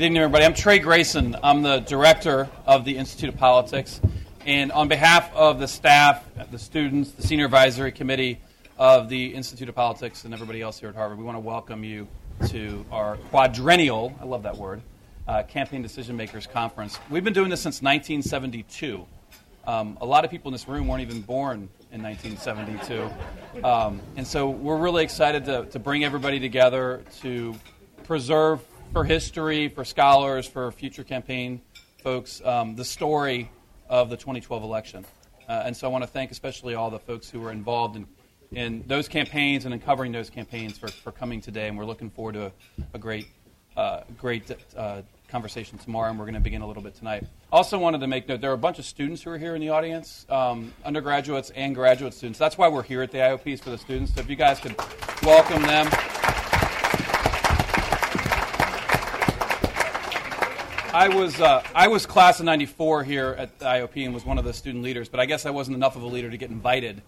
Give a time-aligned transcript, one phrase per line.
[0.00, 0.46] Good evening, everybody.
[0.46, 1.36] I'm Trey Grayson.
[1.42, 4.00] I'm the director of the Institute of Politics.
[4.46, 8.40] And on behalf of the staff, the students, the senior advisory committee
[8.78, 11.84] of the Institute of Politics, and everybody else here at Harvard, we want to welcome
[11.84, 12.08] you
[12.48, 14.80] to our quadrennial, I love that word,
[15.28, 16.98] uh, Campaign Decision Makers Conference.
[17.10, 19.04] We've been doing this since 1972.
[19.66, 23.62] Um, a lot of people in this room weren't even born in 1972.
[23.62, 27.54] Um, and so we're really excited to, to bring everybody together to
[28.04, 28.60] preserve
[28.92, 31.60] for history, for scholars, for future campaign
[32.02, 33.50] folks, um, the story
[33.88, 35.04] of the 2012 election.
[35.48, 38.06] Uh, and so I want to thank especially all the folks who were involved in,
[38.52, 41.68] in those campaigns and in covering those campaigns for, for coming today.
[41.68, 42.52] And we're looking forward to a,
[42.94, 43.28] a great,
[43.76, 47.24] uh, great uh, conversation tomorrow, and we're going to begin a little bit tonight.
[47.52, 49.60] Also, wanted to make note there are a bunch of students who are here in
[49.60, 52.38] the audience, um, undergraduates and graduate students.
[52.38, 54.14] That's why we're here at the IOPs for the students.
[54.14, 54.74] So if you guys could
[55.22, 56.19] welcome them.
[60.92, 64.38] I was uh, I was class of '94 here at the IOP and was one
[64.38, 66.50] of the student leaders, but I guess I wasn't enough of a leader to get
[66.50, 67.02] invited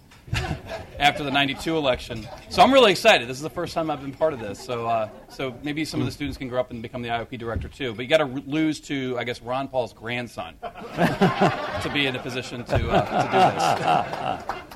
[0.98, 2.26] after the '92 election.
[2.48, 3.28] So I'm really excited.
[3.28, 4.60] This is the first time I've been part of this.
[4.60, 7.38] So uh, so maybe some of the students can grow up and become the IOP
[7.38, 7.92] director too.
[7.92, 12.20] But you got to lose to I guess Ron Paul's grandson to be in a
[12.20, 13.78] position to uh,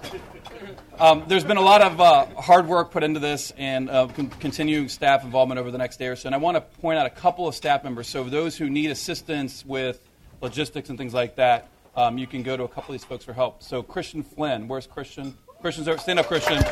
[0.03, 0.36] to do this.
[0.98, 4.30] Um, there's been a lot of uh, hard work put into this and uh, con-
[4.30, 6.27] continuing staff involvement over the next day or so.
[6.27, 8.08] And I want to point out a couple of staff members.
[8.08, 10.00] So, those who need assistance with
[10.41, 13.27] logistics and things like that, um, you can go to a couple of these folks
[13.27, 13.62] for help.
[13.62, 15.36] So, Christian Flynn, where's Christian?
[15.61, 15.98] Christian's over.
[15.98, 16.62] Stand up, Christian.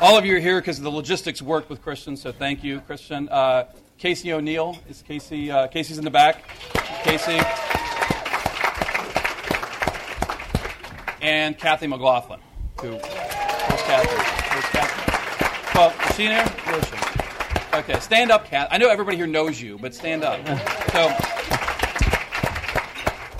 [0.00, 3.28] All of you are here because the logistics worked with Christian, so thank you, Christian.
[3.28, 3.66] Uh,
[3.98, 5.50] Casey O'Neill is Casey.
[5.50, 6.44] Uh, Casey's in the back.
[7.02, 7.40] Casey.
[11.20, 12.38] And Kathy McLaughlin,
[12.80, 14.08] who, where's Kathy?
[14.52, 15.76] Where's Kathy?
[15.76, 16.28] Well, is she?
[16.28, 17.76] Where is she?
[17.76, 18.72] Okay, stand up, Kathy.
[18.72, 20.46] I know everybody here knows you, but stand up.
[20.92, 21.12] So,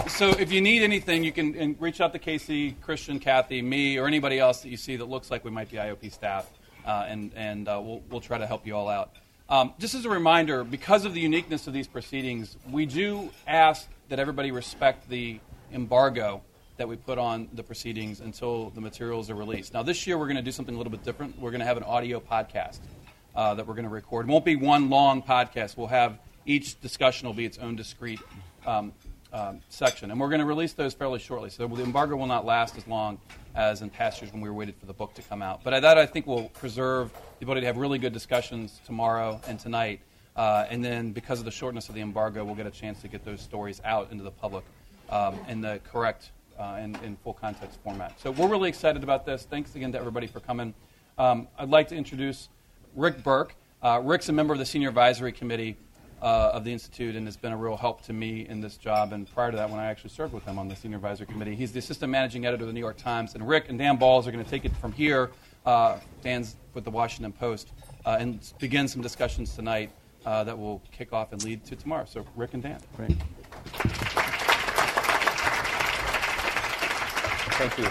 [0.08, 4.08] so if you need anything, you can reach out to Casey, Christian, Kathy, me, or
[4.08, 6.50] anybody else that you see that looks like we might be IOP staff,
[6.84, 9.14] uh, and, and uh, we'll, we'll try to help you all out.
[9.50, 13.88] Um, just as a reminder, because of the uniqueness of these proceedings, we do ask
[14.10, 15.41] that everybody respect the
[15.72, 16.42] embargo
[16.76, 19.72] that we put on the proceedings until the materials are released.
[19.72, 21.38] Now, this year we're going to do something a little bit different.
[21.41, 22.81] We're going to have an audio podcast
[23.34, 24.28] uh, that we're going to record.
[24.28, 25.76] It won't be one long podcast.
[25.78, 28.20] We'll have each discussion will be its own discrete
[28.66, 28.92] um,
[29.32, 31.50] um, section, and we're going to release those fairly shortly.
[31.50, 33.18] So the embargo will not last as long
[33.54, 35.62] as in past years when we were waiting for the book to come out.
[35.64, 39.58] But that I think will preserve the ability to have really good discussions tomorrow and
[39.58, 40.00] tonight.
[40.36, 43.08] Uh, and then, because of the shortness of the embargo, we'll get a chance to
[43.08, 44.64] get those stories out into the public
[45.10, 48.18] um, in the correct uh, and in full context format.
[48.20, 49.46] So we're really excited about this.
[49.50, 50.74] Thanks again to everybody for coming.
[51.18, 52.48] Um, I'd like to introduce
[52.94, 53.54] Rick Berke.
[53.82, 55.76] Uh, Rick's a member of the Senior Advisory Committee
[56.22, 59.12] uh, of the Institute and has been a real help to me in this job.
[59.12, 61.54] And prior to that, when I actually served with him on the Senior Advisory Committee,
[61.54, 63.34] he's the Assistant Managing Editor of the New York Times.
[63.34, 65.30] And Rick and Dan Balz are going to take it from here.
[65.64, 67.72] Uh, Dan's with the Washington Post
[68.04, 69.90] uh, and begin some discussions tonight
[70.24, 72.04] uh, that will kick off and lead to tomorrow.
[72.06, 72.80] So, Rick and Dan.
[72.96, 73.16] Great.
[77.58, 77.84] Thank you.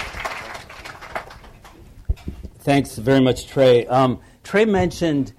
[2.59, 3.85] Thanks very much, Trey.
[3.87, 5.33] Um, Trey mentioned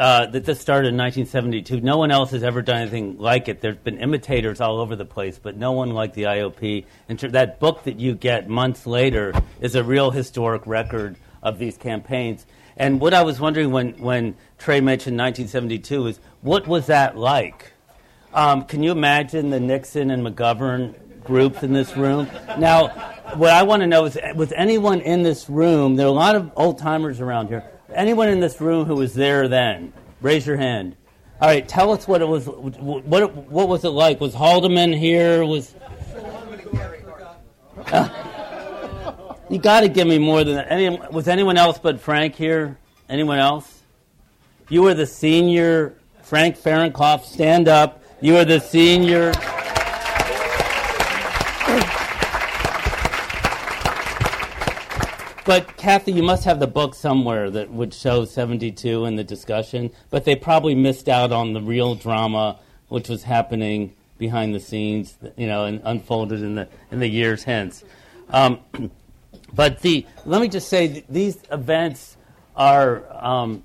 [0.00, 1.82] uh, that this started in 1972.
[1.82, 3.60] No one else has ever done anything like it.
[3.60, 6.86] There's been imitators all over the place, but no one like the IOP.
[7.10, 11.76] And that book that you get months later is a real historic record of these
[11.76, 12.46] campaigns.
[12.78, 17.74] And what I was wondering when, when Trey mentioned 1972 is what was that like?
[18.32, 20.94] Um, can you imagine the Nixon and McGovern
[21.24, 22.26] groups in this room?
[22.58, 22.88] Now,
[23.34, 26.36] what I want to know is was anyone in this room, there are a lot
[26.36, 29.92] of old timers around here, Anyone in this room who was there then?
[30.20, 30.96] Raise your hand.
[31.40, 32.46] All right, tell us what it was.
[32.46, 34.20] What what was it like?
[34.20, 35.44] Was Haldeman here?
[35.44, 35.74] Was
[37.86, 38.08] uh,
[39.50, 40.70] you got to give me more than that.
[40.70, 42.78] Any, was anyone else but Frank here?
[43.08, 43.80] Anyone else?
[44.68, 45.96] You were the senior.
[46.22, 48.02] Frank Fahrenkopf, stand up.
[48.20, 49.32] You are the senior.
[55.50, 59.90] But Kathy, you must have the book somewhere that would show 72 in the discussion,
[60.08, 65.18] but they probably missed out on the real drama which was happening behind the scenes,
[65.36, 67.82] you know, and unfolded in the in the years hence.
[68.28, 68.60] Um,
[69.52, 72.16] but the let me just say these events
[72.54, 73.64] are um,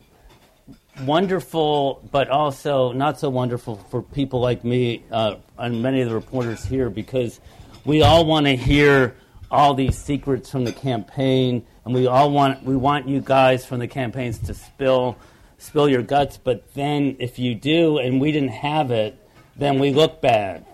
[1.02, 6.16] wonderful, but also not so wonderful for people like me uh, and many of the
[6.16, 7.40] reporters here because
[7.86, 9.16] we all want to hear
[9.52, 13.80] all these secrets from the campaign, and we all want we want you guys from
[13.80, 15.18] the campaigns to spill
[15.58, 16.38] spill your guts.
[16.38, 19.18] But then, if you do, and we didn't have it,
[19.56, 20.66] then we look bad.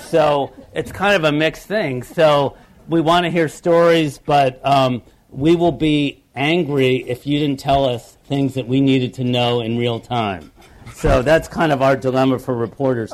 [0.00, 2.02] So it's kind of a mixed thing.
[2.02, 2.56] So
[2.88, 7.84] we want to hear stories, but um, we will be angry if you didn't tell
[7.84, 10.52] us things that we needed to know in real time.
[10.94, 13.12] So that's kind of our dilemma for reporters.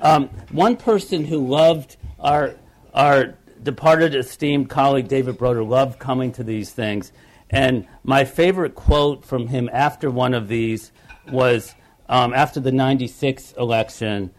[0.00, 2.54] Um, one person who loved our
[2.94, 3.34] our
[3.66, 7.12] departed esteemed colleague David Broder loved coming to these things,
[7.50, 10.92] and my favorite quote from him after one of these
[11.30, 11.74] was
[12.08, 14.30] um, after the '96 election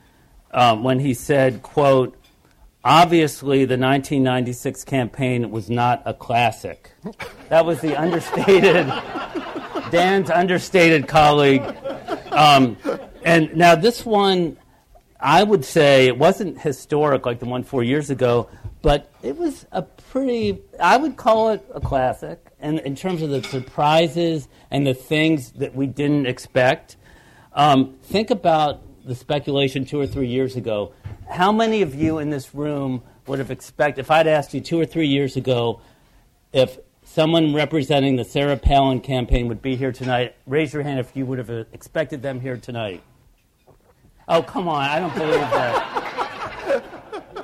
[0.52, 2.16] um, when he said, "quote."
[2.84, 6.94] Obviously, the 1996 campaign was not a classic.
[7.50, 8.88] That was the understated,
[9.92, 11.64] Dan's understated colleague.
[12.32, 12.78] Um,
[13.26, 14.56] and now this one,
[15.20, 18.50] I would say it wasn't historic like the one four years ago,
[18.88, 22.40] but it was a pretty, I would call it a classic.
[22.58, 26.96] And in terms of the surprises and the things that we didn't expect,
[27.52, 30.94] um, think about the speculation two or three years ago.
[31.30, 34.80] How many of you in this room would have expected, if I'd asked you two
[34.80, 35.82] or three years ago,
[36.54, 41.14] if someone representing the Sarah Palin campaign would be here tonight, raise your hand if
[41.14, 43.04] you would have expected them here tonight.
[44.30, 45.98] Oh, come on, I don't believe that.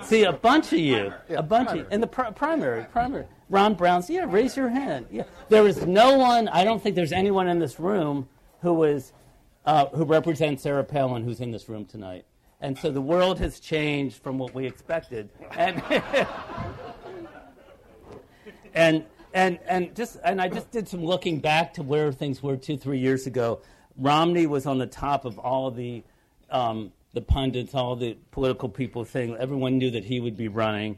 [0.03, 1.85] See, a bunch of you, Yeah, a bunch primary.
[1.87, 3.25] of in the pr- primary, primary.
[3.49, 5.05] Ron Brown's, yeah, raise your hand.
[5.11, 6.47] Yeah, there is no one.
[6.49, 8.27] I don't think there's anyone in this room
[8.61, 9.13] who is
[9.65, 12.25] uh, who represents Sarah Palin who's in this room tonight.
[12.61, 15.29] And so the world has changed from what we expected.
[15.51, 15.81] And
[18.73, 22.57] and and and just and I just did some looking back to where things were
[22.57, 23.61] two three years ago.
[23.97, 26.03] Romney was on the top of all the
[26.49, 30.97] um, the pundits, all the political people saying everyone knew that he would be running,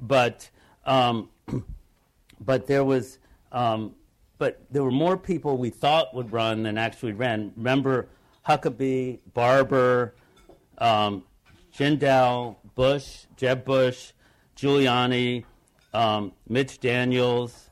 [0.00, 0.48] but
[0.84, 1.28] um,
[2.40, 3.18] but there was
[3.52, 3.94] um,
[4.38, 7.52] but there were more people we thought would run than actually ran.
[7.56, 8.08] Remember
[8.46, 10.14] Huckabee, Barbour,
[10.78, 11.24] um,
[11.76, 14.12] Jindal, Bush, Jeb Bush,
[14.56, 15.44] Giuliani,
[15.94, 17.70] um, Mitch Daniels,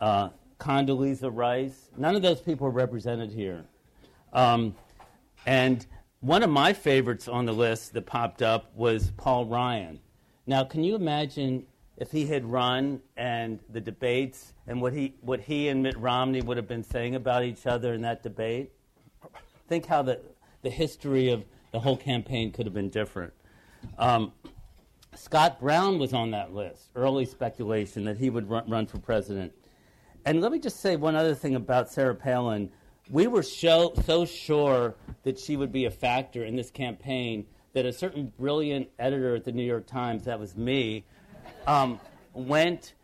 [0.00, 1.90] uh, Condoleezza Rice.
[1.96, 3.64] None of those people are represented here.
[4.32, 4.74] Um,
[5.46, 5.86] and
[6.22, 9.98] one of my favorites on the list that popped up was Paul Ryan.
[10.46, 11.66] Now, can you imagine
[11.96, 16.40] if he had run and the debates and what he, what he and Mitt Romney
[16.40, 18.70] would have been saying about each other in that debate?
[19.68, 20.20] Think how the,
[20.62, 23.32] the history of the whole campaign could have been different.
[23.98, 24.32] Um,
[25.16, 29.52] Scott Brown was on that list, early speculation that he would run, run for president.
[30.24, 32.70] And let me just say one other thing about Sarah Palin.
[33.10, 34.94] We were show, so sure
[35.24, 39.44] that she would be a factor in this campaign that a certain brilliant editor at
[39.44, 41.04] the New York Times, that was me,
[41.66, 42.00] um,
[42.34, 42.94] went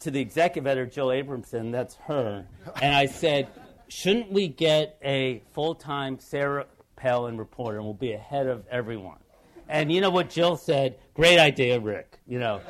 [0.00, 2.46] to the executive editor, Jill Abramson, that's her,
[2.82, 3.48] and I said,
[3.88, 6.66] shouldn't we get a full-time Sarah
[6.96, 9.18] Palin reporter and we'll be ahead of everyone?
[9.68, 10.98] And you know what Jill said?
[11.14, 12.20] Great idea, Rick.
[12.26, 12.60] You know,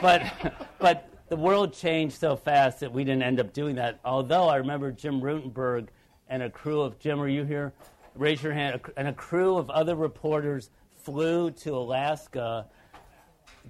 [0.00, 0.22] but
[0.78, 4.00] but the world changed so fast that we didn't end up doing that.
[4.04, 5.88] Although I remember Jim Rutenberg
[6.28, 7.72] and a crew of Jim, are you here?
[8.14, 8.80] Raise your hand.
[8.96, 12.66] And a crew of other reporters flew to Alaska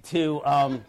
[0.03, 0.83] to um,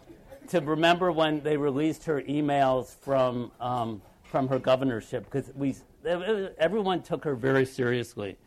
[0.47, 5.75] to remember when they released her emails from um, from her governorship because we
[6.05, 8.37] everyone took her very seriously.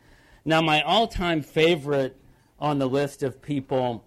[0.45, 2.17] Now, my all-time favorite
[2.59, 4.05] on the list of people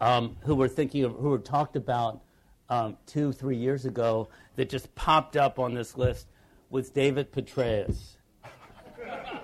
[0.00, 2.20] um, who were thinking of who were talked about
[2.68, 6.26] um, two, three years ago that just popped up on this list
[6.70, 8.17] was David Petraeus.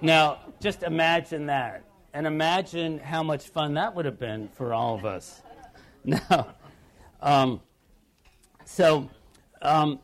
[0.00, 4.94] Now, just imagine that, and imagine how much fun that would have been for all
[4.94, 5.42] of us.
[6.06, 6.48] Now,
[7.22, 7.62] um,
[8.66, 9.08] so,
[9.62, 10.00] um,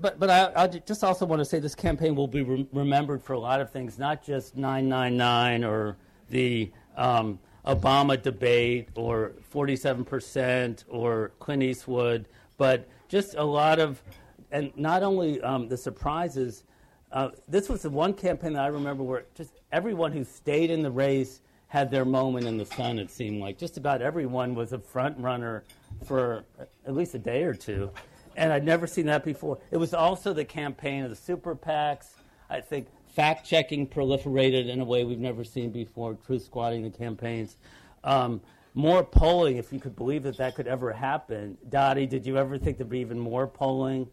[0.00, 3.20] but but I, I just also want to say this campaign will be re- remembered
[3.20, 5.96] for a lot of things, not just 999 or
[6.30, 14.02] the um, Obama debate or 47% or Clint Eastwood, but just a lot of,
[14.50, 16.64] and not only um, the surprises.
[17.14, 20.82] Uh, this was the one campaign that I remember where just everyone who stayed in
[20.82, 23.56] the race had their moment in the sun, it seemed like.
[23.56, 25.62] Just about everyone was a front runner
[26.04, 26.44] for
[26.84, 27.88] at least a day or two.
[28.36, 29.58] And I'd never seen that before.
[29.70, 32.08] It was also the campaign of the super PACs.
[32.50, 36.90] I think fact checking proliferated in a way we've never seen before, truth squatting the
[36.90, 37.56] campaigns.
[38.02, 38.40] Um,
[38.74, 41.56] more polling, if you could believe that that could ever happen.
[41.68, 44.08] Dottie, did you ever think there'd be even more polling?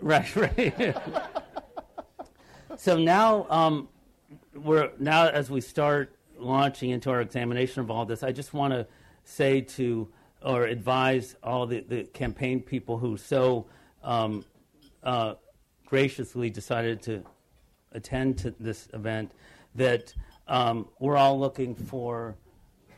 [0.00, 0.96] Right, right.
[2.76, 3.88] so now um,
[4.54, 8.72] we're now as we start launching into our examination of all this, I just want
[8.72, 8.86] to
[9.24, 10.08] say to
[10.42, 13.66] or advise all the, the campaign people who so
[14.04, 14.44] um,
[15.02, 15.34] uh,
[15.86, 17.24] graciously decided to
[17.92, 19.32] attend to this event
[19.74, 20.14] that
[20.46, 22.36] um, we're all looking for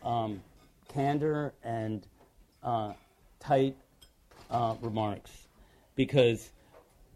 [0.03, 0.41] um,
[0.89, 2.07] candor and
[2.63, 2.93] uh,
[3.39, 3.77] tight
[4.51, 5.49] uh, remarks
[5.95, 6.51] because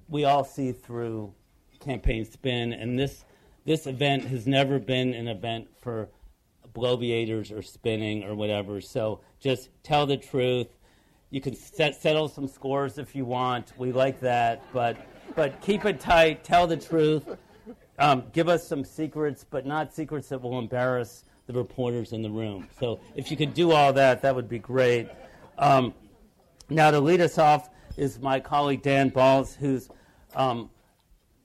[0.08, 1.32] we all see through
[1.80, 3.24] campaign spin, and this
[3.64, 6.08] this event has never been an event for
[6.74, 8.80] bloviators or spinning or whatever.
[8.80, 10.68] So just tell the truth.
[11.30, 13.72] You can set, settle some scores if you want.
[13.78, 14.96] We like that, but
[15.34, 16.44] but keep it tight.
[16.44, 17.24] Tell the truth.
[17.98, 22.30] Um, give us some secrets, but not secrets that will embarrass the reporters in the
[22.30, 22.68] room.
[22.80, 25.08] So if you could do all that, that would be great.
[25.58, 25.94] Um,
[26.68, 29.88] now to lead us off is my colleague Dan Balz, who's
[30.34, 30.70] um,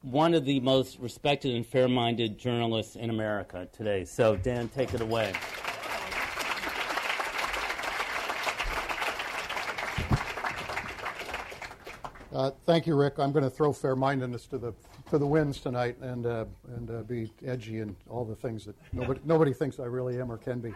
[0.01, 4.06] one of the most respected and fair-minded journalists in America today.
[4.06, 5.34] So Dan, take it away.
[12.32, 13.18] Uh, thank you, Rick.
[13.18, 14.74] I'm going to throw fair-mindedness to the
[15.10, 18.75] to the winds tonight and uh, and uh, be edgy and all the things that
[18.94, 20.74] nobody nobody thinks I really am or can be.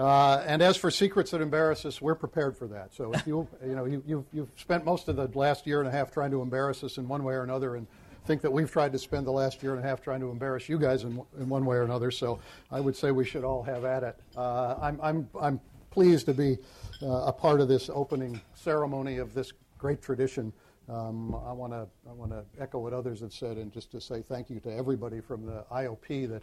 [0.00, 2.94] Uh, and as for secrets that embarrass us, we're prepared for that.
[2.94, 5.88] So if you you know you, you've you've spent most of the last year and
[5.88, 7.86] a half trying to embarrass us in one way or another, and
[8.24, 10.70] think that we've tried to spend the last year and a half trying to embarrass
[10.70, 12.10] you guys in, in one way or another.
[12.10, 12.38] So
[12.70, 14.16] I would say we should all have at it.
[14.34, 16.56] Uh, I'm I'm I'm pleased to be
[17.02, 20.50] uh, a part of this opening ceremony of this great tradition.
[20.88, 24.00] Um, I want to I want to echo what others have said and just to
[24.00, 26.42] say thank you to everybody from the IOP that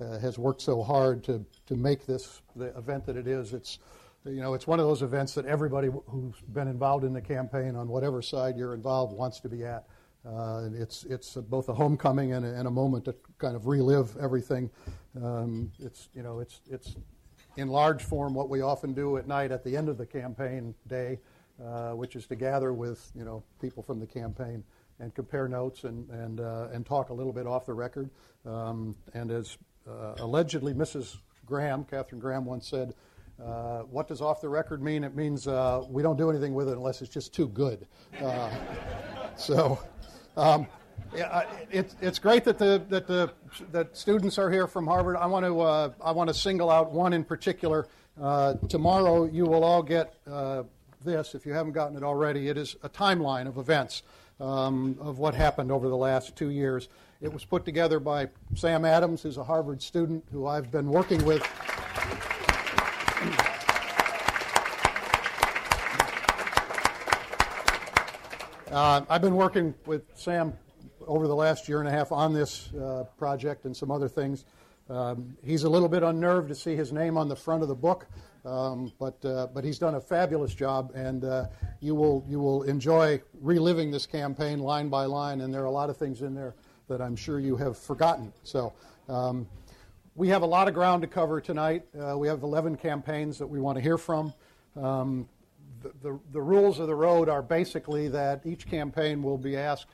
[0.00, 3.52] uh, has worked so hard to to make this the event that it is.
[3.52, 3.78] It's
[4.24, 7.76] you know it's one of those events that everybody who's been involved in the campaign
[7.76, 9.84] on whatever side you're involved wants to be at.
[10.26, 14.16] Uh, it's it's both a homecoming and a, and a, moment to kind of relive
[14.20, 14.68] everything.
[15.22, 16.96] Um, it's you know it's it's
[17.56, 20.74] in large form what we often do at night at the end of the campaign
[20.86, 21.18] day,
[21.64, 24.64] uh, which is to gather with you know people from the campaign
[25.00, 28.10] and compare notes and and uh, and talk a little bit off the record.
[28.44, 29.56] Um, and as
[29.88, 31.16] uh, allegedly Mrs.
[31.46, 32.94] Graham, Katharine Graham, once said.
[33.42, 35.04] Uh, what does off the record mean?
[35.04, 37.86] It means uh, we don't do anything with it unless it's just too good.
[38.20, 38.50] Uh,
[39.36, 39.78] so,
[40.36, 40.66] um,
[41.14, 43.32] yeah, it's it's great that the that the
[43.70, 45.16] that students are here from Harvard.
[45.16, 47.86] I want to uh, I want to single out one in particular.
[48.20, 50.64] Uh, tomorrow you will all get uh,
[51.04, 52.48] this if you haven't gotten it already.
[52.48, 54.02] It is a timeline of events
[54.40, 56.88] um, of what happened over the last two years.
[57.20, 61.24] It was put together by Sam Adams, who's a Harvard student who I've been working
[61.24, 61.42] with.
[68.70, 70.52] Uh, I've been working with Sam
[71.08, 74.44] over the last year and a half on this uh, project and some other things.
[74.88, 77.74] Um, he's a little bit unnerved to see his name on the front of the
[77.74, 78.06] book,
[78.44, 81.46] um, but uh, but he's done a fabulous job, and uh,
[81.80, 85.40] you will you will enjoy reliving this campaign line by line.
[85.40, 86.54] And there are a lot of things in there
[86.88, 88.32] that I'm sure you have forgotten.
[88.42, 88.72] So.
[89.08, 89.46] Um,
[90.14, 91.84] we have a lot of ground to cover tonight.
[91.96, 94.34] Uh, we have 11 campaigns that we want to hear from.
[94.74, 95.28] Um,
[95.80, 99.86] the, the, the rules of the road are basically that each campaign will be asked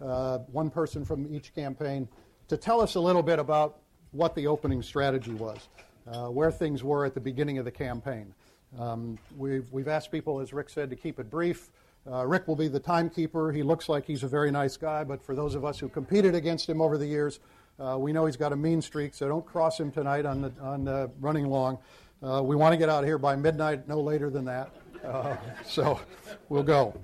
[0.00, 2.08] uh, one person from each campaign,
[2.48, 3.78] to tell us a little bit about
[4.12, 5.68] what the opening strategy was,
[6.10, 8.34] uh, where things were at the beginning of the campaign.
[8.78, 11.70] Um, we've, we've asked people, as Rick said, to keep it brief.
[12.10, 13.52] Uh, Rick will be the timekeeper.
[13.52, 16.34] He looks like he's a very nice guy, but for those of us who competed
[16.34, 17.40] against him over the years,
[17.78, 20.52] uh, we know he's got a mean streak, so don't cross him tonight on, the,
[20.60, 21.78] on uh, running long.
[22.22, 24.70] Uh, we want to get out here by midnight, no later than that.
[25.04, 26.00] Uh, so
[26.48, 26.94] we'll go.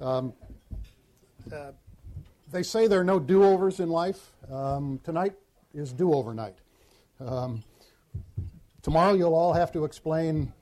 [0.00, 0.32] Um,
[1.52, 1.72] uh,
[2.50, 4.32] they say there are no do overs in life.
[4.50, 5.34] Um, tonight
[5.74, 6.56] is do over night.
[7.20, 7.64] Um,
[8.82, 10.52] tomorrow you'll all have to explain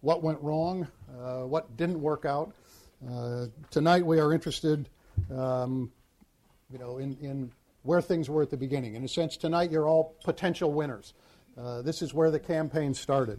[0.00, 0.86] what went wrong,
[1.18, 2.52] uh, what didn't work out.
[3.06, 4.88] Uh, tonight we are interested,
[5.32, 5.92] um,
[6.70, 7.52] you know, in, in
[7.82, 8.96] where things were at the beginning.
[8.96, 11.14] In a sense, tonight you're all potential winners.
[11.56, 13.38] Uh, this is where the campaign started.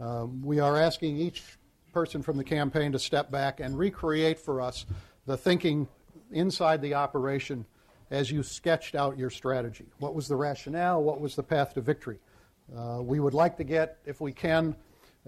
[0.00, 1.42] Um, we are asking each
[1.92, 4.86] person from the campaign to step back and recreate for us
[5.24, 5.88] the thinking
[6.32, 7.64] inside the operation
[8.10, 9.86] as you sketched out your strategy.
[9.98, 11.02] What was the rationale?
[11.02, 12.18] What was the path to victory?
[12.76, 14.74] Uh, we would like to get, if we can,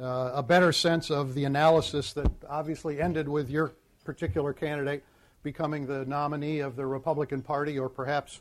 [0.00, 3.72] uh, a better sense of the analysis that obviously ended with your
[4.04, 5.02] particular candidate
[5.42, 8.40] becoming the nominee of the Republican Party or perhaps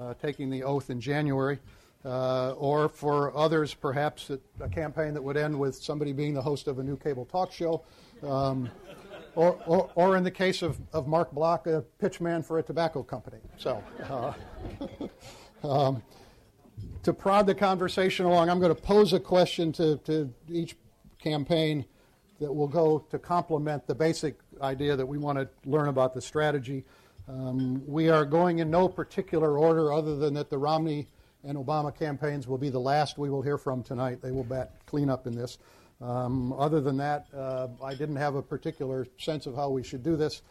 [0.00, 1.58] uh, taking the oath in January.
[2.04, 6.68] Uh, or for others, perhaps a campaign that would end with somebody being the host
[6.68, 7.82] of a new cable talk show.
[8.22, 8.70] Um,
[9.34, 13.02] or, or, or, in the case of, of Mark Block, a pitchman for a tobacco
[13.02, 13.38] company.
[13.58, 14.32] So, uh,
[15.68, 16.02] um,
[17.02, 20.76] to prod the conversation along, I'm going to pose a question to, to each
[21.26, 21.84] campaign
[22.40, 26.20] that will go to complement the basic idea that we want to learn about the
[26.20, 26.84] strategy.
[27.28, 31.08] Um, we are going in no particular order other than that the Romney
[31.42, 34.22] and Obama campaigns will be the last we will hear from tonight.
[34.22, 35.58] They will bat cleanup in this.
[36.00, 40.04] Um, other than that, uh, I didn't have a particular sense of how we should
[40.04, 40.42] do this.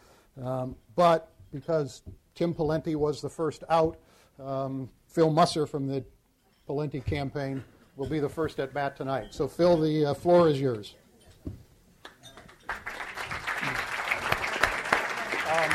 [0.42, 2.02] Um, but because
[2.34, 3.96] Tim Pawlenty was the first out,
[4.38, 6.04] um, Phil Musser from the
[6.68, 7.64] Pawlenty campaign
[7.96, 9.28] will be the first at bat tonight.
[9.30, 10.94] So, Phil, the uh, floor is yours.
[15.48, 15.70] Um,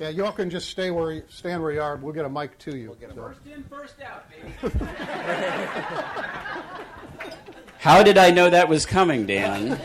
[0.00, 1.96] yeah, y'all can just stay where you, stand where you are.
[1.96, 2.96] We'll get a mic to you.
[3.00, 4.52] We'll first in, first out, baby.
[7.78, 9.80] How did I know that was coming, Dan?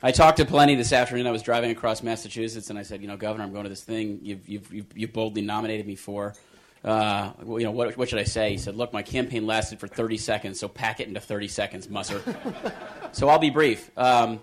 [0.00, 1.26] I talked to Pawlenty this afternoon.
[1.26, 3.82] I was driving across Massachusetts, and I said, "You know, Governor, I'm going to this
[3.82, 6.34] thing you've you've you've, you've boldly nominated me for.
[6.84, 9.88] Uh, you know, what, what should I say?" He said, "Look, my campaign lasted for
[9.88, 12.22] 30 seconds, so pack it into 30 seconds, Musser."
[13.12, 14.40] so I'll be brief, um,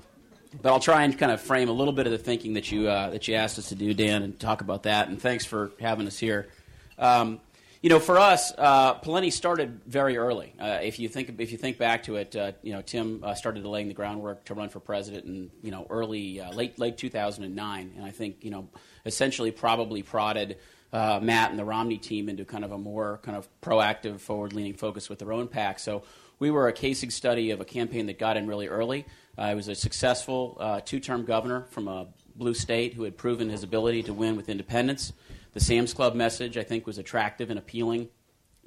[0.62, 2.88] but I'll try and kind of frame a little bit of the thinking that you
[2.88, 5.10] uh, that you asked us to do, Dan, and talk about that.
[5.10, 6.50] And thanks for having us here.
[6.98, 7.42] Um,
[7.82, 10.54] you know, for us, uh, started very early.
[10.60, 13.36] Uh, if you think if you think back to it, uh, you know, Tim uh,
[13.36, 16.98] started laying the groundwork to run for president in you know early uh, late late
[16.98, 18.68] 2009, and I think you know
[19.06, 20.58] essentially probably prodded
[20.92, 24.54] uh, Matt and the Romney team into kind of a more kind of proactive, forward
[24.54, 25.80] leaning focus with their own PAC.
[25.80, 26.04] So
[26.40, 29.06] we were a casing study of a campaign that got in really early.
[29.38, 33.64] I was a successful two term governor from a blue state who had proven his
[33.64, 35.14] ability to win with independents.
[35.54, 38.10] The Sam's Club message, I think, was attractive and appealing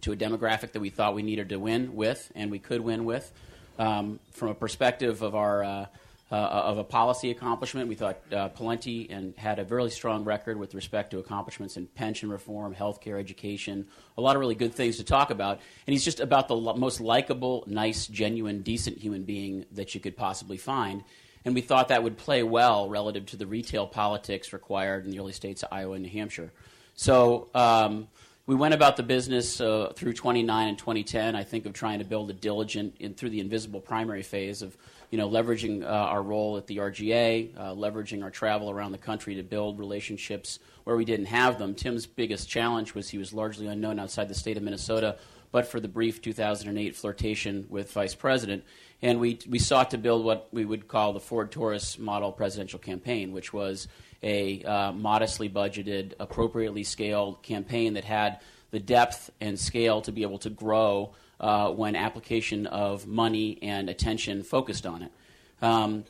[0.03, 3.05] to a demographic that we thought we needed to win with and we could win
[3.05, 3.33] with.
[3.79, 5.89] Um, from a perspective of our
[6.33, 10.59] uh, of a policy accomplishment, we thought uh, Pawlenty and had a really strong record
[10.59, 13.87] with respect to accomplishments in pension reform, healthcare, education,
[14.17, 15.61] a lot of really good things to talk about.
[15.87, 20.01] And he's just about the lo- most likable, nice, genuine, decent human being that you
[20.01, 21.05] could possibly find.
[21.45, 25.19] And we thought that would play well relative to the retail politics required in the
[25.19, 26.51] early states of Iowa and New Hampshire.
[26.95, 28.09] So um,
[28.45, 31.37] we went about the business uh, through 29 and 2010.
[31.37, 34.77] I think of trying to build a diligent in, through the invisible primary phase of
[35.11, 38.99] you know leveraging uh, our role at the RGA, uh, leveraging our travel around the
[38.99, 41.75] country to build relationships where we didn't have them.
[41.75, 45.19] Tim's biggest challenge was he was largely unknown outside the state of Minnesota,
[45.53, 48.65] but for the brief 2008 flirtation with vice president.
[49.03, 52.79] And we, we sought to build what we would call the Ford Taurus model presidential
[52.79, 53.89] campaign, which was
[54.23, 60.23] a uh, modestly budgeted, appropriately scaled campaign that had the depth and scale to be
[60.23, 65.13] able to grow uh, when application of money and attention focused on it.
[65.61, 66.05] Um,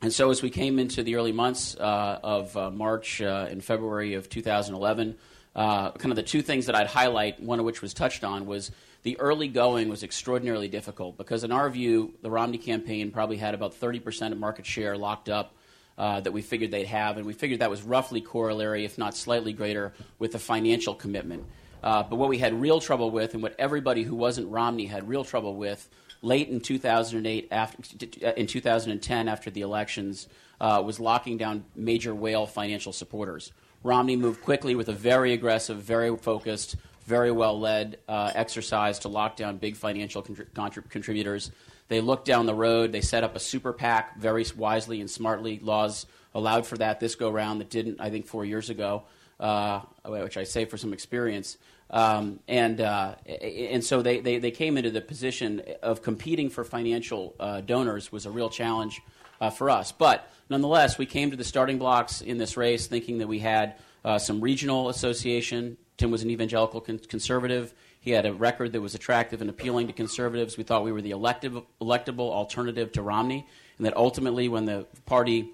[0.00, 3.64] and so, as we came into the early months uh, of uh, March uh, and
[3.64, 5.16] February of 2011,
[5.56, 8.46] uh, kind of the two things that I'd highlight, one of which was touched on,
[8.46, 8.70] was
[9.02, 13.54] the early going was extraordinarily difficult because, in our view, the Romney campaign probably had
[13.54, 15.54] about 30% of market share locked up
[15.98, 19.16] uh, that we figured they'd have, and we figured that was roughly corollary, if not
[19.16, 21.44] slightly greater, with the financial commitment.
[21.82, 25.08] Uh, but what we had real trouble with, and what everybody who wasn't Romney had
[25.08, 25.88] real trouble with,
[26.22, 28.06] late in 2008, after,
[28.36, 30.28] in 2010, after the elections,
[30.60, 33.52] uh, was locking down major whale financial supporters.
[33.82, 39.08] Romney moved quickly with a very aggressive, very focused, very well led uh, exercise to
[39.08, 41.50] lock down big financial contrib- contributors
[41.88, 42.92] they looked down the road.
[42.92, 45.58] They set up a super PAC very wisely and smartly.
[45.62, 49.04] Laws allowed for that this go round that didn't, I think, four years ago,
[49.40, 51.56] uh, which I say for some experience.
[51.90, 56.62] Um, and, uh, and so they, they, they, came into the position of competing for
[56.62, 59.00] financial uh, donors was a real challenge
[59.40, 59.90] uh, for us.
[59.90, 63.76] But nonetheless, we came to the starting blocks in this race thinking that we had
[64.04, 65.78] uh, some regional association.
[65.96, 67.72] Tim was an evangelical con- conservative.
[68.08, 70.56] He had a record that was attractive and appealing to conservatives.
[70.56, 74.86] We thought we were the elective, electable alternative to Romney, and that ultimately, when the
[75.04, 75.50] party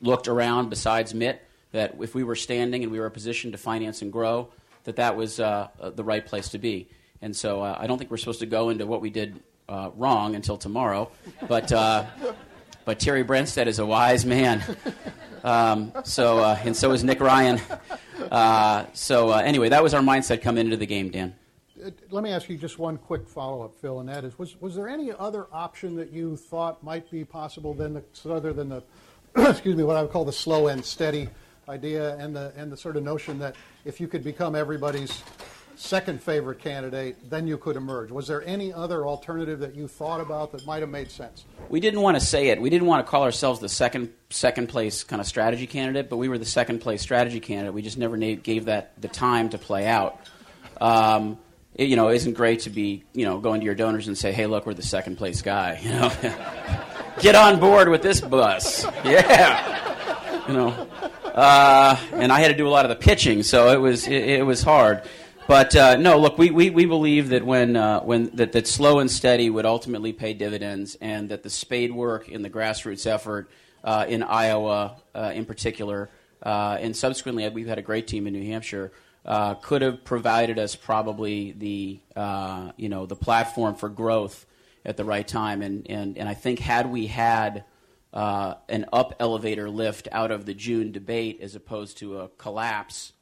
[0.00, 3.58] looked around besides Mitt, that if we were standing and we were a position to
[3.58, 4.48] finance and grow,
[4.82, 6.88] that that was uh, uh, the right place to be.
[7.22, 9.90] And so uh, I don't think we're supposed to go into what we did uh,
[9.94, 11.08] wrong until tomorrow,
[11.46, 12.04] but uh,
[12.84, 14.60] but Terry Branstad is a wise man.
[15.44, 17.60] Um, so uh, and so is Nick Ryan.
[18.92, 21.36] so anyway, that was our mindset coming into the game, Dan
[22.10, 24.88] let me ask you just one quick follow-up, Phil, and that is, was, was there
[24.88, 28.82] any other option that you thought might be possible than the, other than the,
[29.50, 31.28] excuse me, what I would call the slow and steady
[31.68, 35.22] idea and the, and the sort of notion that if you could become everybody's
[35.76, 38.10] second favorite candidate, then you could emerge.
[38.10, 41.44] Was there any other alternative that you thought about that might have made sense?
[41.68, 42.60] We didn't want to say it.
[42.60, 46.16] We didn't want to call ourselves the second second place kind of strategy candidate, but
[46.16, 47.74] we were the second place strategy candidate.
[47.74, 50.18] We just never gave that the time to play out.
[50.80, 51.38] Um,
[51.76, 54.32] it, you know, isn't great to be, you know, going to your donors and say,
[54.32, 56.12] "Hey, look, we're the second place guy." You know,
[57.20, 58.86] get on board with this bus.
[59.04, 60.88] Yeah, you know.
[61.24, 64.24] Uh, and I had to do a lot of the pitching, so it was it,
[64.40, 65.02] it was hard.
[65.46, 68.98] But uh, no, look, we, we, we believe that when uh, when that, that slow
[68.98, 73.48] and steady would ultimately pay dividends, and that the spade work in the grassroots effort
[73.84, 76.10] uh, in Iowa, uh, in particular,
[76.42, 78.92] uh, and subsequently we've had a great team in New Hampshire,
[79.26, 82.00] uh, could have provided us probably the
[82.76, 84.46] you know the platform for growth
[84.84, 85.62] at the right time.
[85.62, 87.64] And and, and I think had we had
[88.12, 93.12] an up elevator lift out of the June debate as opposed to a collapse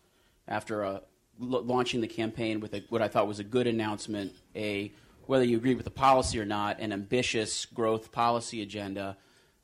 [0.47, 1.03] after a
[1.39, 4.93] launching the campaign with a, what I thought was a good announcement, a
[5.27, 9.17] whether you agree with the policy or not, an ambitious growth policy agenda.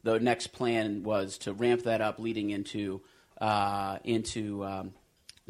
[0.03, 3.03] The next plan was to ramp that up, leading into
[3.40, 4.94] uh, into um,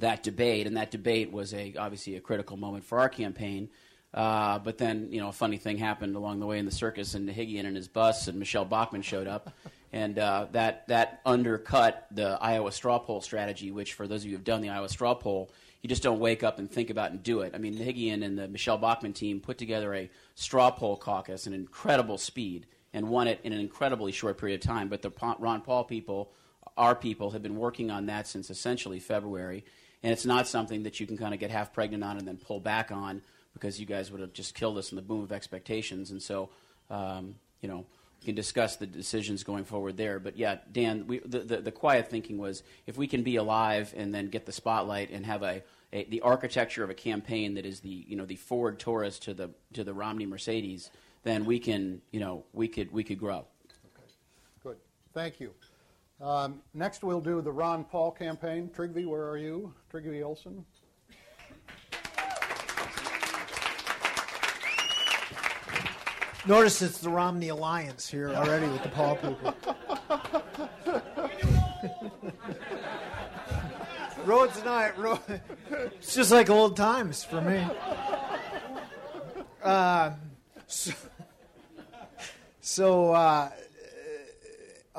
[0.00, 3.68] that debate, and that debate was a obviously a critical moment for our campaign.
[4.12, 7.14] Uh, but then, you know, a funny thing happened along the way in the circus,
[7.14, 9.54] and Nahigian and his bus and Michele Bachmann showed up,
[9.92, 13.70] and uh, that that undercut the Iowa straw poll strategy.
[13.70, 15.50] Which, for those of you who have done the Iowa straw poll,
[15.82, 17.54] you just don't wake up and think about and do it.
[17.54, 21.54] I mean, Nahigian and the Michele Bachmann team put together a straw poll caucus in
[21.54, 24.88] incredible speed and won it in an incredibly short period of time.
[24.88, 26.32] But the Ron Paul people,
[26.76, 29.64] our people, have been working on that since essentially February,
[30.02, 32.36] and it's not something that you can kind of get half pregnant on and then
[32.36, 35.32] pull back on because you guys would have just killed us in the boom of
[35.32, 36.10] expectations.
[36.10, 36.50] And so,
[36.90, 37.84] um, you know
[38.20, 40.18] we can discuss the decisions going forward there.
[40.18, 43.94] But yeah, Dan, we, the, the, the, quiet thinking was if we can be alive
[43.96, 47.64] and then get the spotlight and have a, a, the architecture of a campaign that
[47.64, 50.90] is the you know the Ford Taurus to the to the Romney Mercedes,
[51.22, 53.38] then we can you know we could we could grow.
[53.96, 54.12] Okay,
[54.62, 54.76] good.
[55.14, 55.52] Thank you.
[56.20, 58.70] Um, next, we'll do the Ron Paul campaign.
[58.76, 59.72] Trygve, where are you?
[59.90, 60.64] Trygve Olsen.
[66.46, 69.54] Notice it's the Romney Alliance here already with the Paul people.
[74.24, 75.18] Road tonight, road.
[75.70, 77.66] It's just like old times for me.
[79.62, 80.12] Uh,
[80.66, 80.92] so,
[82.60, 83.50] so uh,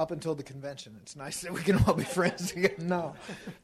[0.02, 3.16] up until the convention, it's nice that we can all be friends again No.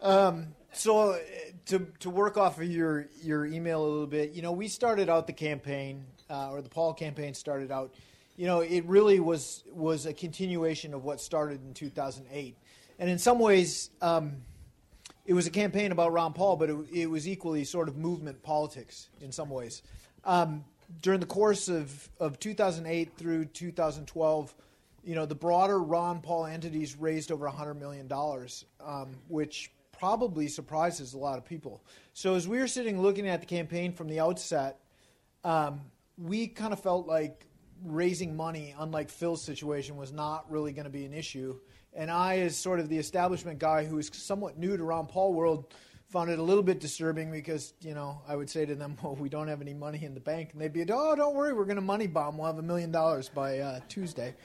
[0.01, 1.17] Um, so uh,
[1.65, 5.09] to to work off of your your email a little bit, you know, we started
[5.09, 7.93] out the campaign uh, or the Paul campaign started out,
[8.35, 12.55] you know, it really was was a continuation of what started in 2008,
[12.99, 14.37] and in some ways, um,
[15.25, 18.43] it was a campaign about Ron Paul, but it, it, was equally sort of movement
[18.43, 19.81] politics in some ways.
[20.23, 20.63] Um,
[21.01, 24.55] during the course of, of 2008 through 2012,
[25.07, 28.11] you know, the broader Ron Paul entities raised over $100 million,
[28.85, 31.81] um, which probably surprises a lot of people.
[32.11, 34.81] So as we were sitting looking at the campaign from the outset,
[35.45, 35.79] um,
[36.17, 37.45] we kind of felt like
[37.85, 41.57] raising money, unlike Phil's situation, was not really going to be an issue.
[41.93, 45.33] And I, as sort of the establishment guy who is somewhat new to Ron Paul
[45.33, 45.73] world,
[46.09, 49.15] found it a little bit disturbing because, you know, I would say to them, well,
[49.15, 50.49] we don't have any money in the bank.
[50.51, 52.37] And they'd be, oh, don't worry, we're going to money bomb.
[52.37, 54.35] We'll have a million dollars by uh, Tuesday.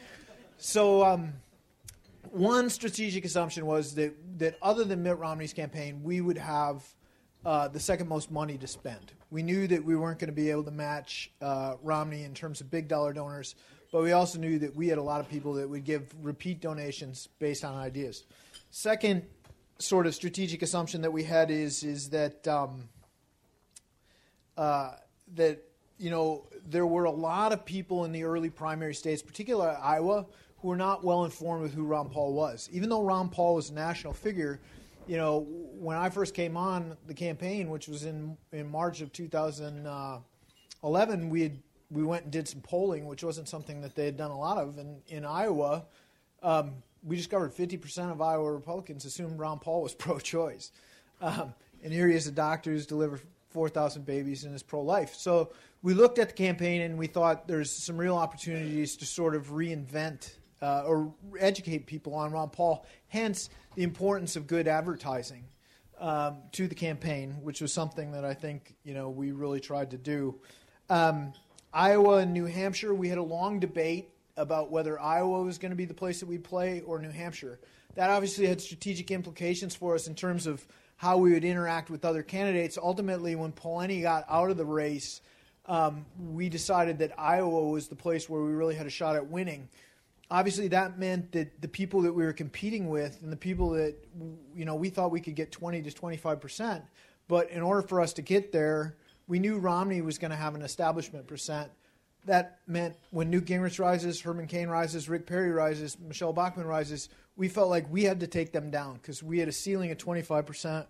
[0.59, 1.33] So, um,
[2.31, 6.83] one strategic assumption was that, that other than Mitt Romney's campaign, we would have
[7.45, 9.13] uh, the second most money to spend.
[9.31, 12.61] We knew that we weren't going to be able to match uh, Romney in terms
[12.61, 13.55] of big dollar donors,
[13.91, 16.61] but we also knew that we had a lot of people that would give repeat
[16.61, 18.25] donations based on ideas.
[18.71, 19.23] Second,
[19.79, 22.89] sort of strategic assumption that we had is is that um,
[24.57, 24.93] uh,
[25.35, 25.63] that
[26.03, 30.27] you know there were a lot of people in the early primary states, particularly Iowa,
[30.61, 32.69] who were not well informed with who Ron Paul was.
[32.73, 34.59] Even though Ron Paul was a national figure,
[35.07, 35.47] you know,
[35.79, 41.43] when I first came on the campaign, which was in in March of 2011, we
[41.43, 41.57] had,
[41.91, 44.59] we went and did some polling, which wasn't something that they had done a lot
[44.59, 44.79] of.
[44.79, 45.85] And in Iowa,
[46.43, 46.73] um,
[47.05, 50.73] we discovered 50% of Iowa Republicans assumed Ron Paul was pro-choice,
[51.21, 53.21] um, and here he is, a doctor who's delivered
[53.53, 55.15] 4,000 babies and is pro-life.
[55.15, 59.35] So we looked at the campaign and we thought there's some real opportunities to sort
[59.35, 62.87] of reinvent uh, or educate people on Ron Paul.
[63.09, 65.45] Hence the importance of good advertising
[65.99, 69.91] um, to the campaign, which was something that I think you know we really tried
[69.91, 70.41] to do.
[70.89, 71.33] Um,
[71.73, 75.77] Iowa and New Hampshire, we had a long debate about whether Iowa was going to
[75.77, 77.59] be the place that we play or New Hampshire.
[77.95, 80.67] That obviously had strategic implications for us in terms of
[81.03, 82.79] how we would interact with other candidates.
[82.81, 85.21] Ultimately, when Pawlenty got out of the race,
[85.67, 89.27] um, we decided that Iowa was the place where we really had a shot at
[89.27, 89.69] winning
[90.31, 93.95] obviously that meant that the people that we were competing with and the people that
[94.57, 96.83] you know we thought we could get 20 to 25 percent
[97.29, 98.97] but in order for us to get there
[99.29, 101.71] We knew Romney was going to have an establishment percent.
[102.27, 107.09] That meant when Newt Gingrich rises, Herman Cain rises, Rick Perry rises, Michele Bachmann rises,
[107.37, 109.99] we felt like we had to take them down because we had a ceiling of
[109.99, 110.87] 25%.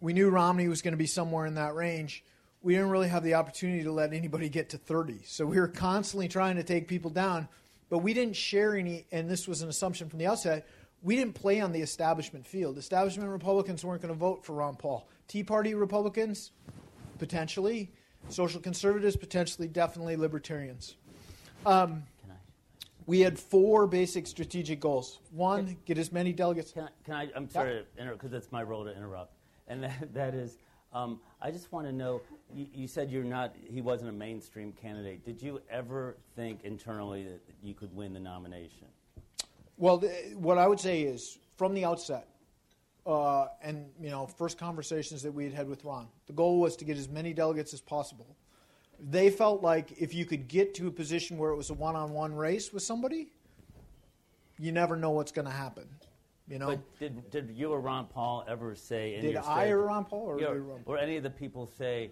[0.00, 2.24] We knew Romney was going to be somewhere in that range.
[2.62, 5.20] We didn't really have the opportunity to let anybody get to 30.
[5.24, 7.48] So we were constantly trying to take people down,
[7.90, 10.66] but we didn't share any, and this was an assumption from the outset,
[11.02, 12.78] we didn't play on the establishment field.
[12.78, 15.08] Establishment Republicans weren't going to vote for Ron Paul.
[15.26, 16.52] Tea Party Republicans,
[17.18, 17.90] potentially.
[18.28, 19.66] Social conservatives, potentially.
[19.66, 20.96] Definitely libertarians.
[21.66, 22.04] Um,
[23.06, 25.20] we had four basic strategic goals.
[25.30, 26.72] One, get as many delegates.
[26.72, 29.34] Can I, can I I'm sorry to interrupt because it's my role to interrupt,
[29.68, 30.58] and that, that is,
[30.92, 32.20] um, I just want to know.
[32.54, 33.54] You, you, said you're not.
[33.64, 35.24] He wasn't a mainstream candidate.
[35.24, 38.86] Did you ever think internally that you could win the nomination?
[39.78, 42.28] Well, th- what I would say is from the outset,
[43.06, 46.76] uh, and you know, first conversations that we had had with Ron, the goal was
[46.76, 48.36] to get as many delegates as possible.
[49.10, 52.34] They felt like if you could get to a position where it was a one-on-one
[52.34, 53.32] race with somebody,
[54.58, 55.88] you never know what's going to happen.
[56.48, 56.66] You know.
[56.66, 59.20] But did did you or Ron Paul ever say?
[59.20, 60.94] did I or Ron Paul or, Ron Paul?
[60.94, 62.10] or any of the people say?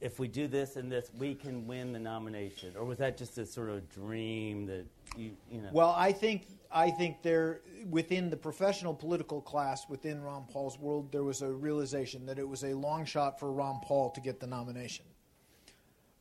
[0.00, 3.36] If we do this and this, we can win the nomination, or was that just
[3.36, 5.68] a sort of dream that you, you know?
[5.72, 11.12] Well, I think I think there, within the professional political class, within Ron Paul's world,
[11.12, 14.40] there was a realization that it was a long shot for Ron Paul to get
[14.40, 15.04] the nomination.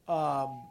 [0.09, 0.63] Um,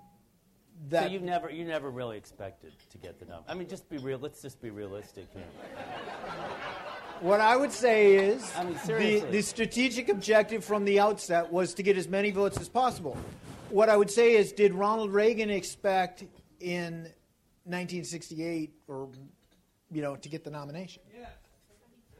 [0.90, 3.50] that so you never, you never really expected to get the nomination.
[3.50, 4.18] I mean, just be real.
[4.18, 5.44] Let's just be realistic here.
[7.20, 11.74] What I would say is I mean, the, the strategic objective from the outset was
[11.74, 13.16] to get as many votes as possible.
[13.70, 16.24] What I would say is, did Ronald Reagan expect
[16.60, 17.08] in
[17.64, 19.08] 1968 or
[19.90, 21.02] you know, to get the nomination.
[21.18, 21.26] Yeah.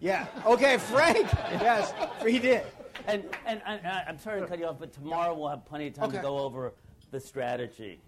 [0.01, 0.27] Yeah.
[0.47, 1.29] Okay, Frank.
[1.61, 1.93] yes,
[2.27, 2.63] he did.
[3.07, 5.95] And and, and I'm sorry to cut you off, but tomorrow we'll have plenty of
[5.95, 6.17] time okay.
[6.17, 6.73] to go over
[7.11, 8.01] the strategy.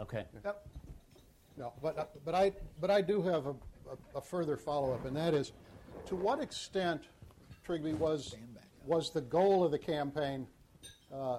[0.00, 0.24] Okay.
[0.44, 0.66] Yep.
[1.56, 5.04] No, but uh, but I but I do have a, a, a further follow up,
[5.04, 5.52] and that is,
[6.06, 7.04] to what extent,
[7.66, 8.36] Trygve was
[8.86, 10.46] was the goal of the campaign
[11.12, 11.38] uh,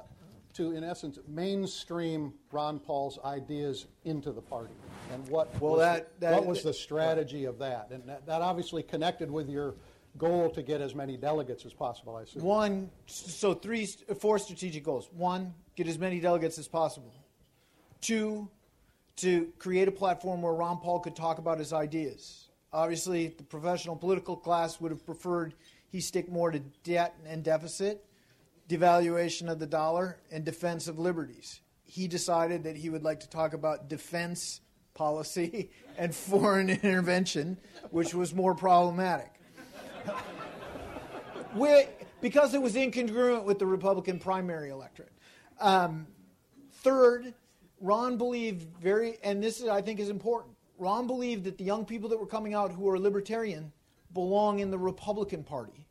[0.53, 4.73] to, in essence, mainstream Ron Paul's ideas into the party?
[5.13, 7.89] And what, well, was, that, that, what was the strategy of that?
[7.91, 9.75] And that, that, obviously connected with your
[10.17, 12.43] goal to get as many delegates as possible, I assume.
[12.43, 15.09] One, so three, four strategic goals.
[15.13, 17.13] One, get as many delegates as possible.
[18.01, 18.49] Two,
[19.17, 22.49] to create a platform where Ron Paul could talk about his ideas.
[22.73, 25.53] Obviously, the professional political class would have preferred
[25.89, 28.05] he stick more to debt and deficit
[28.71, 31.59] devaluation of the dollar, and defense of liberties.
[31.83, 34.61] He decided that he would like to talk about defense
[34.93, 37.57] policy and foreign intervention,
[37.89, 39.33] which was more problematic.
[42.21, 45.11] Because it was incongruent with the Republican primary electorate.
[45.59, 46.07] Um,
[46.75, 47.33] third,
[47.79, 50.55] Ron believed very, and this is, I think is important.
[50.77, 53.71] Ron believed that the young people that were coming out who are libertarian
[54.13, 55.85] belong in the Republican Party,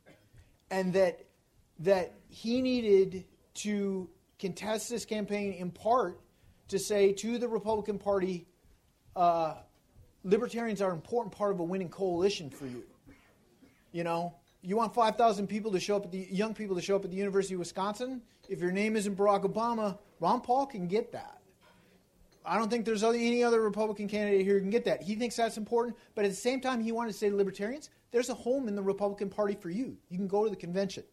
[0.69, 1.25] and that
[1.79, 6.19] that he needed to contest this campaign in part
[6.67, 8.45] to say to the Republican Party,
[9.15, 9.55] uh,
[10.23, 12.83] libertarians are an important part of a winning coalition for you.
[13.91, 16.95] You know, you want 5,000 people to show up at the young people to show
[16.95, 18.21] up at the University of Wisconsin.
[18.49, 21.39] If your name isn't Barack Obama, Ron Paul can get that.
[22.43, 25.03] I don't think there's any other Republican candidate here who can get that.
[25.03, 27.91] He thinks that's important, but at the same time, he wanted to say to libertarians,
[28.11, 29.95] there's a home in the Republican Party for you.
[30.09, 31.03] You can go to the convention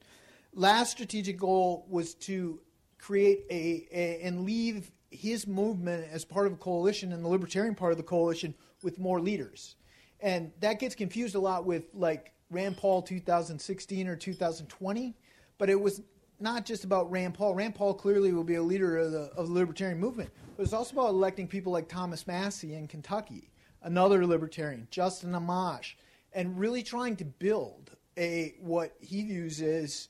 [0.54, 2.60] last strategic goal was to
[2.98, 7.74] create a, a, and leave his movement as part of a coalition and the libertarian
[7.74, 9.76] part of the coalition with more leaders.
[10.20, 15.16] And that gets confused a lot with like Rand Paul 2016 or 2020,
[15.58, 16.02] but it was
[16.40, 17.54] not just about Rand Paul.
[17.54, 20.72] Rand Paul clearly will be a leader of the, of the libertarian movement, but it's
[20.72, 23.50] also about electing people like Thomas Massie in Kentucky,
[23.82, 25.94] another libertarian, Justin Amash,
[26.32, 30.08] and really trying to build a what he views as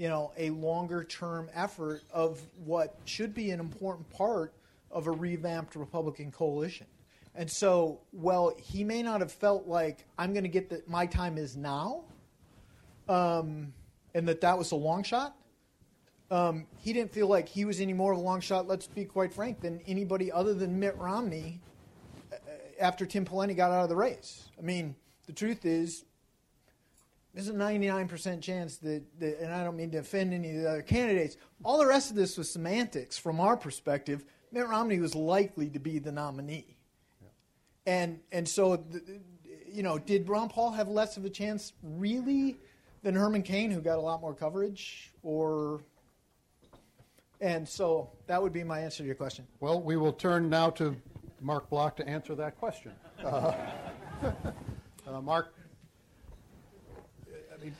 [0.00, 4.54] you know, a longer term effort of what should be an important part
[4.90, 6.86] of a revamped Republican coalition.
[7.34, 11.06] And so, well, he may not have felt like I'm going to get that my
[11.06, 12.02] time is now,
[13.08, 13.72] um,
[14.14, 15.36] and that that was a long shot.
[16.30, 18.68] Um, he didn't feel like he was any more of a long shot.
[18.68, 21.60] Let's be quite frank than anybody other than Mitt Romney
[22.32, 22.36] uh,
[22.80, 24.48] after Tim Pawlenty got out of the race.
[24.58, 24.94] I mean,
[25.26, 26.04] the truth is,
[27.34, 30.68] there's a 99% chance that, that, and I don't mean to offend any of the
[30.68, 34.24] other candidates, all the rest of this was semantics from our perspective.
[34.50, 36.76] Mitt Romney was likely to be the nominee.
[37.86, 38.84] And, and so,
[39.66, 42.58] you know, did Ron Paul have less of a chance really
[43.02, 45.12] than Herman Cain, who got a lot more coverage?
[45.22, 45.80] Or
[47.40, 49.46] And so that would be my answer to your question.
[49.60, 50.94] Well, we will turn now to
[51.40, 52.92] Mark Block to answer that question.
[53.20, 53.54] Uh,
[55.06, 55.54] uh, Mark,
[57.28, 57.74] I mean,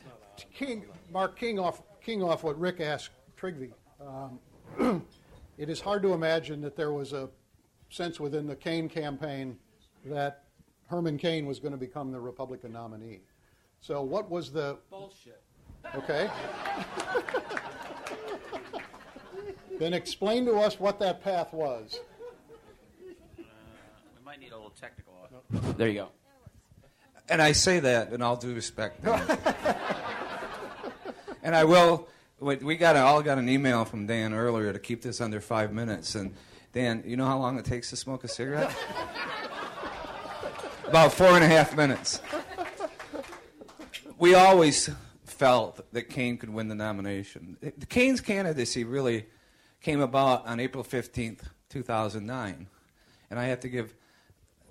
[0.53, 5.03] King, Mark, King off, King off what Rick asked Trygve, um,
[5.57, 7.29] it is hard to imagine that there was a
[7.89, 9.57] sense within the Cain campaign
[10.05, 10.43] that
[10.87, 13.21] Herman Cain was going to become the Republican nominee.
[13.79, 15.41] So, what was the Bullshit.
[15.95, 16.29] Okay.
[19.79, 21.99] then explain to us what that path was.
[23.39, 23.43] Uh,
[24.17, 25.11] we might need a little technical.
[25.77, 26.09] There you go.
[27.29, 29.03] And I say that in all due respect.
[31.43, 32.07] and I will.
[32.39, 35.39] We we got a, all got an email from Dan earlier to keep this under
[35.39, 36.15] five minutes.
[36.15, 36.35] And
[36.73, 38.75] Dan, you know how long it takes to smoke a cigarette?
[40.91, 42.19] About four and a half minutes.
[44.17, 44.89] We always
[45.23, 47.55] felt that Cain could win the nomination.
[47.61, 49.27] The Cain's candidacy really
[49.79, 52.67] came about on April 15th, 2009.
[53.29, 53.93] And I have to give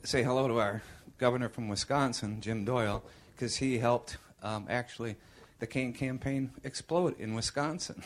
[0.03, 0.83] say hello to our
[1.17, 3.03] governor from Wisconsin, Jim Doyle,
[3.35, 5.17] because he helped um, actually
[5.59, 8.03] the Cain campaign explode in Wisconsin.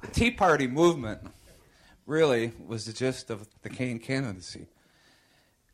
[0.00, 1.20] The Tea Party movement
[2.06, 4.66] really was the gist of the Cain candidacy.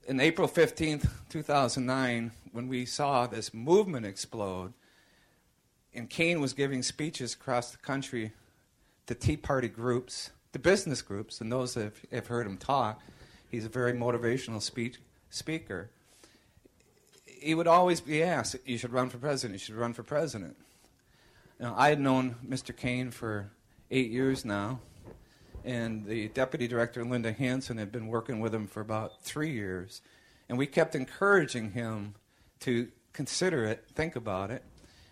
[0.05, 4.73] In April 15th, 2009, when we saw this movement explode,
[5.95, 8.33] and Cain was giving speeches across the country
[9.07, 13.01] to Tea Party groups, to business groups, and those that have, heard him talk,
[13.49, 14.99] he's a very motivational speech,
[15.31, 15.88] speaker.
[17.25, 19.61] He would always be asked, "You should run for president.
[19.61, 20.57] You should run for president."
[21.61, 22.77] Now, I had known Mr.
[22.77, 23.53] Cain for
[23.88, 24.81] eight years now,
[25.64, 30.01] and the deputy director, Linda Hanson, had been working with him for about three years,
[30.48, 32.14] and we kept encouraging him
[32.61, 34.62] to consider it, think about it.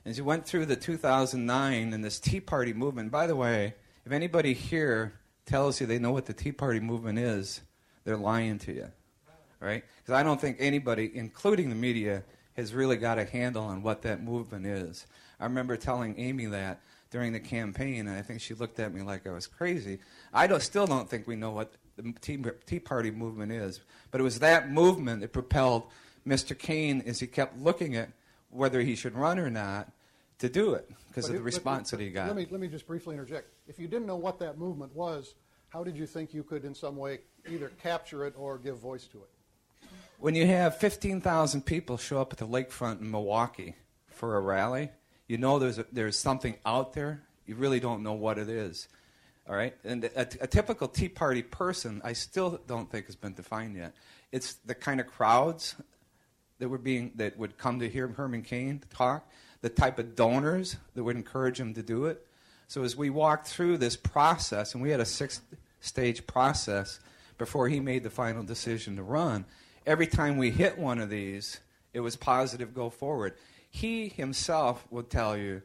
[0.04, 3.74] As he went through the 2009 and this Tea Party movement, by the way,
[4.06, 5.12] if anybody here
[5.46, 7.60] tells you they know what the Tea Party movement is,
[8.04, 8.88] they're lying to you,
[9.60, 9.84] right?
[9.98, 14.02] Because I don't think anybody, including the media, has really got a handle on what
[14.02, 15.06] that movement is.
[15.38, 19.02] I remember telling Amy that during the campaign, and I think she looked at me
[19.02, 19.98] like I was crazy.
[20.32, 24.20] I don't, still don't think we know what the Tea, Tea Party movement is, but
[24.20, 25.84] it was that movement that propelled
[26.26, 26.56] Mr.
[26.56, 28.10] Cain as he kept looking at
[28.50, 29.90] whether he should run or not
[30.38, 32.28] to do it because of the response that he got.
[32.28, 33.48] Let me, let me just briefly interject.
[33.66, 35.34] If you didn't know what that movement was,
[35.68, 39.06] how did you think you could in some way either capture it or give voice
[39.08, 39.88] to it?
[40.18, 43.76] When you have 15,000 people show up at the lakefront in Milwaukee
[44.08, 44.90] for a rally,
[45.30, 47.22] you know there's, a, there's something out there.
[47.46, 48.88] You really don't know what it is.
[49.48, 49.76] All right?
[49.84, 53.94] And a, a typical Tea Party person, I still don't think has been defined yet.
[54.32, 55.76] It's the kind of crowds
[56.58, 60.76] that were being that would come to hear Herman Cain talk, the type of donors
[60.94, 62.26] that would encourage him to do it.
[62.66, 66.98] So as we walked through this process, and we had a six-stage process
[67.38, 69.44] before he made the final decision to run,
[69.86, 71.60] every time we hit one of these,
[71.94, 73.34] it was positive go forward.
[73.70, 75.62] He himself would tell you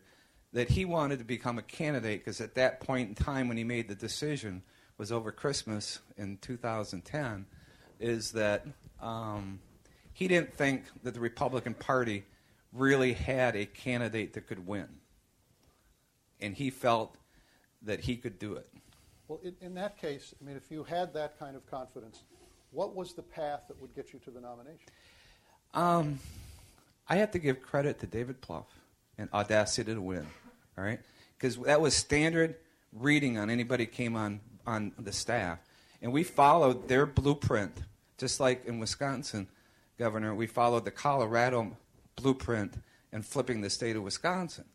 [0.53, 3.63] that he wanted to become a candidate because at that point in time when he
[3.63, 4.63] made the decision
[4.97, 7.45] was over Christmas in 2010,
[7.99, 8.65] is that
[9.01, 9.59] um,
[10.13, 12.23] he didn't think that the Republican Party
[12.71, 14.87] really had a candidate that could win.
[16.39, 17.17] And he felt
[17.81, 18.67] that he could do it.
[19.27, 22.23] Well, in, in that case, I mean, if you had that kind of confidence,
[22.71, 24.87] what was the path that would get you to the nomination?
[25.73, 26.19] Um,
[27.07, 28.65] I have to give credit to David Plouffe
[29.17, 30.25] and Audacity to Win,
[30.77, 30.99] all right?
[31.37, 32.55] Because that was standard
[32.91, 35.59] reading on anybody came on, on the staff.
[36.01, 37.83] And we followed their blueprint,
[38.17, 39.47] just like in Wisconsin,
[39.97, 41.77] Governor, we followed the Colorado
[42.15, 42.73] blueprint
[43.13, 44.65] in flipping the state of Wisconsin.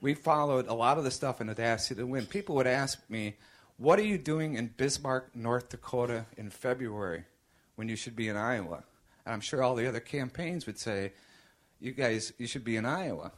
[0.00, 2.26] We followed a lot of the stuff in Audacity to Win.
[2.26, 3.36] People would ask me,
[3.76, 7.24] what are you doing in Bismarck, North Dakota in February
[7.76, 8.84] when you should be in Iowa?
[9.24, 11.12] And I'm sure all the other campaigns would say,
[11.84, 13.30] you guys, you should be in Iowa.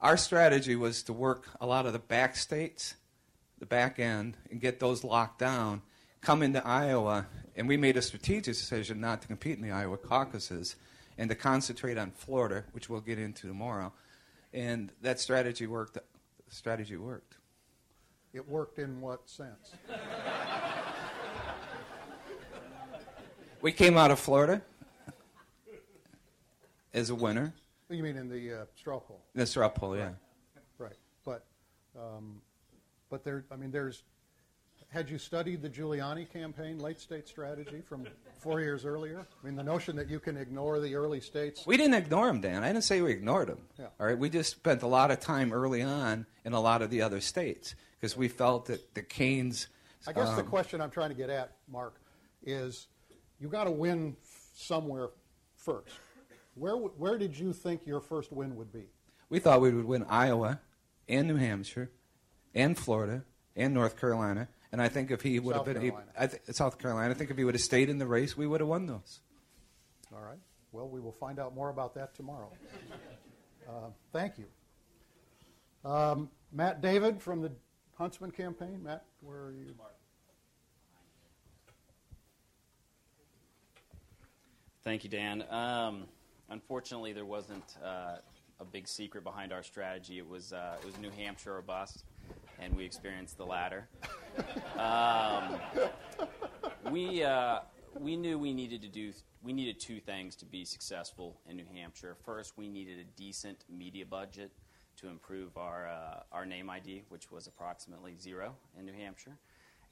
[0.00, 2.94] Our strategy was to work a lot of the back states,
[3.58, 5.82] the back end, and get those locked down,
[6.22, 9.98] come into Iowa, and we made a strategic decision not to compete in the Iowa
[9.98, 10.76] caucuses
[11.18, 13.92] and to concentrate on Florida, which we'll get into tomorrow.
[14.54, 15.94] And that strategy worked.
[15.94, 16.02] The
[16.48, 17.36] strategy worked.
[18.32, 19.74] It worked in what sense?
[23.60, 24.62] We came out of Florida
[26.94, 27.52] as a winner.
[27.88, 29.22] You mean in the uh, straw poll?
[29.34, 30.10] The straw poll, yeah.
[30.78, 30.96] Right.
[31.24, 31.44] But,
[31.96, 32.40] um,
[33.10, 34.02] but there, I mean, there's,
[34.88, 38.06] had you studied the Giuliani campaign, late state strategy from
[38.40, 39.20] four years earlier?
[39.20, 41.64] I mean, the notion that you can ignore the early states.
[41.66, 42.64] We didn't ignore them, Dan.
[42.64, 43.58] I didn't say we ignored them.
[43.78, 43.86] Yeah.
[44.00, 44.18] All right.
[44.18, 47.20] We just spent a lot of time early on in a lot of the other
[47.20, 49.68] states because we felt that the Cain's
[50.08, 52.00] I guess the Um, question I'm trying to get at, Mark,
[52.44, 52.86] is
[53.40, 54.16] you got to win
[54.54, 55.08] somewhere
[55.56, 55.88] first.
[56.56, 58.86] Where where did you think your first win would be?
[59.28, 60.60] We thought we would win Iowa
[61.08, 61.90] and New Hampshire
[62.54, 64.48] and Florida and North Carolina.
[64.72, 66.12] And I think if he would South have been able, Carolina.
[66.18, 68.46] I th- South Carolina, I think if he would have stayed in the race, we
[68.46, 69.20] would have won those.
[70.14, 70.38] All right.
[70.72, 72.50] Well, we will find out more about that tomorrow.
[73.68, 74.46] Uh, thank you.
[75.88, 77.52] Um, Matt David from the
[77.96, 78.82] Huntsman campaign.
[78.82, 79.74] Matt, where are you?
[84.82, 85.44] Thank you, Dan.
[85.50, 86.06] Um,
[86.50, 88.16] unfortunately, there wasn't uh,
[88.60, 90.18] a big secret behind our strategy.
[90.18, 92.04] It was uh, it was New Hampshire or bust,
[92.58, 93.88] and we experienced the latter.
[94.78, 95.58] Um,
[96.90, 97.60] we uh,
[97.98, 101.66] we knew we needed to do we needed two things to be successful in New
[101.72, 102.16] Hampshire.
[102.24, 104.50] First, we needed a decent media budget
[104.98, 109.36] to improve our uh, our name ID, which was approximately zero in New Hampshire.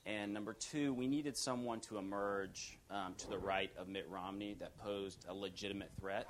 [0.07, 4.55] And number two, we needed someone to emerge um, to the right of Mitt Romney
[4.61, 6.27] that posed a legitimate threat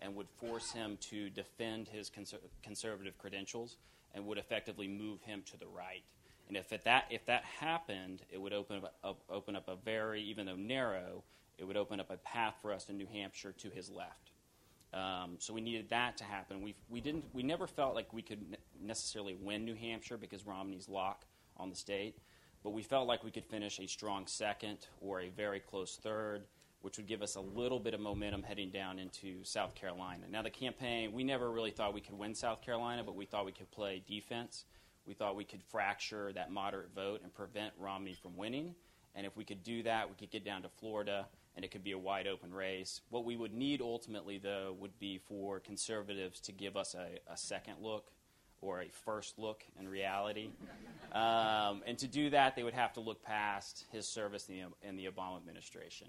[0.00, 3.76] and would force him to defend his conser- conservative credentials
[4.14, 6.04] and would effectively move him to the right.
[6.48, 10.46] And if that if that happened, it would open up, open up a very even
[10.46, 11.22] though narrow,
[11.58, 14.30] it would open up a path for us in New Hampshire to his left.
[14.92, 16.62] Um, so we needed that to happen.
[16.62, 20.46] We we didn't we never felt like we could ne- necessarily win New Hampshire because
[20.46, 21.24] Romney's lock
[21.56, 22.18] on the state,
[22.62, 26.44] but we felt like we could finish a strong second or a very close third,
[26.84, 30.24] which would give us a little bit of momentum heading down into South Carolina.
[30.30, 33.46] Now the campaign, we never really thought we could win South Carolina, but we thought
[33.46, 34.66] we could play defense.
[35.06, 38.74] We thought we could fracture that moderate vote and prevent Romney from winning.
[39.14, 41.26] And if we could do that, we could get down to Florida
[41.56, 43.00] and it could be a wide open race.
[43.08, 47.36] What we would need ultimately, though, would be for conservatives to give us a, a
[47.38, 48.10] second look
[48.60, 50.50] or a first look in reality.
[51.12, 54.88] Um, and to do that, they would have to look past his service in the,
[54.88, 56.08] in the Obama administration.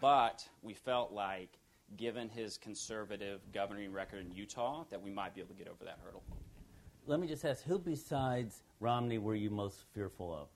[0.00, 1.58] But we felt like,
[1.96, 5.84] given his conservative governing record in Utah, that we might be able to get over
[5.84, 6.22] that hurdle.
[7.06, 10.48] Let me just ask, who besides Romney were you most fearful of?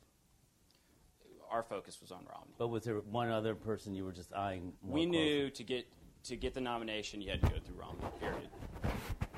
[1.50, 2.54] Our focus was on Romney.
[2.58, 5.18] But was there one other person you were just eyeing more we closely?
[5.18, 5.86] knew to get
[6.24, 8.04] to get the nomination, you had to go through Romney.
[8.20, 8.48] Period.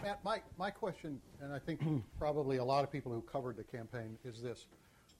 [0.02, 1.80] Matt, my, my question, and I think
[2.18, 4.66] probably a lot of people who covered the campaign, is this.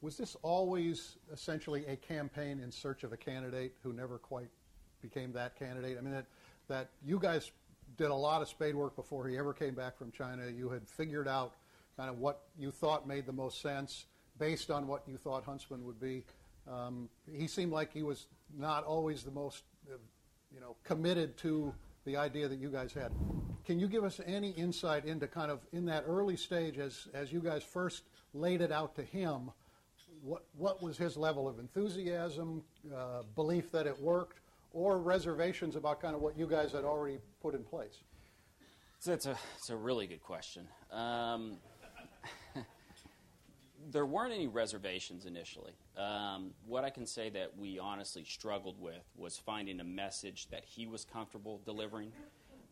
[0.02, 4.48] Was this always essentially a campaign in search of a candidate who never quite
[5.05, 5.96] became that candidate?
[5.98, 6.26] I mean, that,
[6.68, 7.52] that you guys
[7.96, 10.44] did a lot of spade work before he ever came back from China.
[10.48, 11.55] You had figured out
[11.96, 14.07] kind of what you thought made the most sense
[14.38, 16.24] based on what you thought Huntsman would be.
[16.70, 18.26] Um, he seemed like he was
[18.57, 19.96] not always the most, uh,
[20.52, 21.72] you know, committed to
[22.05, 23.12] the idea that you guys had.
[23.64, 27.32] Can you give us any insight into kind of in that early stage as as
[27.32, 28.02] you guys first
[28.32, 29.50] laid it out to him?
[30.22, 32.62] What what was his level of enthusiasm,
[32.94, 34.40] uh, belief that it worked,
[34.74, 38.02] or reservations about kind of what you guys had already put in place?
[38.98, 40.66] So it's a it's a really good question.
[40.90, 41.58] Um,
[43.90, 45.72] there weren't any reservations initially.
[45.96, 50.64] Um, what I can say that we honestly struggled with was finding a message that
[50.64, 52.12] he was comfortable delivering,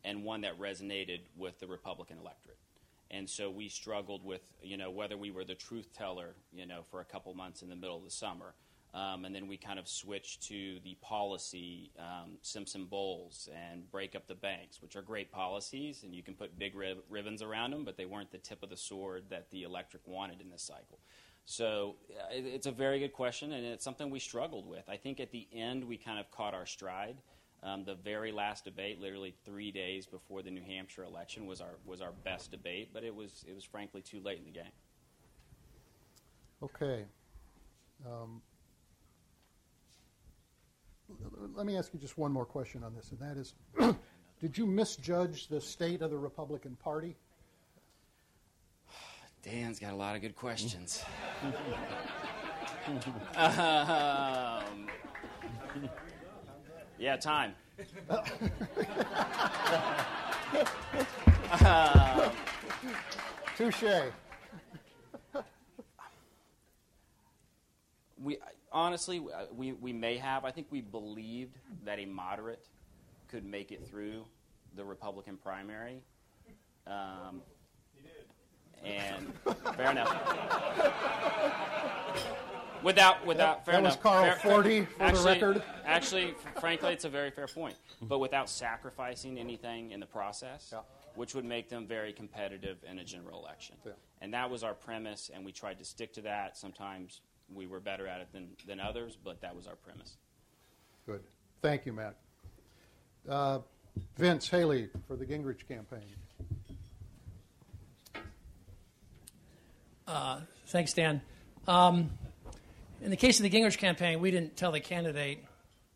[0.03, 2.57] and one that resonated with the Republican electorate.
[3.11, 6.81] And so we struggled with, you know, whether we were the truth teller, you know,
[6.89, 8.55] for a couple months in the middle of the summer.
[8.93, 14.15] Um, and then we kind of switched to the policy um, Simpson Bowles and break
[14.15, 17.71] up the banks, which are great policies, and you can put big rib- ribbons around
[17.71, 20.61] them, but they weren't the tip of the sword that the electric wanted in this
[20.61, 20.99] cycle.
[21.45, 24.87] So uh, it, it's a very good question, and it's something we struggled with.
[24.87, 27.17] I think at the end we kind of caught our stride.
[27.63, 31.77] Um, the very last debate, literally three days before the New Hampshire election, was our
[31.85, 34.71] was our best debate, but it was it was frankly too late in the game.
[36.61, 37.05] Okay.
[38.05, 38.41] Um,
[41.55, 43.53] let me ask you just one more question on this, and that is,
[44.41, 47.15] did you misjudge the state of the Republican Party?
[49.43, 51.03] Dan's got a lot of good questions.
[53.35, 54.87] um,
[56.99, 57.55] yeah, time.
[63.57, 63.83] Touche.
[68.21, 68.37] We
[68.73, 70.43] honestly, uh, we, we may have.
[70.43, 72.67] I think we believed that a moderate
[73.29, 74.25] could make it through
[74.75, 76.01] the Republican primary.
[76.87, 77.41] Um,
[78.83, 79.33] and
[79.77, 80.11] fair enough.
[82.83, 83.95] Without, without, That- fair that was.
[83.95, 85.63] Carl Fair- Forty, for the actually, record.
[85.85, 87.75] Actually, frankly, it's a very fair point.
[88.01, 90.81] But without sacrificing anything in the process, Yeah.
[91.15, 93.77] which would make them very competitive in a general election.
[93.85, 93.93] Yeah.
[94.19, 96.57] And that was our premise, and we tried to stick to that.
[96.57, 97.21] Sometimes
[97.53, 100.17] we were better at it than, than others, but that was our premise.
[101.05, 101.21] Good.
[101.61, 102.15] Thank you, Matt.
[103.27, 103.59] Uh,
[104.17, 106.01] Vince Haley for the Gingrich campaign.
[110.07, 111.21] Uh, thanks, Dan.
[111.67, 112.09] Um,
[113.01, 115.43] in the case of the Gingrich campaign, we didn't tell the candidate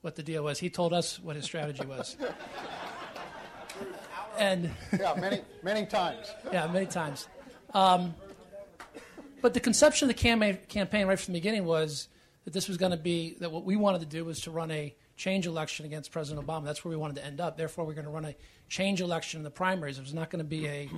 [0.02, 0.60] what the deal was.
[0.60, 2.16] He told us what his strategy was.
[4.38, 6.32] and Yeah, many, many times.
[6.54, 7.28] yeah, many times.
[7.74, 8.14] Um,
[9.48, 12.10] but the conception of the campaign, campaign right from the beginning was
[12.44, 14.70] that this was going to be that what we wanted to do was to run
[14.72, 16.66] a change election against President Obama.
[16.66, 17.56] That's where we wanted to end up.
[17.56, 18.36] Therefore, we're going to run a
[18.68, 20.00] change election in the primaries.
[20.00, 20.90] It was not going to be a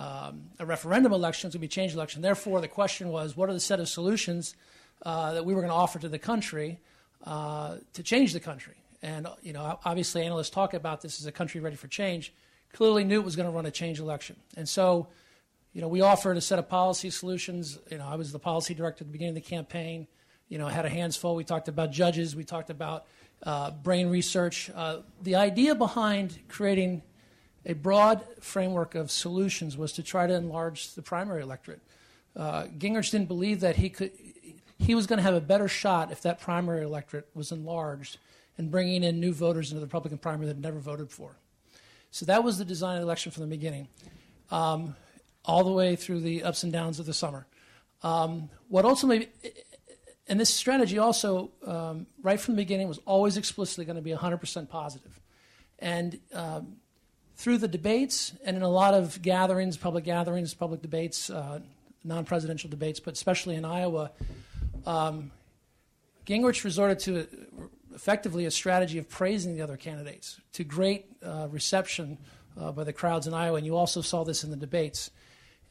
[0.00, 1.48] um, a referendum election.
[1.48, 2.22] It's going to be a change election.
[2.22, 4.54] Therefore, the question was, what are the set of solutions
[5.02, 6.80] uh, that we were going to offer to the country
[7.26, 8.76] uh, to change the country?
[9.02, 12.32] And you know, obviously, analysts talk about this as a country ready for change.
[12.72, 15.08] Clearly, knew it was going to run a change election, and so
[15.72, 17.78] you know, we offered a set of policy solutions.
[17.90, 20.06] You know, I was the policy director at the beginning of the campaign.
[20.48, 21.36] You know, had a hands full.
[21.36, 22.34] We talked about judges.
[22.34, 23.06] We talked about
[23.44, 24.70] uh, brain research.
[24.74, 27.02] Uh, the idea behind creating
[27.64, 31.80] a broad framework of solutions was to try to enlarge the primary electorate.
[32.34, 34.12] Uh, Gingrich didn't believe that he could.
[34.78, 38.18] He was going to have a better shot if that primary electorate was enlarged
[38.56, 41.36] and bringing in new voters into the Republican primary that had never voted for.
[42.10, 43.88] So that was the design of the election from the beginning.
[44.50, 44.96] Um,
[45.44, 47.46] all the way through the ups and downs of the summer.
[48.02, 49.28] Um, what ultimately,
[50.28, 54.12] and this strategy also, um, right from the beginning, was always explicitly going to be
[54.12, 55.20] 100% positive.
[55.78, 56.76] And um,
[57.36, 61.60] through the debates and in a lot of gatherings, public gatherings, public debates, uh,
[62.04, 64.10] non presidential debates, but especially in Iowa,
[64.86, 65.30] um,
[66.26, 67.26] Gingrich resorted to
[67.94, 72.18] effectively a strategy of praising the other candidates to great uh, reception
[72.58, 73.56] uh, by the crowds in Iowa.
[73.56, 75.10] And you also saw this in the debates.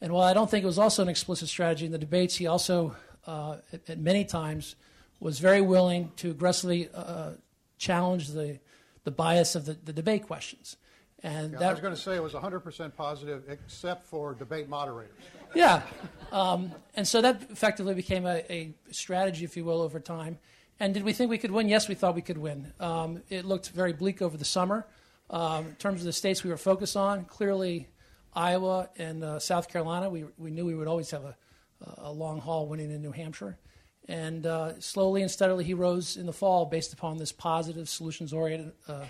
[0.00, 2.46] And while I don't think it was also an explicit strategy in the debates, he
[2.46, 2.96] also,
[3.26, 4.76] uh, at, at, many times,
[5.20, 7.32] was very willing to aggressively uh,
[7.76, 8.58] challenge the,
[9.04, 10.76] the bias of the, the debate questions.
[11.22, 14.68] And Yeah, that, I was going to say it was 100% positive, except for debate
[14.70, 15.16] moderators.
[15.54, 15.82] yeah.
[16.32, 20.38] Um, and so that effectively became a, a strategy, if you will, over time.
[20.78, 21.68] And did we think we could win?
[21.68, 22.72] Yes, we thought we could win.
[22.80, 24.86] Um, it looked very bleak over the summer.
[25.28, 27.88] Um, in terms of the states we were focused on, clearly
[28.34, 31.36] Iowa and uh, South Carolina, we, we knew we would always have a,
[31.98, 33.58] a long haul winning in New Hampshire.
[34.08, 38.32] And uh, slowly and steadily, he rose in the fall based upon this positive, solutions
[38.32, 39.04] oriented uh,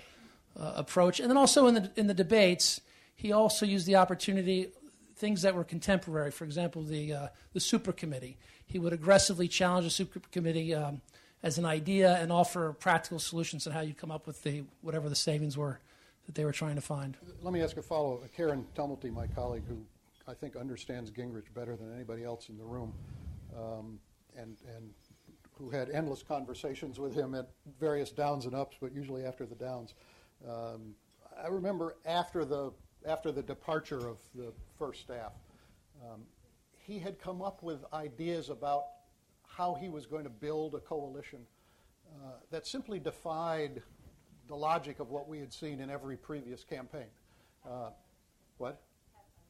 [0.59, 1.19] uh, approach.
[1.19, 2.81] And then also in the, in the debates,
[3.15, 4.69] he also used the opportunity,
[5.15, 8.37] things that were contemporary, for example, the, uh, the super committee.
[8.65, 11.01] He would aggressively challenge the super committee um,
[11.43, 15.09] as an idea and offer practical solutions on how you come up with the, whatever
[15.09, 15.79] the savings were
[16.31, 17.17] that they were trying to find.
[17.41, 18.33] Let me ask a follow up.
[18.33, 19.77] Karen Tumulty, my colleague, who
[20.27, 22.93] I think understands Gingrich better than anybody else in the room,
[23.57, 23.99] um,
[24.37, 24.93] and, and
[25.57, 29.55] who had endless conversations with him at various downs and ups, but usually after the
[29.55, 29.93] downs.
[30.47, 30.95] Um,
[31.43, 32.71] I remember after the,
[33.05, 35.33] after the departure of the first staff,
[36.01, 36.21] um,
[36.77, 38.85] he had come up with ideas about
[39.45, 41.39] how he was going to build a coalition
[42.23, 43.81] uh, that simply defied
[44.47, 47.07] the logic of what we had seen in every previous campaign.
[47.65, 47.89] Uh,
[48.57, 48.81] what?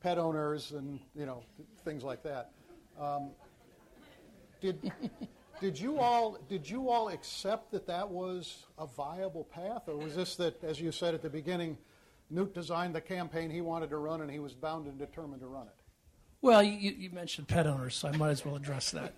[0.02, 1.44] Pet owners and you know
[1.84, 2.52] things like that.
[3.00, 3.32] Um,
[4.62, 4.92] did
[5.62, 10.16] did you all did you all accept that that was a viable path, or was
[10.16, 11.78] this that, as you said at the beginning,
[12.30, 15.48] Newt designed the campaign he wanted to run, and he was bound and determined to
[15.48, 15.76] run it?
[16.42, 19.14] Well, you, you mentioned pet owners, so I might as well address that.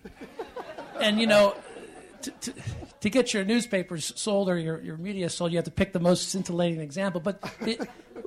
[1.00, 1.56] and you know,
[2.30, 2.54] to,
[3.00, 6.00] to, get your newspapers sold or your, your media sold, you have to pick the
[6.00, 7.20] most scintillating example.
[7.20, 7.80] But it,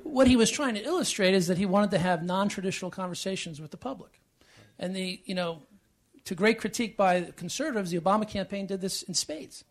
[0.03, 3.71] what he was trying to illustrate is that he wanted to have non-traditional conversations with
[3.71, 4.19] the public.
[4.79, 5.63] And the, you know,
[6.25, 9.63] to great critique by conservatives, the Obama campaign did this in spades.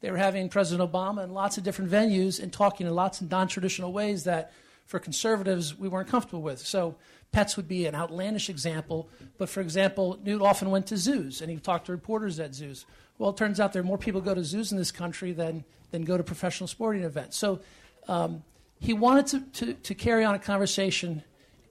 [0.00, 3.30] They were having President Obama in lots of different venues and talking in lots of
[3.30, 4.52] non-traditional ways that,
[4.88, 6.58] for conservatives, we weren't comfortable with.
[6.58, 6.96] So
[7.30, 9.10] pets would be an outlandish example.
[9.36, 12.86] But for example, Newt often went to zoos and he talked to reporters at zoos.
[13.18, 15.64] Well, it turns out there are more people go to zoos in this country than,
[15.90, 17.36] than go to professional sporting events.
[17.36, 17.60] So
[18.08, 18.42] um,
[18.80, 21.22] he wanted to, to, to, carry on a conversation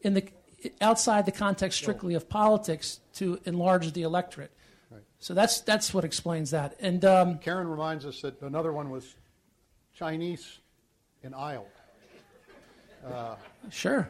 [0.03, 0.25] in the,
[0.79, 4.51] outside the context strictly of politics to enlarge the electorate.
[4.91, 5.01] Right.
[5.17, 6.75] So that's, that's what explains that.
[6.79, 9.15] And um, Karen reminds us that another one was
[9.95, 10.59] Chinese
[11.23, 11.65] in Iowa.
[13.11, 13.35] Uh,
[13.69, 14.09] sure.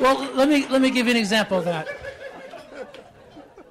[0.00, 1.88] well, let me, let me give you an example of that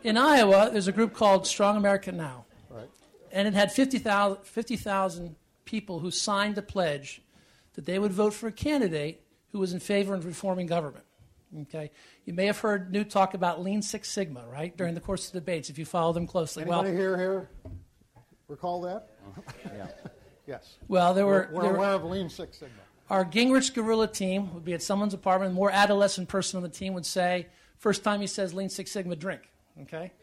[0.03, 2.45] in Iowa, there's a group called Strong America Now.
[2.69, 2.89] Right.
[3.31, 5.35] And it had 50,000 50,
[5.65, 7.21] people who signed a pledge
[7.73, 11.05] that they would vote for a candidate who was in favor of reforming government.
[11.63, 11.91] Okay,
[12.23, 15.33] you may have heard Newt talk about Lean Six Sigma, right, during the course of
[15.33, 15.69] the debates.
[15.69, 17.49] If you follow them closely, Anybody well, here here
[18.47, 19.09] recall that?
[19.65, 19.87] Yeah.
[20.47, 20.75] Yes.
[20.87, 22.73] well, there were, We're, we're there were- of Lean Six Sigma.
[23.09, 25.51] our Gingrich Gorilla team would be at someone's apartment.
[25.51, 28.91] A more adolescent person on the team would say, first time he says Lean Six
[28.91, 29.41] Sigma, drink.
[29.83, 30.11] Okay?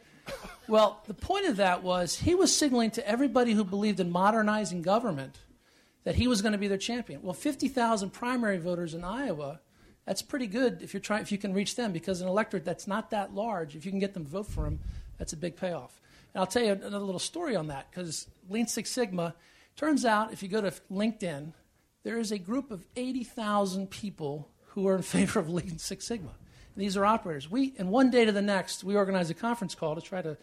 [0.69, 4.83] Well, the point of that was he was signaling to everybody who believed in modernizing
[4.83, 5.39] government
[6.05, 7.23] that he was going to be their champion.
[7.23, 9.61] Well, 50,000 primary voters in Iowa,
[10.05, 12.87] that's pretty good if, you're trying, if you can reach them because an electorate that's
[12.87, 14.79] not that large, if you can get them to vote for him,
[15.17, 15.99] that's a big payoff.
[16.35, 19.35] And I'll tell you another little story on that because Lean Six Sigma,
[19.79, 21.53] turns out if you go to LinkedIn,
[22.03, 26.33] there is a group of 80,000 people who are in favor of Lean Six Sigma.
[26.75, 27.51] And these are operators.
[27.51, 30.37] We, in one day to the next, we organized a conference call to try to,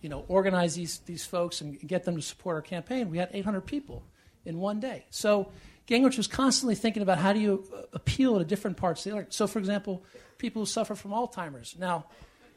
[0.00, 3.10] you know, organize these, these folks and get them to support our campaign.
[3.10, 4.04] We had 800 people
[4.44, 5.06] in one day.
[5.10, 5.50] So
[5.88, 9.10] Gingrich was constantly thinking about how do you uh, appeal to different parts of the
[9.16, 9.34] electorate.
[9.34, 10.04] So, for example,
[10.38, 11.76] people who suffer from Alzheimer's.
[11.78, 12.06] Now,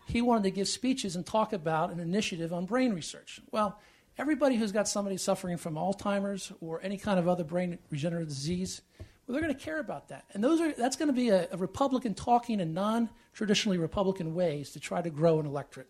[0.05, 3.39] he wanted to give speeches and talk about an initiative on brain research.
[3.51, 3.79] Well,
[4.19, 8.81] everybody who's got somebody suffering from Alzheimer's or any kind of other brain regenerative disease,
[8.99, 10.25] well, they're going to care about that.
[10.33, 14.35] And those are, that's going to be a, a Republican talking in non traditionally Republican
[14.35, 15.87] ways to try to grow an electorate.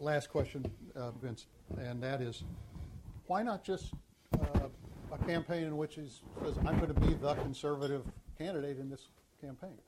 [0.00, 0.64] Last question,
[0.96, 2.42] uh, Vince, and that is,
[3.26, 3.92] why not just
[4.40, 4.68] uh,
[5.12, 6.08] a campaign in which he
[6.42, 8.02] says, I'm going to be the conservative
[8.36, 9.08] candidate in this
[9.40, 9.78] campaign?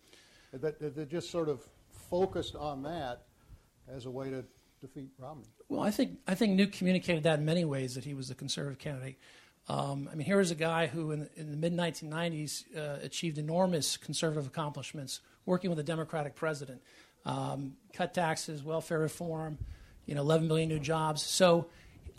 [0.52, 1.64] That, that, just sort of
[2.10, 3.22] focused on that
[3.88, 4.44] as a way to
[4.80, 5.46] defeat Romney.
[5.68, 8.34] Well, I think I think Newt communicated that in many ways that he was a
[8.34, 9.16] conservative candidate.
[9.68, 13.38] Um, I mean, here is a guy who, in, in the mid 1990s, uh, achieved
[13.38, 16.82] enormous conservative accomplishments working with a Democratic president,
[17.24, 19.58] um, cut taxes, welfare reform,
[20.06, 21.22] you know, 11 million new jobs.
[21.22, 21.68] So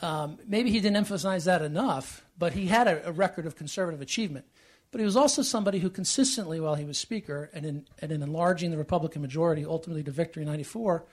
[0.01, 4.01] um, maybe he didn't emphasize that enough, but he had a, a record of conservative
[4.01, 4.45] achievement.
[4.91, 8.21] But he was also somebody who consistently, while he was Speaker and in, and in
[8.21, 11.05] enlarging the Republican majority, ultimately to victory in 94,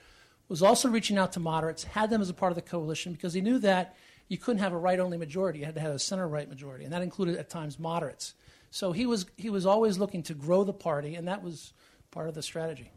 [0.49, 3.33] was also reaching out to moderates, had them as a part of the coalition because
[3.33, 3.95] he knew that
[4.27, 5.59] you couldn't have a right only majority.
[5.59, 8.33] You had to have a center right majority, and that included at times moderates.
[8.71, 11.73] So he was, he was always looking to grow the party, and that was
[12.11, 12.91] part of the strategy.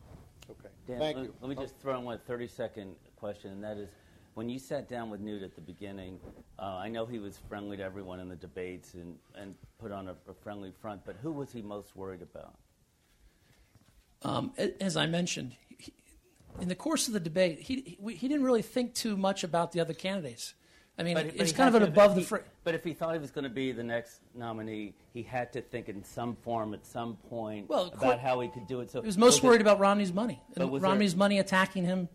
[0.50, 1.34] Okay, Dan, thank let, you.
[1.40, 3.88] let me just throw in one 30 second question, and that is
[4.34, 6.18] when you sat down with Newt at the beginning,
[6.58, 10.08] uh, I know he was friendly to everyone in the debates and, and put on
[10.08, 12.54] a, a friendly front, but who was he most worried about?
[14.22, 15.92] Um, as I mentioned, he,
[16.60, 19.72] in the course of the debate, he, he, he didn't really think too much about
[19.72, 20.54] the other candidates.
[20.98, 22.20] I mean, But- but it's he kind of an above the.
[22.20, 25.22] he- Fr- But if he thought he was going to be the next nominee, he
[25.22, 28.66] had to think in some form at some point Well, about cour- how he could
[28.66, 28.90] do it.
[28.90, 31.84] So he was most there- worried about Romney's money, and was there- Romney's money attacking
[31.86, 32.08] him.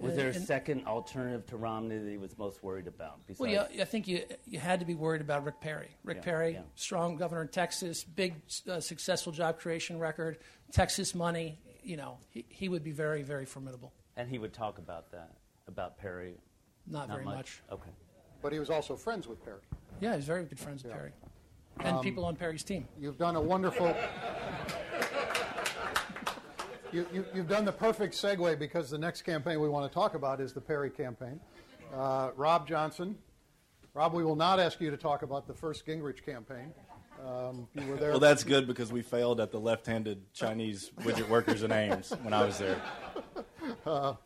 [0.00, 3.20] Was uh, there a and- second alternative to Romney that he was most worried about?
[3.38, 5.90] Well, yeah, I think you you had to be worried about Rick Perry.
[6.02, 6.62] Rick Yeah, Perry, yeah.
[6.74, 8.34] strong governor in Texas, big
[8.68, 10.38] uh, successful job creation record,
[10.72, 11.60] Texas money.
[11.84, 13.92] You know, he, he would be very very formidable.
[14.16, 15.30] and he would talk about that
[15.68, 16.34] about Perry.
[16.86, 17.62] Not, very much.
[17.72, 17.90] Okay.
[18.42, 19.60] But he was also friends with Perry.
[20.00, 21.12] Yeah, he's very good friends with Perry,
[21.80, 22.86] and people on Perry's team.
[23.00, 23.94] You've done a wonderful.
[26.92, 30.14] You, you, you've done the perfect segue because the next campaign we want to talk
[30.14, 31.40] about is the Perry campaign.
[31.92, 33.16] Uh, Rob Johnson.
[33.94, 36.72] Rob, we will not ask you to talk about the first Gingrich campaign.
[37.24, 38.10] Um, you were there.
[38.10, 42.34] Well, that's good because we failed at the left-handed Chinese widget workers in Ames when
[42.34, 42.80] I was there.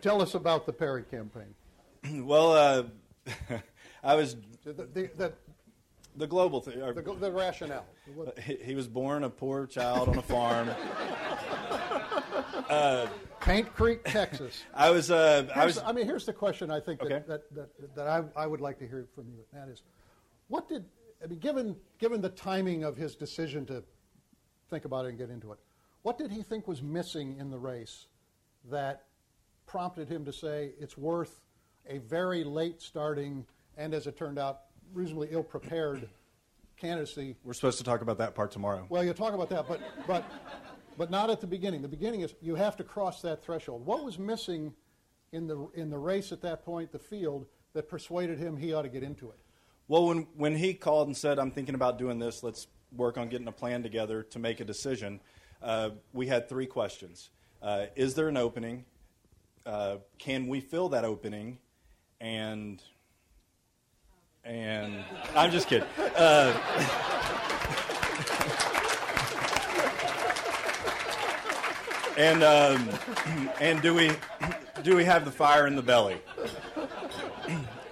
[0.00, 1.54] Tell us about the Perry campaign.
[2.24, 2.84] Well, uh,
[4.04, 5.32] I was The, the, the,
[6.14, 6.78] the global thing.
[6.78, 7.84] the, the rationale.
[8.44, 10.70] He, he was born a poor child on a farm.
[13.40, 14.62] Paint Creek, Texas.
[14.72, 15.10] I was.
[15.10, 15.78] Uh, I was.
[15.78, 17.22] I mean, here's the question I think that, Okay.
[17.26, 19.40] that, that, that I, I would like to hear from you.
[19.52, 19.82] And that is,
[20.48, 20.84] what did,
[21.22, 23.82] I mean, given, given the timing of his decision to
[24.70, 25.58] think about it and get into it,
[26.02, 28.06] what did he think was missing in the race
[28.70, 29.04] that
[29.66, 31.40] prompted him to say it's worth
[31.88, 33.44] a very late starting
[33.76, 34.62] and, as it turned out,
[34.92, 36.08] reasonably ill prepared
[36.76, 38.86] candidacy We're supposed to talk about that part tomorrow.
[38.88, 40.24] well, you'll talk about that, but, but,
[40.98, 41.82] but not at the beginning.
[41.82, 43.84] The beginning is you have to cross that threshold.
[43.86, 44.74] What was missing
[45.32, 48.82] in the, in the race at that point, the field, that persuaded him he ought
[48.82, 49.38] to get into it?
[49.88, 52.42] Well, when when he called and said, "I'm thinking about doing this.
[52.42, 52.66] Let's
[52.96, 55.20] work on getting a plan together to make a decision,"
[55.62, 57.30] uh, we had three questions:
[57.62, 58.84] uh, Is there an opening?
[59.64, 61.58] Uh, can we fill that opening?
[62.20, 62.82] And
[64.44, 65.88] and I'm just kidding.
[66.16, 66.58] Uh,
[72.16, 72.88] and um,
[73.60, 74.10] and do we
[74.82, 76.18] do we have the fire in the belly?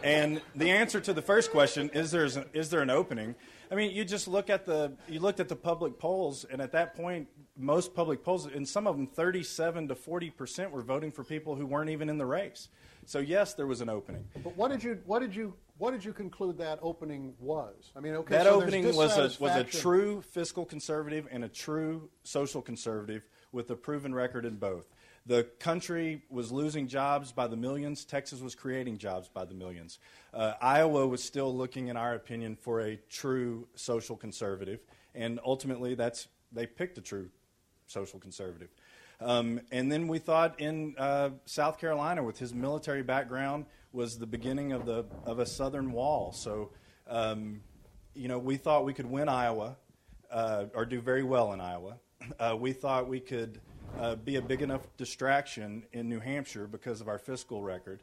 [0.04, 3.34] And the answer to the first question is there is there an opening?
[3.72, 6.72] I mean, you just look at the you looked at the public polls, and at
[6.72, 7.26] that point,
[7.56, 11.56] most public polls, and some of them, 37 to 40 percent were voting for people
[11.56, 12.68] who weren't even in the race.
[13.06, 14.26] So yes, there was an opening.
[14.42, 17.90] But what did you what did you what did you conclude that opening was?
[17.96, 21.48] I mean, okay, that so opening was a was a true fiscal conservative and a
[21.48, 24.86] true social conservative with a proven record in both.
[25.26, 28.04] The country was losing jobs by the millions.
[28.04, 29.98] Texas was creating jobs by the millions.
[30.34, 34.80] Uh, Iowa was still looking, in our opinion, for a true social conservative,
[35.14, 37.30] and ultimately, that's they picked a true
[37.86, 38.68] social conservative.
[39.20, 44.26] Um, and then we thought in uh, South Carolina, with his military background, was the
[44.26, 46.32] beginning of the of a southern wall.
[46.32, 46.70] So,
[47.08, 47.62] um,
[48.14, 49.76] you know, we thought we could win Iowa
[50.30, 51.96] uh, or do very well in Iowa.
[52.38, 53.60] Uh, we thought we could
[53.98, 58.02] uh, be a big enough distraction in New Hampshire because of our fiscal record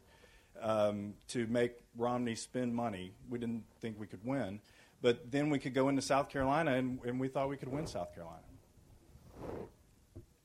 [0.60, 3.12] um, to make Romney spend money.
[3.28, 4.60] We didn't think we could win.
[5.00, 7.86] But then we could go into South Carolina, and, and we thought we could win
[7.86, 8.42] South Carolina.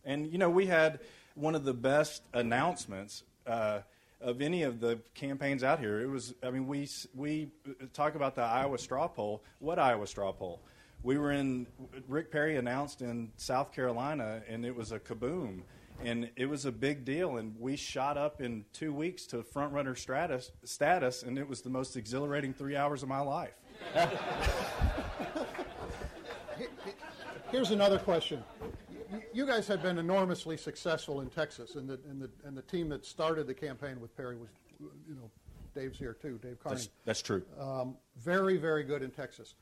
[0.04, 1.00] And, you know, we had
[1.36, 3.82] one of the best announcements uh,
[4.20, 6.02] of any of the campaigns out here.
[6.02, 7.52] It was, I mean, we, we
[7.93, 9.43] talk about the Iowa straw poll.
[9.60, 10.60] What Iowa straw poll?
[11.04, 11.68] We were in,
[12.08, 15.62] Rick Perry announced in South Carolina, and it was a kaboom.
[16.04, 19.98] And it was a big deal, and we shot up in two weeks to frontrunner
[19.98, 23.54] status, status, and it was the most exhilarating three hours of my life.
[27.52, 28.43] Here's another question.
[28.91, 32.62] You- You guys have been enormously successful in Texas, and the, and the, and the
[32.64, 35.32] team that started the campaign with Perry was, you know,
[35.74, 36.76] Dave's here too, Dave Carney.
[36.78, 37.43] That's, that's true.
[37.60, 39.56] Um, very, very good in Texas.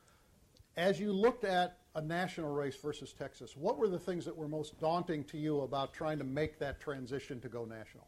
[0.77, 4.49] As you looked at a national race versus Texas, what were the things that were
[4.49, 8.07] most daunting to you about trying to make that transition to go national?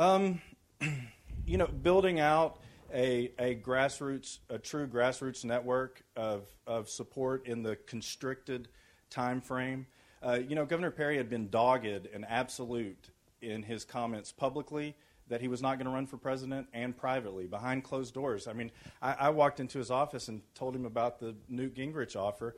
[0.00, 0.40] Um,
[1.46, 2.58] you know, building out
[2.92, 8.66] a, a grassroots, a true grassroots network of, of support in the constricted
[9.08, 9.86] time frame.
[10.20, 13.10] Uh, you know, Governor Perry had been dogged and absolute
[13.40, 14.96] in his comments publicly
[15.28, 18.48] that he was not going to run for president and privately behind closed doors.
[18.48, 18.70] I mean,
[19.02, 22.56] I, I walked into his office and told him about the Newt Gingrich offer,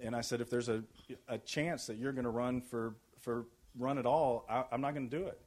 [0.00, 0.82] and I said, if there's a,
[1.28, 3.46] a chance that you're going to run for, for
[3.78, 5.40] run at all, I, I'm not going to do it.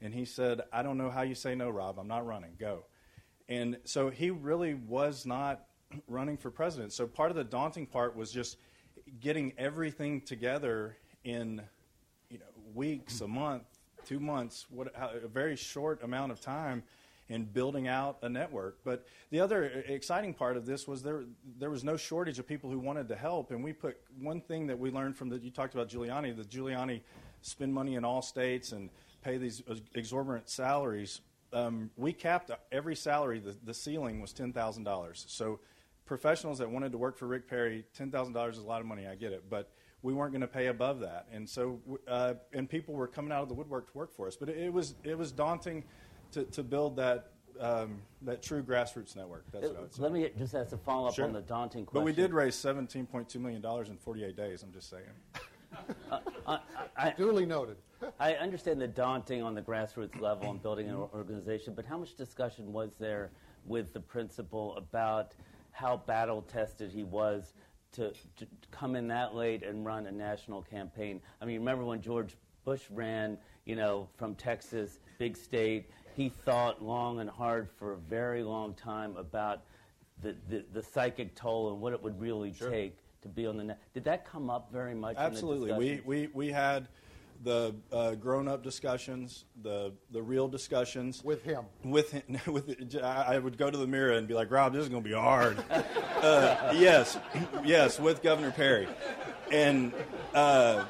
[0.00, 1.98] And he said, I don't know how you say no, Rob.
[1.98, 2.52] I'm not running.
[2.58, 2.84] Go.
[3.48, 5.64] And so he really was not
[6.08, 6.92] running for president.
[6.92, 8.58] So part of the daunting part was just
[9.20, 11.62] getting everything together in
[12.28, 13.64] you know weeks, a month,
[14.06, 16.82] two months, what, how, a very short amount of time
[17.28, 18.78] in building out a network.
[18.84, 21.24] But the other exciting part of this was there
[21.58, 24.68] there was no shortage of people who wanted to help, and we put one thing
[24.68, 27.00] that we learned from the you talked about Giuliani, the Giuliani
[27.42, 28.90] spend money in all states and
[29.22, 29.62] pay these
[29.94, 31.20] exorbitant salaries.
[31.52, 33.40] Um, we capped every salary.
[33.40, 35.24] The, the ceiling was ten thousand dollars.
[35.28, 35.58] So
[36.04, 38.86] professionals that wanted to work for Rick Perry, ten thousand dollars is a lot of
[38.86, 39.06] money.
[39.06, 39.70] I get it, but
[40.06, 43.42] we weren't going to pay above that, and so uh, and people were coming out
[43.42, 44.36] of the woodwork to work for us.
[44.36, 45.82] But it, it was it was daunting
[46.30, 49.44] to, to build that um, that true grassroots network.
[49.50, 50.02] That's what I would say.
[50.02, 51.24] Let me just ask a follow up Sure.
[51.24, 52.00] on the daunting question.
[52.00, 54.62] But we did raise seventeen point two million dollars in forty eight days.
[54.62, 55.02] I'm just saying.
[56.96, 57.76] i Duly noted.
[58.20, 62.14] I understand the daunting on the grassroots level and building an organization, but how much
[62.14, 63.32] discussion was there
[63.64, 65.34] with the principal about
[65.72, 67.52] how battle tested he was
[67.96, 71.20] to, to come in that late and run a national campaign?
[71.40, 76.82] I mean, remember when George Bush ran, you know, from Texas, big state, he thought
[76.82, 79.62] long and hard for a very long time about
[80.22, 83.64] the, the, the psychic toll and what it would really take to be on the
[83.64, 83.78] net.
[83.92, 85.16] Did that come up very much?
[85.18, 85.70] Absolutely.
[85.70, 86.88] In the We, we, we had
[87.42, 91.22] the uh, grown up discussions, the, the real discussions.
[91.24, 91.64] With him.
[91.84, 94.82] With, him, with I I would go to the mirror and be like, Rob, this
[94.82, 95.58] is going to be hard.
[95.70, 97.18] uh, yes,
[97.64, 98.88] yes, with Governor Perry.
[99.50, 99.92] And.
[100.34, 100.84] Uh,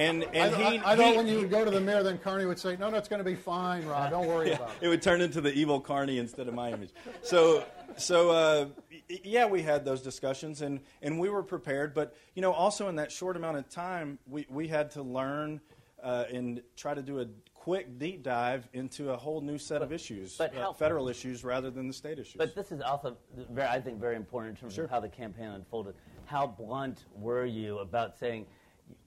[0.00, 2.02] and, and I, he, I, I thought he- when you would go to the mirror,
[2.02, 4.10] then Carney would say, "No, no, it's going to be fine, Rob.
[4.10, 6.72] Don't worry yeah, about it." it would turn into the evil Carney instead of my
[6.72, 6.90] image.
[7.22, 7.64] So,
[7.96, 8.66] so uh,
[9.08, 11.92] yeah, we had those discussions, and, and we were prepared.
[11.94, 15.60] But you know, also in that short amount of time, we, we had to learn
[16.02, 19.92] uh, and try to do a quick deep dive into a whole new set of
[19.92, 22.36] issues, but uh, how- federal issues rather than the state issues.
[22.38, 23.18] But this is also,
[23.50, 24.84] very, I think, very important in terms Sure.
[24.84, 25.94] of how the campaign unfolded.
[26.24, 28.46] How blunt were you about saying,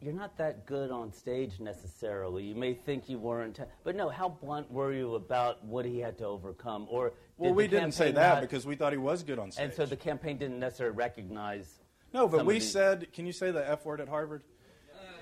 [0.02, 2.44] you're not that good on stage necessarily.
[2.44, 4.10] You may think you weren't, but no.
[4.10, 6.88] How blunt were you about what he had to overcome?
[6.90, 9.66] Or well, we didn't say that not- because we thought he was good on stage.
[9.66, 11.80] and so the campaign didn't necessarily recognize.
[12.14, 14.44] No, but we said, can you say the F word at Harvard?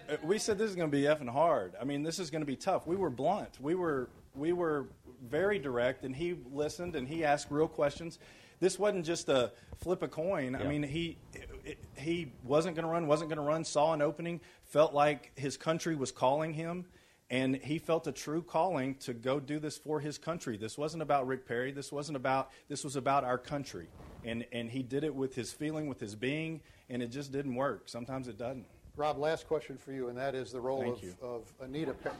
[0.09, 1.73] Uh, We said this is going to be effing hard.
[1.79, 2.85] I mean, this is going to be tough.
[2.85, 3.59] We were blunt.
[3.61, 4.87] We were we were
[5.23, 8.19] very direct, and he listened and he asked real questions.
[8.59, 10.55] This wasn't just a flip a coin.
[10.55, 11.17] I mean, he
[11.65, 15.31] it, he wasn't going to run, wasn't going to run, saw an opening, felt like
[15.35, 16.85] his country was calling him,
[17.29, 20.57] and he felt a true calling to go do this for his country.
[20.57, 21.71] This wasn't about Rick Perry.
[21.71, 22.51] This wasn't about.
[22.67, 23.87] This was about our country,
[24.25, 27.55] and and he did it with his feeling, with his being, and it just didn't
[27.55, 27.83] work.
[27.87, 28.65] Sometimes it doesn't.
[28.97, 31.15] Rob, last question for you, and that is the role Thank of, you.
[31.21, 32.15] of Anita, Perry.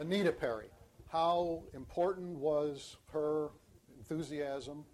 [0.00, 0.66] Anita Perry.
[1.08, 3.50] How important was her
[3.96, 4.84] enthusiasm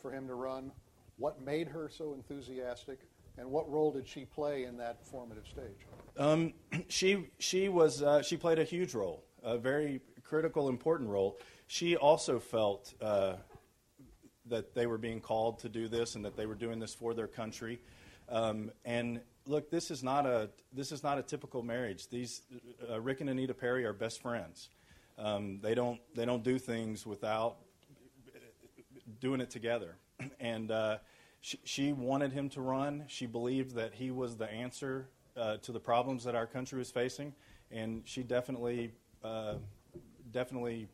[0.00, 0.70] for him to run?
[1.18, 3.00] What made her so enthusiastic?
[3.38, 5.86] And what role did she play in that formative stage?
[6.16, 6.54] Um,
[6.88, 11.38] she she was uh, she played a huge role, a very critical, important role.
[11.66, 13.34] She also felt uh,
[14.46, 17.14] that they were being called to do this and that they were doing this for
[17.14, 17.80] their country.
[18.28, 22.08] Um, and look, this is not a this is not a typical marriage.
[22.08, 22.42] These
[22.90, 24.70] uh, Rick and Anita Perry are best friends.
[25.18, 27.56] Um, they don't they don't do things without
[29.20, 29.96] doing it together.
[30.40, 30.98] And uh,
[31.40, 33.04] she, she wanted him to run.
[33.08, 36.90] She believed that he was the answer uh, to the problems that our country was
[36.90, 37.34] facing,
[37.70, 38.92] and she definitely
[39.22, 39.54] uh,
[40.32, 40.88] definitely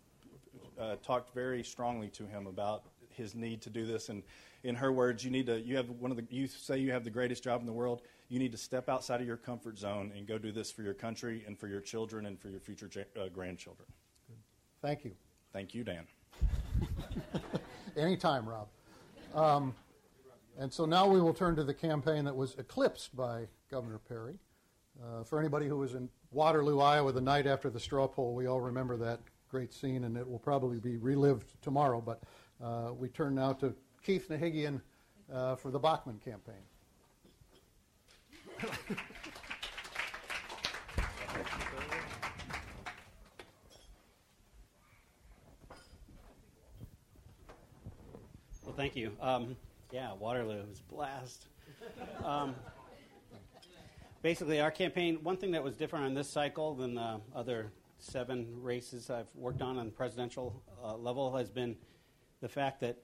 [0.78, 4.08] uh, talked very strongly to him about his need to do this.
[4.08, 4.22] And
[4.64, 7.04] in her words, you need to you have one of the you say you have
[7.04, 8.02] the greatest job in the world.
[8.28, 10.94] You need to step outside of your comfort zone and go do this for your
[10.94, 13.86] country and for your children and for your future uh, grandchildren.
[14.80, 15.12] Thank you.
[15.52, 16.06] Thank you, Dan.
[17.96, 18.68] Anytime, Rob.
[19.34, 19.74] Um,
[20.58, 24.34] and so now we will turn to the campaign that was eclipsed by Governor Perry.
[25.02, 28.46] Uh, for anybody who was in Waterloo, Iowa, the night after the straw poll, we
[28.46, 29.20] all remember that
[29.50, 32.00] great scene, and it will probably be relived tomorrow.
[32.00, 32.22] But
[32.62, 33.74] uh, we turn now to
[34.04, 34.80] Keith Nahigian
[35.32, 36.54] uh, for the Bachmann campaign.
[48.72, 49.12] Well, thank you.
[49.20, 49.54] Um,
[49.92, 51.44] yeah, Waterloo was a blast.
[52.24, 52.54] Um,
[54.22, 58.46] basically, our campaign, one thing that was different on this cycle than the other seven
[58.62, 61.76] races I've worked on on the presidential uh, level has been
[62.40, 62.96] the fact that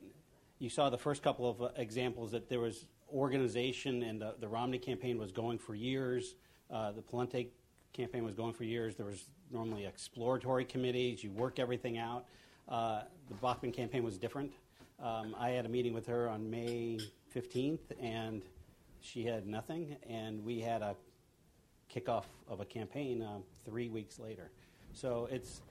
[0.58, 4.48] you saw the first couple of uh, examples that there was organization and the, the
[4.48, 6.34] Romney campaign was going for years.
[6.70, 7.48] Uh, the Pawlenty
[7.92, 8.96] campaign was going for years.
[8.96, 11.22] There was normally exploratory committees.
[11.22, 12.24] You work everything out.
[12.66, 14.54] Uh, the Bachmann campaign was different.
[15.00, 16.98] Um, I had a meeting with her on May
[17.34, 18.42] 15th, and
[19.00, 20.96] she had nothing, and we had a
[21.92, 24.50] kickoff of a campaign uh, three weeks later.
[24.92, 25.62] So it's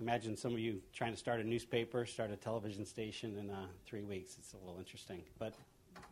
[0.00, 3.66] imagine some of you trying to start a newspaper, start a television station in uh,
[3.86, 4.36] three weeks.
[4.36, 5.54] It's a little interesting, but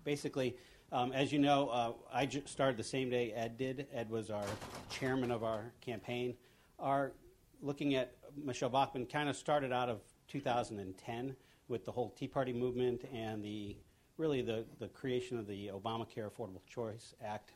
[0.04, 0.56] basically,
[0.92, 3.88] um, as you know, uh, I j- started the same day Ed did.
[3.92, 4.44] Ed was our
[4.90, 6.34] chairman of our campaign.
[6.78, 7.12] Our
[7.60, 11.34] looking at Michele Bachmann kind of started out of 2010
[11.68, 13.76] with the whole Tea Party movement and the
[14.18, 17.52] really the, the creation of the Obamacare Affordable Choice Act,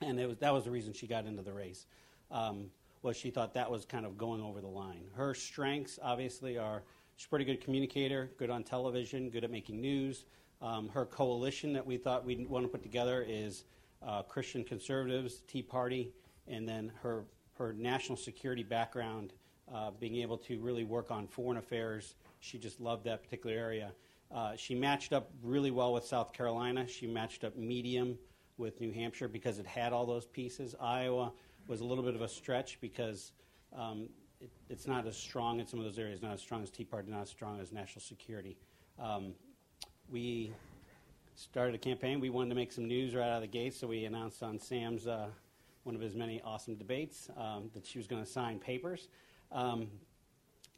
[0.00, 1.86] and it was that was the reason she got into the race.
[2.30, 2.70] Um,
[3.02, 5.04] was she thought that was kind of going over the line.
[5.14, 6.82] Her strengths obviously are
[7.16, 10.24] she's a pretty good communicator, good on television, good at making news.
[10.62, 13.64] Um, her coalition that we thought we'd want to put together is
[14.02, 16.12] uh, Christian conservatives, Tea Party,
[16.48, 17.24] and then her
[17.58, 19.32] her national security background,
[19.72, 22.14] uh, being able to really work on foreign affairs.
[22.44, 23.92] She just loved that particular area.
[24.30, 26.86] Uh, she matched up really well with South Carolina.
[26.86, 28.18] She matched up medium
[28.58, 30.74] with New Hampshire because it had all those pieces.
[30.78, 31.32] Iowa
[31.68, 33.32] was a little bit of a stretch because
[33.74, 34.10] um,
[34.42, 36.84] it, it's not as strong in some of those areas, not as strong as Tea
[36.84, 38.58] Party, not as strong as national security.
[38.98, 39.32] Um,
[40.10, 40.52] we
[41.34, 42.20] started a campaign.
[42.20, 44.58] We wanted to make some news right out of the gate, so we announced on
[44.58, 45.28] Sam's uh,
[45.84, 49.08] one of his many awesome debates um, that she was going to sign papers.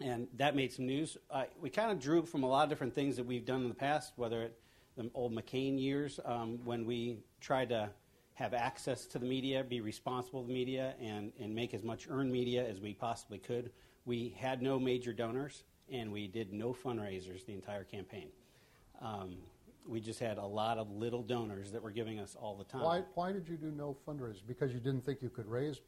[0.00, 1.16] And that made some news.
[1.30, 3.68] Uh, we kind of drew from a lot of different things that we've done in
[3.68, 4.58] the past, whether it
[4.96, 7.90] the old McCain years um, when we tried to
[8.34, 12.06] have access to the media, be responsible to the media, and, and make as much
[12.10, 13.70] earned media as we possibly could.
[14.04, 18.28] We had no major donors, and we did no fundraisers the entire campaign.
[19.00, 19.36] Um,
[19.86, 22.82] we just had a lot of little donors that were giving us all the time.
[22.82, 24.46] Why, why did you do no fundraisers?
[24.46, 25.80] Because you didn't think you could raise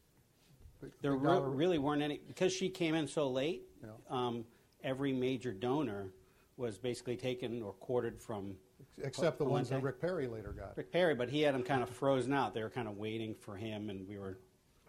[1.01, 3.63] There re- really weren't any because she came in so late.
[3.83, 3.89] Yeah.
[4.09, 4.45] Um,
[4.83, 6.11] every major donor
[6.57, 8.55] was basically taken or quartered from
[9.01, 10.77] Except the ones that Rick Perry later got.
[10.77, 12.53] Rick Perry, but he had them kind of frozen out.
[12.53, 14.37] They were kind of waiting for him, and we were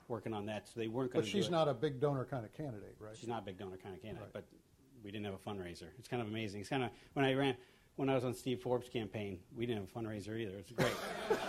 [0.09, 2.53] working on that, so they weren't going But she's not a big donor kind of
[2.53, 3.17] candidate, right?
[3.17, 4.33] She's not a big donor kind of candidate, Right.
[4.33, 4.45] but
[5.05, 5.87] we didn't have a fundraiser.
[5.99, 6.61] It's kind of amazing.
[6.61, 7.57] It's kind of when I ran
[7.97, 10.57] when I was on Steve Forbes' campaign, we didn't have a fundraiser either.
[10.59, 10.93] It's great.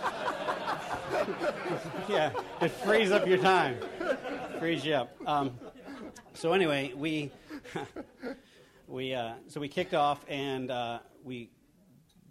[2.08, 2.30] yeah,
[2.60, 3.76] it frees up your time,
[4.62, 5.12] frees you up.
[5.26, 5.58] Um,
[6.34, 7.32] so anyway, we
[8.86, 11.50] we uh, so we kicked off and uh, we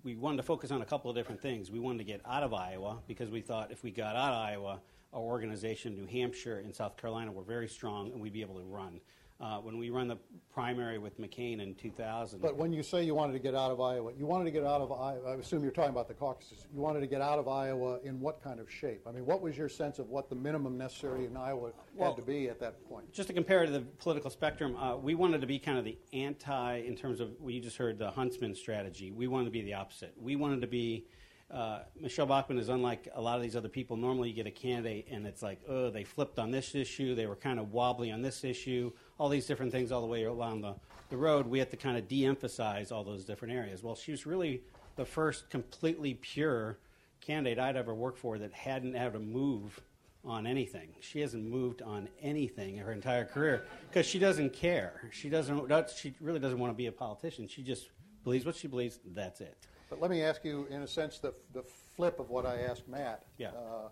[0.05, 1.69] we wanted to focus on a couple of different things.
[1.69, 4.45] We wanted to get out of Iowa because we thought if we got out of
[4.45, 4.79] Iowa,
[5.11, 8.63] our organization, New Hampshire and South Carolina, were very strong, and we'd be able to
[8.63, 9.01] run.
[9.41, 10.17] Uh, when we run the
[10.53, 13.81] primary with McCain in 2000, But when you say you wanted to get out of
[13.81, 16.67] Iowa, you wanted to get out of Iowa, I assume you're talking about the caucuses.
[16.71, 19.01] You wanted to get out of Iowa in what kind of shape?
[19.07, 22.17] I mean, what was your sense of what the minimum necessary in Iowa Well- had
[22.17, 23.11] to be at that point?
[23.11, 25.97] just to compare to the political spectrum, uh, we wanted to be kind of the
[26.13, 29.09] anti, in terms of what you just heard, the huntsman strategy.
[29.09, 30.13] We wanted to be the opposite.
[30.21, 31.07] We wanted to be.
[31.49, 33.97] Uh, Michele Bachmann is unlike a lot of these other people.
[33.97, 37.25] Normally, you get a candidate and it's like, oh, they flipped on this issue, they
[37.25, 38.89] were kind of wobbly on this issue,
[39.21, 40.73] all these different things all the way along the,
[41.11, 41.45] the road.
[41.45, 43.83] We had to kind of de emphasize all those different areas.
[43.83, 44.63] Well, she was really
[44.95, 46.79] the first completely pure
[47.21, 49.79] candidate I'd ever worked for that hadn't had to move
[50.25, 50.89] on anything.
[51.01, 55.07] She hasn't moved on anything her entire career because she doesn't care.
[55.11, 55.69] She doesn't.
[55.95, 57.47] She really doesn't want to be a politician.
[57.47, 57.91] She just
[58.23, 58.97] believes what she believes.
[59.05, 59.55] That's it.
[59.87, 61.61] But let me ask you, in a sense, the, the
[61.95, 63.25] flip of what I asked Matt.
[63.37, 63.49] Yeah.
[63.49, 63.89] Uh,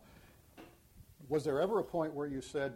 [1.28, 2.74] was there ever a point where you said,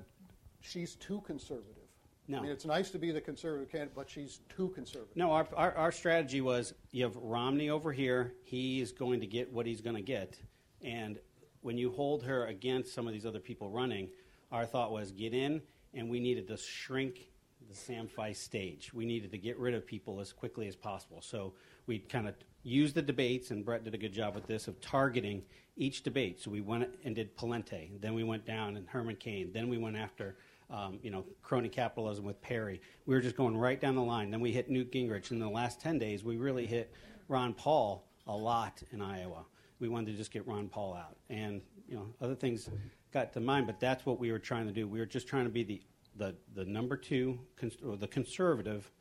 [0.62, 1.83] she's too conservative?
[2.28, 2.38] No.
[2.38, 5.16] I mean, it's nice to be the conservative candidate, but she's too conservative.
[5.16, 8.34] No, our, our, our strategy was you have Romney over here.
[8.44, 10.40] He is going to get what he's going to get.
[10.82, 11.20] And
[11.62, 14.10] when you hold her against some of these other people running,
[14.52, 15.62] our thought was get in,
[15.94, 17.30] and we needed to shrink
[17.68, 18.94] the Sam Feist stage.
[18.94, 21.22] We needed to get rid of people as quickly as possible.
[21.22, 21.54] So
[21.88, 24.80] we kind of used the debates, and Brett did a good job with this, of
[24.80, 25.44] targeting
[25.76, 26.40] each debate.
[26.40, 28.00] So we went and did Pawlenty.
[28.00, 29.52] Then we went down and Herman Cain.
[29.54, 30.38] Then we went after
[30.70, 32.82] um, you know, crony capitalism with Perry.
[33.06, 34.32] We were just going right down the line.
[34.32, 35.32] Then we hit Newt Gingrich.
[35.32, 36.94] In the last 10 days, we really hit
[37.28, 39.46] Ron Paul a lot in Iowa.
[39.80, 41.18] We wanted to just get Ron Paul out.
[41.30, 42.70] And, you know, other things
[43.12, 44.88] got to mind, but that's what we were trying to do.
[44.88, 45.82] We were just trying to be the,
[46.16, 48.92] the, the number two, cons- or the conservative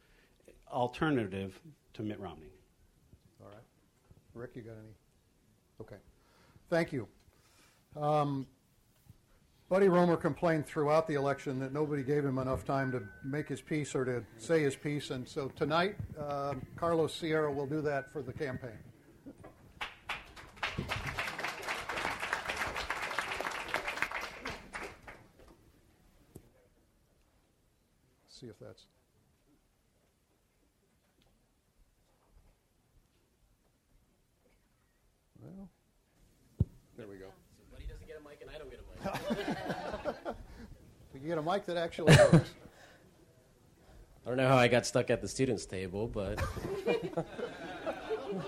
[0.71, 1.61] alternative
[1.95, 2.53] to Mitt Romney.
[3.41, 3.65] All right.
[4.35, 4.95] Rick, you got any?
[5.81, 5.97] Okay.
[6.69, 7.07] Thank you.
[7.97, 8.47] Um,
[9.73, 13.63] Buddy Roemer complained throughout the election that nobody gave him enough time to make his
[13.63, 18.13] piece or to say his piece, and so tonight, uh, Carlos Sierra will do that
[18.13, 18.73] for the campaign.
[28.29, 28.85] See if that's.
[35.41, 35.71] Well,
[36.99, 37.29] there we go.
[37.73, 38.93] Buddy doesn't get a mic and I don't get a mic.
[41.23, 42.51] Can get a mic that actually works.
[44.27, 46.43] I don't know how I got stuck at the students' table, but.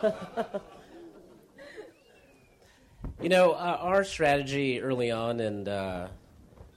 [3.22, 6.08] you know, uh, our strategy early on, and uh,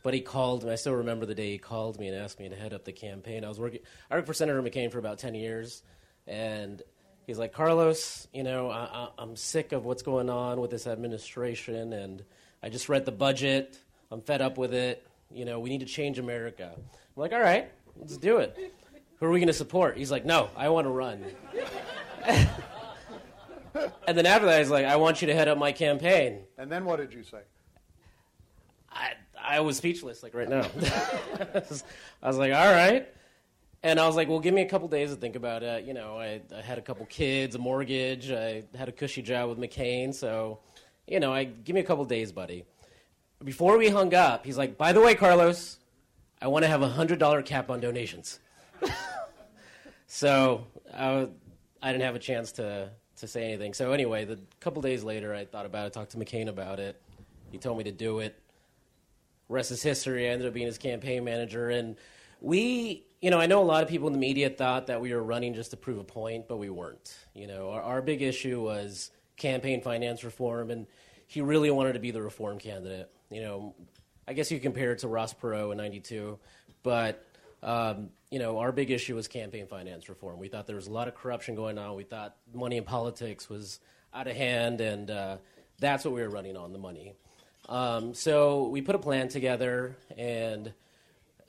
[0.04, 0.72] Buddy called, me.
[0.72, 2.94] I still remember the day he called me and asked me to head up the
[2.94, 3.44] campaign.
[3.44, 3.80] I was working,
[4.12, 5.82] I worked for Senator McCain for about 10 years,
[6.28, 6.80] and
[7.26, 11.92] he's like, Carlos, you know, I, I'm sick of what's going on with this administration,
[11.92, 12.24] and
[12.62, 13.80] I just read the budget.
[14.12, 15.07] I'm fed up with it.
[15.32, 16.72] You know, we need to change America.
[16.76, 16.82] I'm
[17.16, 18.74] like, all right, let's do it.
[19.20, 19.98] Who are we going to support?
[19.98, 21.26] He's like, no, I want to run.
[24.08, 26.44] and then after that, he's like, I want you to head up my campaign.
[26.58, 27.40] And then what did you say?
[28.92, 30.62] I, I was speechless, like right now.
[32.22, 33.08] I was like, all right.
[33.84, 35.86] And I was like, well, give me a couple days to think about it.
[35.86, 39.50] You know, I, I had a couple kids, a mortgage, I had a cushy job
[39.50, 40.60] with McCain, so,
[41.08, 42.66] you know, I give me a couple days, buddy.
[43.44, 45.78] Before we hung up, he's like, by the way, Carlos,
[46.42, 48.40] I want to have a hundred dollar cap on donations.
[50.08, 51.28] so I,
[51.82, 53.74] I didn't have a chance to to say anything.
[53.74, 57.02] So anyway, the couple days later, I thought about it, talked to McCain about it.
[57.52, 58.40] He told me to do it.
[59.50, 60.28] Rest is history.
[60.28, 61.96] I ended up being his campaign manager, and
[62.42, 65.14] we, you know, I know a lot of people in the media thought that we
[65.14, 67.18] were running just to prove a point, but we weren't.
[67.34, 70.86] You know, our, our big issue was campaign finance reform, and
[71.28, 73.10] he really wanted to be the reform candidate.
[73.30, 73.76] You know,
[74.28, 76.38] I guess you compare it to Ross Perot in '92,
[76.84, 77.24] but
[77.64, 80.40] um, you know, our big issue was campaign finance reform.
[80.40, 81.96] We thought there was a lot of corruption going on.
[81.96, 83.80] We thought money in politics was
[84.14, 85.38] out of hand, and uh,
[85.80, 87.14] that's what we were running on the money.
[87.70, 90.74] Um, so we put a plan together, and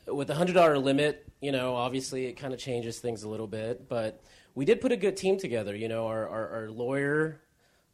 [0.07, 3.47] with the hundred dollar limit, you know, obviously it kind of changes things a little
[3.47, 4.23] bit, but
[4.55, 5.77] we did put a good team together.
[5.77, 7.41] You know, our, our, our lawyer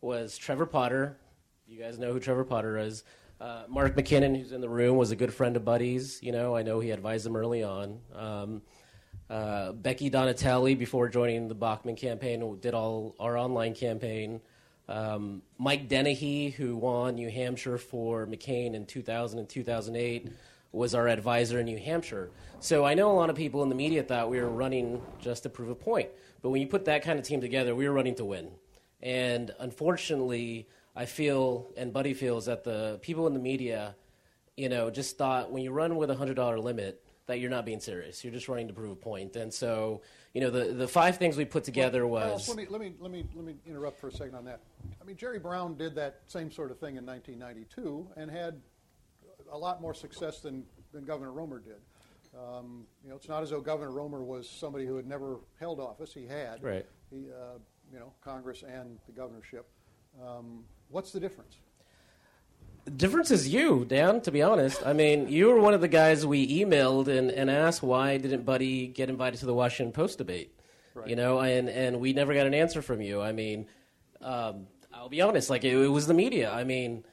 [0.00, 1.18] was Trevor Potter.
[1.66, 3.04] You guys know who Trevor Potter is.
[3.44, 6.18] Uh, Mark McKinnon, who's in the room, was a good friend of Buddy's.
[6.22, 8.00] You know, I know he advised him early on.
[8.14, 8.62] Um,
[9.28, 14.40] uh, Becky Donatelli, before joining the Bachmann campaign, did all our online campaign.
[14.88, 20.32] Um, Mike Dennehy, who won New Hampshire for McCain in 2000 and 2008,
[20.72, 22.30] was our advisor in New Hampshire.
[22.60, 25.42] So I know a lot of people in the media thought we were running just
[25.42, 26.08] to prove a point.
[26.40, 28.52] But when you put that kind of team together, we were running to win.
[29.02, 30.66] And unfortunately,
[30.96, 33.96] I feel, and Buddy feels, that the people in the media,
[34.56, 37.64] you know, just thought when you run with a hundred dollar limit that you're not
[37.64, 38.22] being serious.
[38.22, 39.36] You're just running to prove a point.
[39.36, 40.02] And so,
[40.34, 42.30] you know, the the five things we put together Well, was.
[42.30, 44.60] Alice, let me let me let me let me interrupt for a second on that.
[45.00, 48.60] I mean, Jerry Brown did that same sort of thing in 1992 and had
[49.50, 51.80] a lot more success than, than Governor Roemer did.
[52.36, 55.78] Um, you know, it's not as though Governor Roemer was somebody who had never held
[55.80, 56.12] office.
[56.12, 56.86] He had, Right.
[57.10, 57.58] He, uh,
[57.92, 59.66] you know, Congress and the governorship.
[60.24, 60.64] Um,
[60.94, 61.56] what's the difference?
[62.84, 64.86] The difference is you, Dan, to be honest.
[64.86, 68.44] I mean, you were one of the guys we emailed and, and asked why didn't
[68.44, 70.54] Buddy get invited to the Washington Post debate?
[70.94, 71.08] Right.
[71.08, 73.20] You know, and, and we never got an answer from you.
[73.20, 73.66] I mean,
[74.20, 76.52] um, I'll be honest, like, it, it was the media.
[76.52, 77.04] I mean,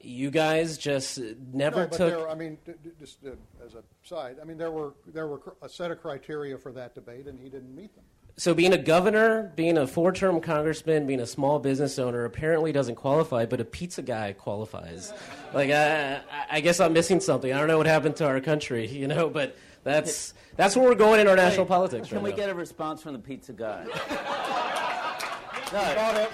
[0.00, 1.20] you guys just
[1.52, 2.10] never no, but took.
[2.10, 2.58] there, I mean,
[2.98, 3.30] just uh,
[3.64, 6.72] as a side, I mean, there were there were cr- a set of criteria for
[6.72, 8.04] that debate, and he didn't meet them.
[8.38, 12.94] So being a governor, being a four-term congressman, being a small business owner apparently doesn't
[12.94, 15.12] qualify, but a pizza guy qualifies.
[15.52, 16.20] like I, I-
[16.50, 17.52] I guess I'm missing something.
[17.52, 20.94] I don't know what happened to our country, you know, but that's that's where we're
[20.94, 22.36] going in our national Wait, politics Can right we now.
[22.36, 23.84] get a response from the pizza guy?
[25.72, 26.28] no.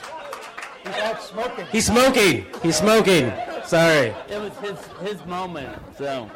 [0.84, 1.66] He's out smoking.
[1.72, 2.46] He's smoking.
[2.62, 3.32] He's smoking.
[3.64, 4.14] Sorry.
[4.28, 4.78] It was his
[5.08, 5.78] his moment.
[5.96, 6.30] So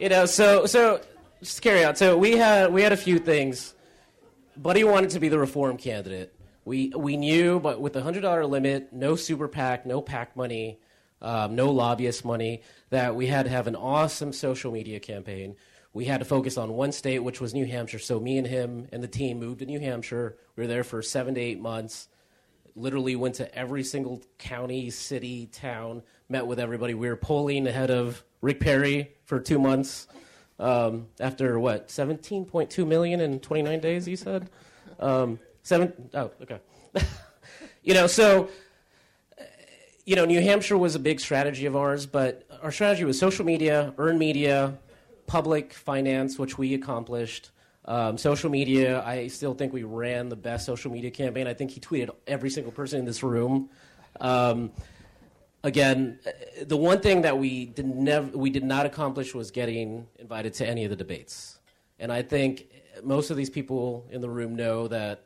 [0.00, 1.00] You know, so so
[1.40, 1.96] just carry on.
[1.96, 3.74] So we had we had a few things.
[4.56, 6.34] Buddy wanted to be the reform candidate.
[6.64, 10.80] We we knew, but with the hundred dollar limit, no super PAC, no PAC money,
[11.22, 15.56] um, no lobbyist money, that we had to have an awesome social media campaign.
[15.92, 17.98] We had to focus on one state, which was New Hampshire.
[17.98, 20.36] So me and him and the team moved to New Hampshire.
[20.54, 22.08] We were there for seven to eight months
[22.76, 26.94] literally went to every single county, city, town, met with everybody.
[26.94, 30.06] We were polling ahead of Rick Perry for two months.
[30.58, 34.48] Um, after what, 17.2 million in 29 days, You said?
[34.98, 36.60] Um, seven, oh, okay.
[37.82, 38.48] you know, so,
[40.06, 43.44] you know, New Hampshire was a big strategy of ours, but our strategy was social
[43.44, 44.78] media, earned media,
[45.26, 47.50] public finance, which we accomplished.
[47.84, 51.46] Um, social media, I still think we ran the best social media campaign.
[51.46, 53.68] I think he tweeted every single person in this room.
[54.20, 54.72] Um,
[55.64, 56.18] again,
[56.62, 60.66] the one thing that we did never we did not accomplish was getting invited to
[60.66, 61.58] any of the debates.
[61.98, 62.68] And I think
[63.02, 65.24] most of these people in the room know that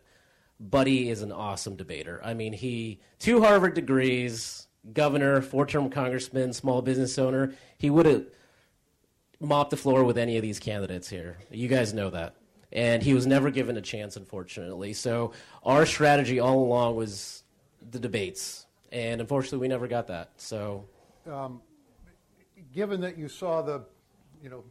[0.58, 2.20] Buddy is an awesome debater.
[2.24, 7.54] I mean, he two Harvard degrees, governor, four-term congressman, small business owner.
[7.78, 8.24] He would have
[9.40, 11.38] mopped the floor with any of these candidates here.
[11.50, 12.34] You guys know that.
[12.72, 14.92] And he was never given a chance, unfortunately.
[14.92, 15.32] So
[15.64, 17.42] our strategy all along was
[17.90, 20.30] the debates, and unfortunately, we never got that.
[20.36, 20.84] So
[21.30, 21.62] Um,
[22.74, 23.84] given that you saw the,
[24.42, 24.64] you know,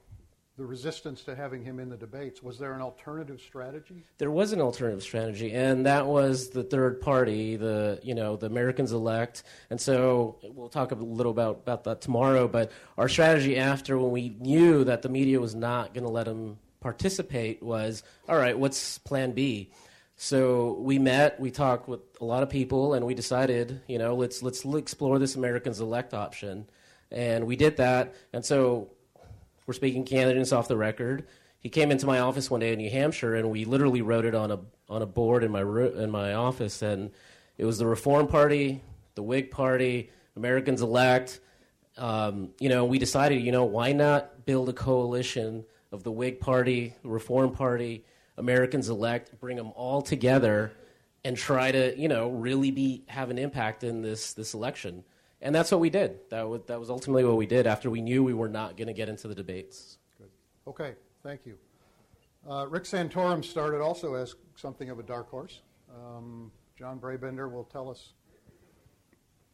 [0.57, 4.03] the resistance to having him in the debates, was there an alternative strategy?
[4.17, 8.47] there was an alternative strategy, and that was the third party, the you know the
[8.47, 9.43] Americans elect.
[9.69, 12.47] And so we'll talk a little about about that tomorrow.
[12.49, 16.27] But our strategy after when we knew that the media was not going to let
[16.27, 18.57] him participate was all right.
[18.59, 19.71] What's Plan B?
[20.21, 24.15] So we met, we talked with a lot of people, and we decided, you know,
[24.15, 26.69] let's let's explore this Americans elect option,
[27.09, 28.13] and we did that.
[28.33, 28.89] And so
[29.65, 31.25] we're speaking candidates off the record.
[31.61, 34.35] He came into my office one day in New Hampshire, and we literally wrote it
[34.35, 34.59] on a
[34.89, 37.11] on a board in my in my office, and
[37.57, 38.83] it was the Reform Party,
[39.15, 41.39] the Whig Party, Americans Elect.
[41.97, 45.63] Um, you know, we decided, you know, why not build a coalition
[45.93, 48.03] of the Whig Party, Reform Party,
[48.39, 50.71] Americans Elect, bring them all together,
[51.23, 55.03] and try to, you know, really be have an impact in this this election.
[55.41, 56.19] And that's what we did.
[56.31, 58.87] That was, that was ultimately what we did after we knew we were not going
[58.87, 59.97] to get into the debates.
[60.17, 60.29] Good.
[60.67, 61.57] Okay, thank you.
[62.49, 65.61] Uh, Rick Santorum started also as something of a dark horse.
[65.93, 68.13] Um, John Brabender will tell us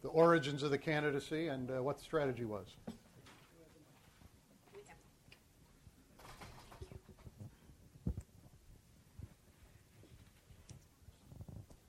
[0.01, 2.75] the origins of the candidacy and uh, what the strategy was.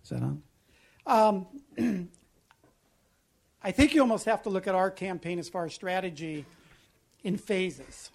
[0.07, 0.43] Is that on?
[1.77, 2.09] Um,
[3.63, 6.45] I think you almost have to look at our campaign as far as strategy
[7.25, 8.13] in phases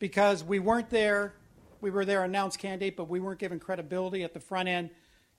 [0.00, 1.34] because we weren't there.
[1.80, 4.90] We were there announced candidate, but we weren't given credibility at the front end.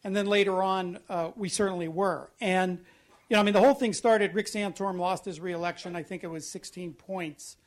[0.05, 2.29] And then later on, uh, we certainly were.
[2.39, 2.77] And,
[3.27, 4.33] you know, I mean, the whole thing started.
[4.33, 5.97] Rick Santorum lost his reelection.
[5.97, 7.57] I think it was 16 points,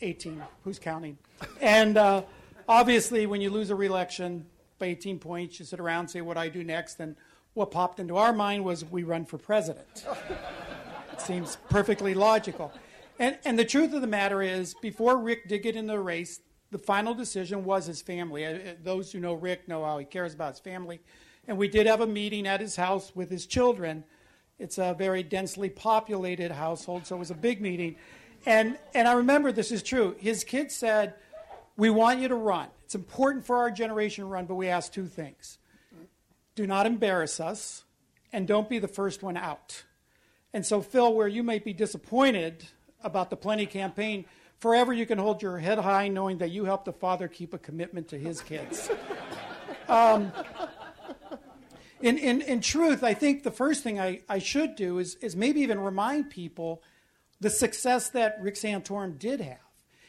[0.00, 0.42] 18.
[0.64, 1.18] Who's counting?
[1.60, 2.22] And uh,
[2.68, 4.46] obviously, when you lose a reelection
[4.80, 7.16] by 18 points, you sit around and say, "What do I do next?" And
[7.58, 10.06] what popped into our mind was, "We run for president."
[11.12, 12.72] it seems perfectly logical.
[13.18, 16.40] And, and the truth of the matter is, before Rick did get in the race,
[16.70, 18.46] the final decision was his family.
[18.46, 21.00] Uh, uh, Those who know Rick know how he cares about his family.
[21.48, 24.04] And we did have a meeting at his house with his children.
[24.58, 27.96] It's a very densely populated household, so it was a big meeting.
[28.46, 30.14] And, and I remember this is true.
[30.18, 31.14] His kids said,
[31.76, 32.68] We want you to run.
[32.84, 35.58] It's important for our generation to run, but we ask two things
[36.58, 37.84] do not embarrass us,
[38.32, 39.84] and don't be the first one out.
[40.52, 42.64] And so, Phil, where you might be disappointed
[43.04, 44.24] about the Pawlenty campaign,
[44.58, 47.58] forever you can hold your head high knowing that you helped a father keep a
[47.58, 48.90] commitment to his kids.
[49.88, 50.32] um,
[52.00, 55.36] in, in, in truth, I think the first thing I, I should do is, is
[55.36, 56.82] maybe even remind people
[57.38, 59.58] the success that Rick Santorum did have.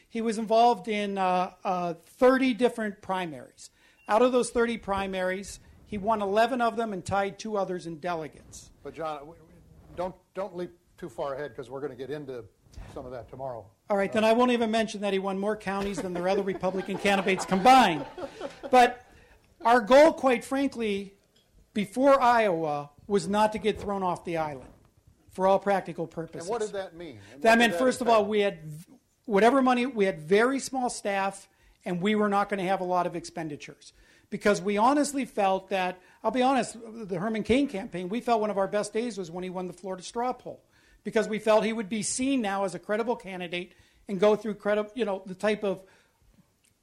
[0.08, 3.70] He was involved in uh, uh, 30 different primaries.
[4.08, 5.60] Out of those 30 primaries,
[5.90, 8.70] he won 11 of them and tied two others in delegates.
[8.84, 9.34] But John,
[9.96, 12.44] don't don't leap too far ahead because we're going to get into
[12.94, 13.66] some of that tomorrow.
[13.90, 16.42] All right, then I won't even mention that he won more counties than the other
[16.42, 18.06] Republican candidates combined.
[18.70, 19.04] But
[19.64, 21.14] our goal, quite frankly,
[21.74, 24.70] before Iowa was not to get thrown off the island
[25.32, 26.42] for all practical purposes.
[26.42, 27.18] And what did that mean?
[27.40, 28.60] That meant, did first of all, we had
[29.24, 31.48] whatever money, we had very small staff,
[31.84, 33.92] and we were not going to have a lot of expenditures.
[34.30, 38.50] Because we honestly felt that, I'll be honest, the Herman Cain campaign, we felt one
[38.50, 40.62] of our best days was when he won the Florida straw poll.
[41.02, 43.72] Because we felt he would be seen now as a credible candidate
[44.08, 45.82] and go through credi- you know, the type of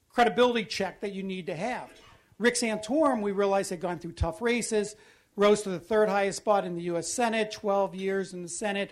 [0.09, 1.89] credibility check that you need to have.
[2.39, 4.95] Rick Santorum, we realized, had gone through tough races,
[5.35, 7.07] rose to the third highest spot in the U.S.
[7.07, 8.91] Senate, 12 years in the Senate,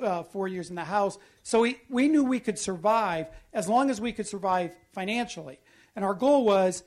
[0.00, 1.18] uh, four years in the House.
[1.42, 5.58] So we, we knew we could survive as long as we could survive financially.
[5.96, 6.84] And our goal was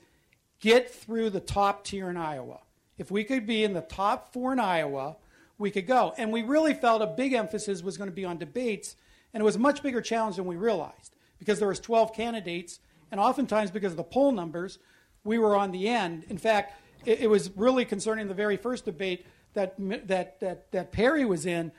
[0.60, 2.60] get through the top tier in Iowa.
[2.96, 5.16] If we could be in the top four in Iowa,
[5.58, 6.14] we could go.
[6.16, 8.96] And we really felt a big emphasis was going to be on debates,
[9.32, 12.80] and it was a much bigger challenge than we realized because there was 12 candidates,
[13.10, 14.78] and oftentimes because of the poll numbers,
[15.24, 16.24] we were on the end.
[16.28, 19.74] In fact, it, it was really concerning the very first debate that,
[20.08, 21.72] that, that, that Perry was in.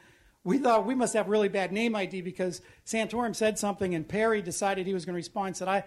[0.43, 4.41] We thought we must have really bad name ID because Santorum said something and Perry
[4.41, 5.57] decided he was going to respond.
[5.57, 5.83] Said, I,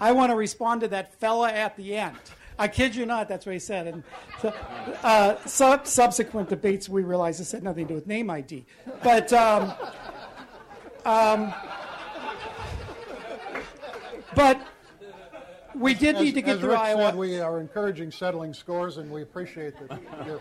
[0.00, 2.16] I want to respond to that fella at the end.
[2.58, 3.86] I kid you not, that's what he said.
[3.86, 4.04] And
[4.42, 4.54] so,
[5.02, 8.66] uh, sub- subsequent debates, we realized this had nothing to do with name ID.
[9.02, 9.72] But um,
[11.04, 11.54] um,
[14.34, 14.60] but
[15.74, 17.02] we did as, need to get as through Rick Iowa.
[17.06, 20.40] Said, we are encouraging settling scores, and we appreciate that you're,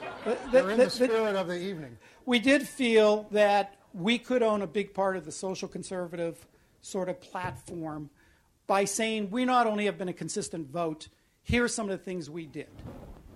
[0.52, 1.98] you're in the, spirit of the evening.
[2.26, 6.46] We did feel that we could own a big part of the social conservative
[6.82, 8.10] sort of platform
[8.70, 11.08] by saying we not only have been a consistent vote,
[11.42, 12.70] here are some of the things we did.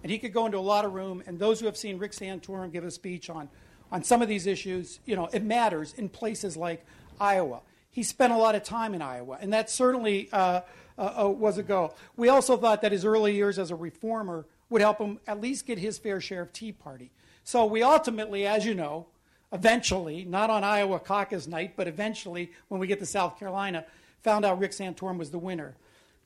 [0.04, 2.12] And he could go into a lot of room, and those who have seen Rick
[2.12, 3.50] Santorum give a speech on,
[3.92, 6.86] on some of these issues, you know, it matters in places like
[7.20, 7.62] Iowa.
[7.90, 10.62] He spent a lot of time in Iowa, and that certainly uh,
[11.00, 11.96] uh, uh, was a goal.
[12.16, 15.66] We also thought that his early years as a reformer would help him at least
[15.66, 17.10] get his fair share of Tea Party.
[17.44, 19.08] So we ultimately, as you know,
[19.52, 23.86] eventually, not on Iowa caucus night, but eventually, when we get to South Carolina,
[24.24, 25.76] found out Rick Santorum was the winner.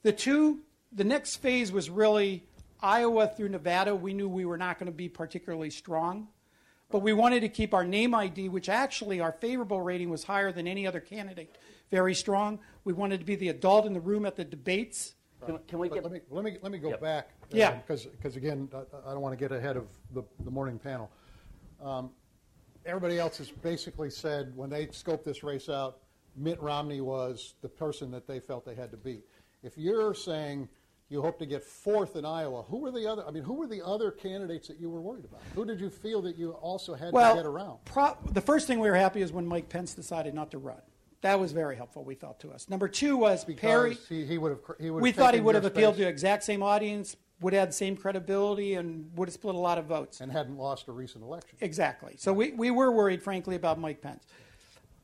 [0.03, 0.59] The two,
[0.91, 2.43] the next phase was really
[2.81, 3.95] Iowa through Nevada.
[3.95, 6.27] We knew we were not going to be particularly strong,
[6.91, 10.51] but we wanted to keep our name ID, which actually our favorable rating was higher
[10.51, 11.57] than any other candidate,
[11.91, 12.59] very strong.
[12.83, 15.15] We wanted to be the adult in the room at the debates.
[15.45, 16.03] Can, can we But get?
[16.03, 17.01] let me let me let me go Yep.
[17.01, 17.29] back.
[17.51, 17.75] Yeah.
[17.87, 21.11] Because again, I, I don't want to get ahead of the, the morning panel.
[21.81, 22.09] Um,
[22.85, 25.99] everybody else has basically said when they scoped this race out,
[26.37, 29.23] Mitt Romney was the person that they felt they had to beat.
[29.63, 30.69] If you're saying
[31.09, 33.25] you hope to get fourth in Iowa, who were the other?
[33.27, 35.41] I mean, who were the other candidates that you were worried about?
[35.55, 37.79] Who did you feel that you also had well, to get around?
[37.85, 40.81] Pro- the first thing we were happy is when Mike Pence decided not to run.
[41.21, 42.69] That was very helpful, we thought, to us.
[42.69, 43.91] Number two was Perry.
[43.91, 46.07] Because he, he would have he would we thought he would have appealed to the
[46.07, 49.79] exact same audience, would have had the same credibility, and would have split a lot
[49.79, 50.21] of votes.
[50.21, 51.57] and hadn't lost a recent election.
[51.61, 52.15] Exactly.
[52.17, 54.25] So we, we were worried, frankly, about Mike Pence.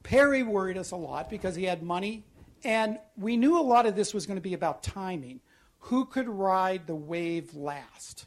[0.03, 2.23] Perry worried us a lot because he had money,
[2.63, 5.39] and we knew a lot of this was going to be about timing.
[5.79, 8.25] Who could ride the wave last?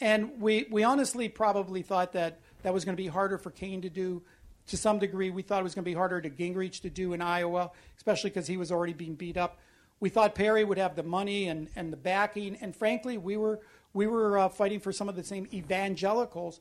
[0.00, 3.82] And we, we honestly probably thought that that was going to be harder for Cain
[3.82, 4.22] to do.
[4.68, 7.12] To some degree, we thought it was going to be harder to Gingrich to do
[7.12, 9.58] in Iowa, especially because he was already being beat up.
[10.00, 13.60] We thought Perry would have the money and, and the backing, and frankly, we were,
[13.92, 16.60] we were uh, fighting for some of the same evangelicals.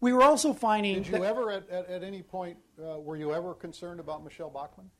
[0.00, 1.02] We were also finding.
[1.02, 4.50] Did you ever, at, at, at any point, uh, were you ever concerned about Michele
[4.50, 4.90] Bachmann?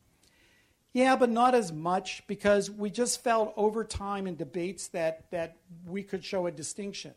[0.93, 5.57] Yeah, but not as much because we just felt over time in debates that, that
[5.85, 7.13] we could show a distinction.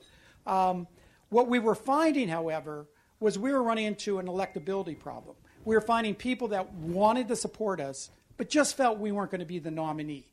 [0.46, 0.86] Um,
[1.30, 2.86] what we were finding, however,
[3.20, 5.36] was we were running into an electability problem.
[5.64, 9.40] We were finding people that wanted to support us, but just felt we weren't going
[9.40, 10.26] to be the nominee.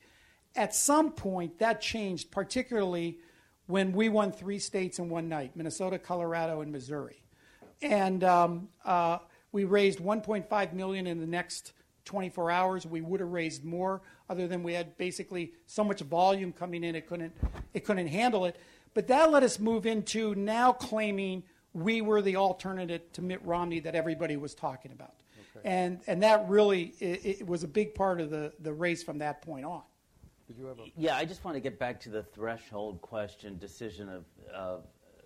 [0.55, 3.19] At some point, that changed, particularly
[3.67, 7.21] when we won three states in one night Minnesota, Colorado, and Missouri.
[7.81, 9.19] And um, uh,
[9.51, 11.73] we raised 1.5 million in the next
[12.05, 12.85] 24 hours.
[12.85, 16.95] We would have raised more, other than we had basically so much volume coming in,
[16.95, 17.35] it couldn't,
[17.73, 18.57] it couldn't handle it.
[18.93, 21.43] But that let us move into now claiming
[21.73, 25.13] we were the alternative to Mitt Romney that everybody was talking about.
[25.55, 25.67] Okay.
[25.67, 29.19] And, and that really it, it was a big part of the, the race from
[29.19, 29.83] that point on.
[30.47, 33.57] Did you have a- yeah, I just want to get back to the threshold question
[33.59, 34.85] decision of, of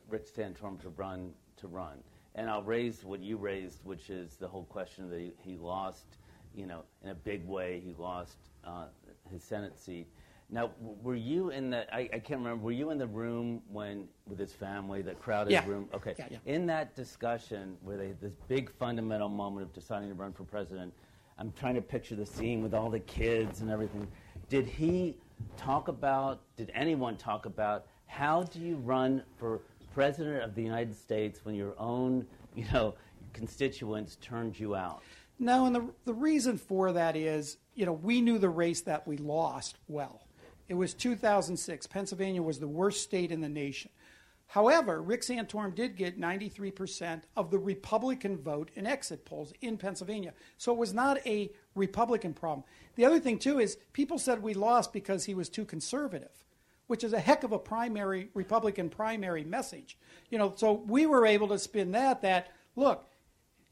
[0.09, 1.99] Rick Santorum to run to run.
[2.35, 6.17] And I'll raise what you raised, which is the whole question that he, he lost,
[6.55, 7.81] you know, in a big way.
[7.85, 8.85] He lost uh,
[9.29, 10.07] his Senate seat.
[10.53, 11.93] Now, were you in the?
[11.95, 12.61] I, I, can't remember.
[12.61, 15.65] Were you in the room when with his family, the crowded yeah.
[15.65, 15.87] room?
[15.93, 16.13] Okay.
[16.19, 16.37] Yeah, yeah.
[16.45, 20.43] In that discussion, where they had this big fundamental moment of deciding to run for
[20.43, 20.93] president,
[21.37, 24.05] I'm trying to picture the scene with all the kids and everything.
[24.49, 25.15] Did he
[25.55, 26.41] talk about?
[26.57, 29.61] Did anyone talk about how do you run for
[29.93, 32.95] president of the United States when your own, you know,
[33.33, 35.01] constituents turned you out?
[35.39, 39.07] No, and the, the reason for that is, you know, we knew the race that
[39.07, 40.27] we lost well.
[40.69, 41.87] It was 2006.
[41.87, 43.91] Pennsylvania was the worst state in the nation.
[44.47, 50.33] However, Rick Santorum did get 93% of the Republican vote in exit polls in Pennsylvania.
[50.57, 52.65] So it was not a Republican problem.
[52.95, 56.45] The other thing, too, is people said we lost because he was too conservative
[56.91, 59.97] which is a heck of a primary Republican primary message.
[60.29, 63.07] You know, so we were able to spin that that look,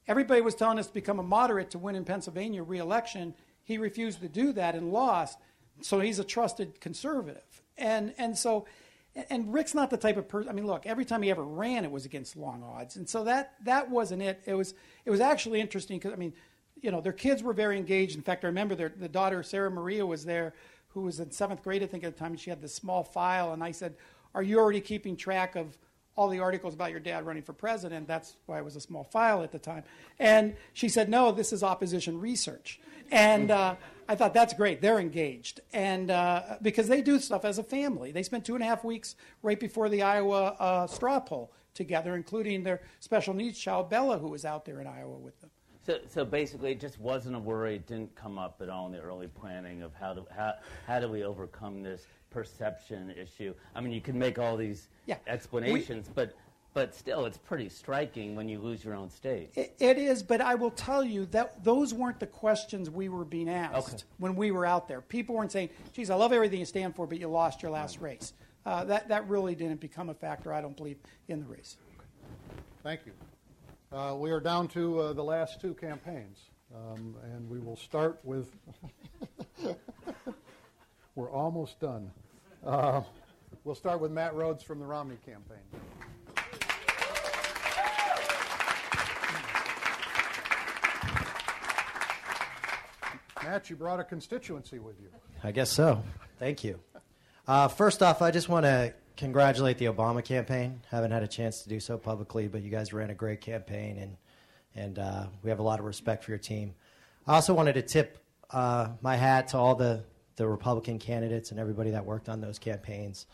[0.08, 3.36] everybody was telling us to become a moderate to win in Pennsylvania re-election.
[3.66, 5.38] He refused to do that and lost.
[5.82, 7.62] So he's a trusted conservative.
[7.78, 8.66] And and so
[9.30, 10.50] and Rick's not the type of person.
[10.50, 13.26] I mean, look, every time he ever ran, it was against long odds, and so
[13.26, 14.42] that that wasn't it.
[14.46, 16.32] It was it was actually interesting because I mean,
[16.82, 18.16] you know, their kids were very engaged.
[18.16, 20.54] In fact, I remember their the daughter Sarah Maria was there,
[21.00, 23.04] who was in seventh grade, I think, at the time, and she had this small
[23.04, 23.54] file.
[23.54, 23.96] And I said,
[24.36, 25.78] Are you already keeping track of
[26.16, 28.08] all the articles about your dad running for president?
[28.08, 29.84] That's why it was a small file at the time.
[30.20, 32.80] And she said, No, this is opposition research.
[33.12, 33.76] And uh,
[34.08, 34.82] I thought, That's great.
[34.82, 35.62] They're engaged.
[35.74, 38.12] And uh, because they do stuff as a family.
[38.12, 42.16] They spent two and a half weeks right before the Iowa uh, straw poll together,
[42.16, 45.50] including their special needs child, Bella, who was out there in Iowa with them.
[45.86, 47.76] So, so basically, it just wasn't a worry.
[47.76, 50.54] It didn't come up at all in the early planning of how do how,
[50.86, 53.54] how do we overcome this perception issue.
[53.74, 55.18] I mean, you can make all these yeah.
[55.28, 56.36] explanations, we, but
[56.74, 59.52] but still, it's pretty striking when you lose your own state.
[59.56, 63.26] It, it is, but I will tell you that those weren't the questions we were
[63.26, 64.04] being asked okay.
[64.20, 65.02] when we were out there.
[65.02, 67.98] People weren't saying, "Geez, I love everything you stand for, but you lost your last
[67.98, 68.12] right.
[68.12, 68.34] race."
[68.66, 70.54] Uh, that that really didn't become a factor.
[70.54, 70.98] I don't believe
[71.28, 71.78] in the race.
[72.84, 73.14] Thank you.
[73.92, 76.38] Uh, we are down to uh, the last two campaigns,
[76.76, 78.56] um, and we will start with.
[81.16, 82.12] we're almost done.
[82.64, 83.02] Uh,
[83.64, 85.58] we'll start with Matt Rhoades from the Romney campaign.
[93.44, 95.10] Matt, you brought a constituency with you.
[95.44, 96.04] I guess so.
[96.38, 96.80] Thank you.
[97.48, 100.80] Uh, first off, I just want to congratulate the Obama campaign.
[100.90, 103.98] Haven't had a chance to do so publicly, but you guys ran a great campaign,
[103.98, 104.18] and
[104.76, 106.74] and uh, we have a lot of respect for your team.
[107.28, 108.18] I also wanted to tip
[108.52, 110.04] uh, my hat to all the
[110.38, 113.26] the Republican candidates and everybody that worked on those campaigns.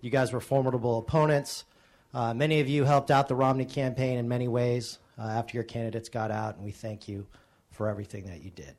[0.00, 1.64] You guys were formidable opponents.
[2.14, 5.64] Uh, many of you helped out the Romney campaign in many ways uh, after your
[5.64, 7.26] candidates got out, and we thank you
[7.72, 8.74] for everything that you did.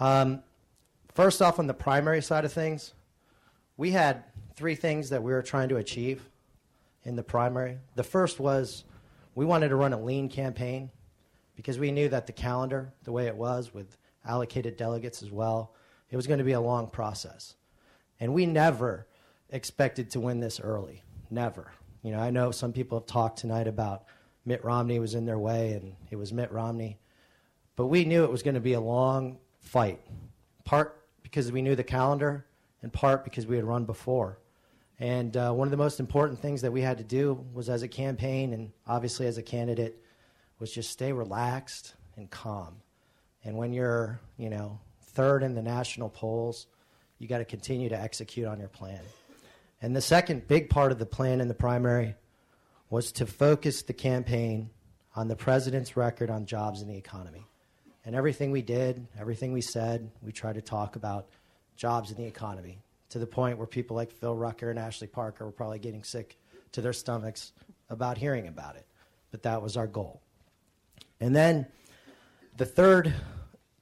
[0.00, 0.42] Um,
[1.12, 2.94] first off, on the primary side of things,
[3.76, 4.24] we had
[4.54, 6.28] three things that we were trying to achieve
[7.02, 7.78] in the primary.
[7.96, 8.84] The first was
[9.34, 10.90] we wanted to run a lean campaign
[11.56, 15.74] because we knew that the calendar, the way it was with allocated delegates as well,
[16.10, 17.56] it was going to be a long process.
[18.20, 19.06] And we never
[19.50, 21.02] expected to win this early.
[21.30, 21.72] Never.
[22.02, 24.04] You know, I know some people have talked tonight about
[24.44, 26.98] Mitt Romney was in their way and it was Mitt Romney.
[27.76, 30.00] But we knew it was going to be a long fight,
[30.64, 32.46] part because we knew the calendar,
[32.84, 34.38] and part because we had run before.
[35.00, 37.82] And uh, one of the most important things that we had to do was, as
[37.82, 40.00] a campaign and obviously as a candidate,
[40.60, 42.76] was just stay relaxed and calm.
[43.42, 46.66] And when you're, you know, third in the national polls,
[47.18, 49.00] you got to continue to execute on your plan.
[49.80, 52.14] And the second big part of the plan in the primary
[52.90, 54.70] was to focus the campaign
[55.16, 57.46] on the president's record on jobs and the economy.
[58.04, 61.28] And everything we did, everything we said, we tried to talk about
[61.76, 62.78] jobs in the economy
[63.10, 66.36] to the point where people like Phil Rucker and Ashley Parker were probably getting sick
[66.72, 67.52] to their stomachs
[67.90, 68.86] about hearing about it.
[69.30, 70.20] But that was our goal.
[71.20, 71.66] And then
[72.56, 73.12] the third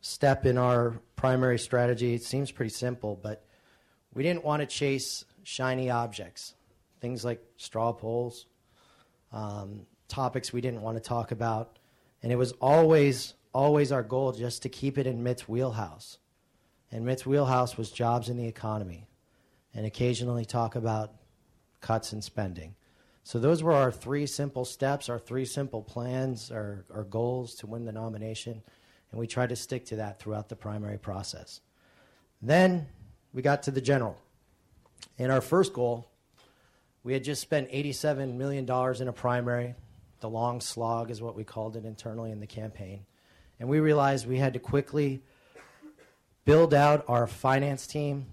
[0.01, 3.45] step in our primary strategy it seems pretty simple, but
[4.15, 6.55] we didn't want to chase shiny objects
[7.03, 8.47] things like straw polls,
[9.33, 11.79] um, topics we didn't want to talk about.
[12.23, 16.17] And it was always, always our goal just to keep it in Mitt's wheelhouse.
[16.93, 19.09] And Mitt's wheelhouse was jobs in the economy
[19.75, 21.15] and occasionally talk about
[21.81, 22.75] cuts in spending.
[23.25, 27.67] So those were our three simple steps, our three simple plans, our, our goals to
[27.67, 28.63] win the nomination.
[29.11, 31.61] And we tried to stick to that throughout the primary process.
[32.43, 32.89] Then
[33.33, 34.19] we got to the general.
[35.19, 36.11] And our first goal,
[37.05, 39.75] we had just spent $87 million in a primary.
[40.21, 43.07] The long slog is what we called it internally in the campaign.
[43.59, 45.23] And we realized we had to quickly
[46.45, 48.27] build out our finance team,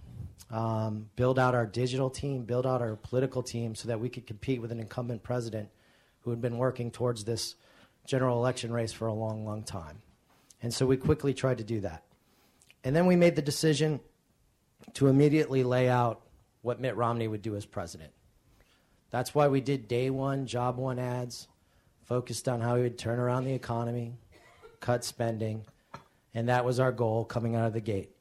[0.51, 4.25] um, build out our digital team, build out our political team so that we could
[4.25, 5.69] compete with an incumbent president
[6.21, 7.55] who had been working towards this
[8.05, 10.01] general election race for a long, long time.
[10.61, 12.03] And so we quickly tried to do that.
[12.83, 13.99] And then we made the decision
[14.93, 16.21] to immediately lay out
[16.61, 18.11] what Mitt Romney would do as president.
[19.11, 21.47] That's why we did day one, job one ads,
[22.03, 24.17] focused on how he would turn around the economy,
[24.79, 25.65] cut spending,
[26.33, 28.11] and that was our goal coming out of the gate.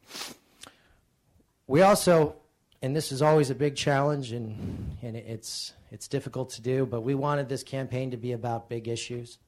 [1.66, 2.36] We also,
[2.80, 7.02] and this is always a big challenge, and, and it's, it's difficult to do, but
[7.02, 9.38] we wanted this campaign to be about big issues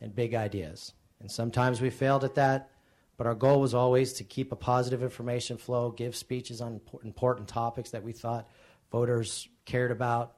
[0.00, 0.92] and big ideas.
[1.20, 2.70] And sometimes we failed at that,
[3.16, 7.48] but our goal was always to keep a positive information flow, give speeches on important
[7.48, 8.48] topics that we thought
[8.90, 10.34] voters cared about.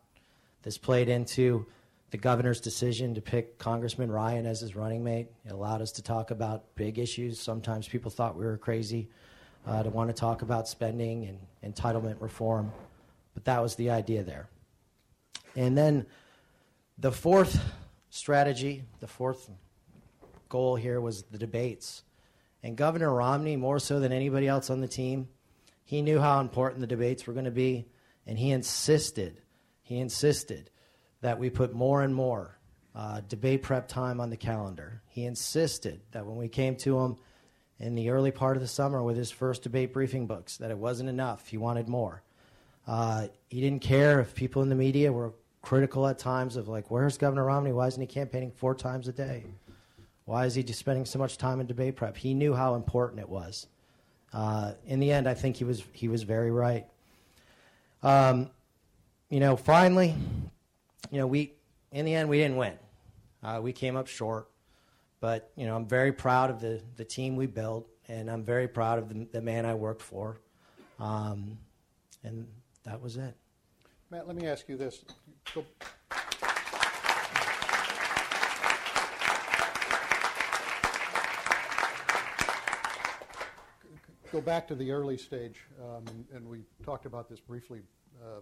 [0.62, 1.66] This played into
[2.14, 5.26] the governor's decision to pick Congressman Ryan as his running mate.
[5.44, 7.40] It allowed us to talk about big issues.
[7.40, 9.08] Sometimes people thought we were crazy
[9.66, 12.70] uh, to want to talk about spending and entitlement reform,
[13.34, 14.48] but that was the idea there.
[15.56, 16.06] And then
[16.98, 17.60] the fourth
[18.10, 19.50] strategy, the fourth
[20.48, 22.04] goal here was the debates.
[22.62, 25.26] And Governor Romney, more so than anybody else on the team,
[25.82, 27.86] he knew how important the debates were going to be,
[28.24, 29.40] and he insisted,
[29.82, 30.70] he insisted
[31.24, 32.58] that we put more and more
[32.94, 35.00] uh, debate prep time on the calendar.
[35.08, 37.16] He insisted that when we came to him
[37.80, 40.76] in the early part of the summer with his first debate briefing books, that it
[40.76, 41.48] wasn't enough.
[41.48, 42.22] He wanted more.
[42.86, 45.32] Uh, he didn't care if people in the media were
[45.62, 47.72] critical at times of like, where's Governor Romney?
[47.72, 49.44] Why isn't he campaigning four times a day?
[50.26, 52.18] Why is he just spending so much time in debate prep?
[52.18, 53.66] He knew how important it was.
[54.30, 56.84] Uh, in the end, I think he was he was very right.
[58.02, 58.50] Um,
[59.30, 60.14] you know, finally,
[61.10, 61.54] you know, we
[61.92, 62.74] in the end we didn't win.
[63.42, 64.48] Uh, we came up short,
[65.20, 68.68] but you know, I'm very proud of the the team we built, and I'm very
[68.68, 70.40] proud of the, the man I worked for,
[70.98, 71.58] um,
[72.22, 72.46] and
[72.84, 73.34] that was it.
[74.10, 75.04] Matt, let me ask you this.
[75.54, 75.64] Go,
[84.32, 86.04] go back to the early stage, um,
[86.34, 87.80] and, we talked about this briefly
[88.22, 88.40] uh,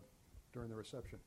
[0.53, 1.19] during the reception.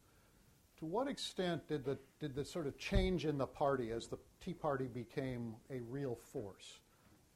[0.80, 4.18] To what extent did the did the sort of change in the party as the
[4.44, 6.80] Tea Party became a real force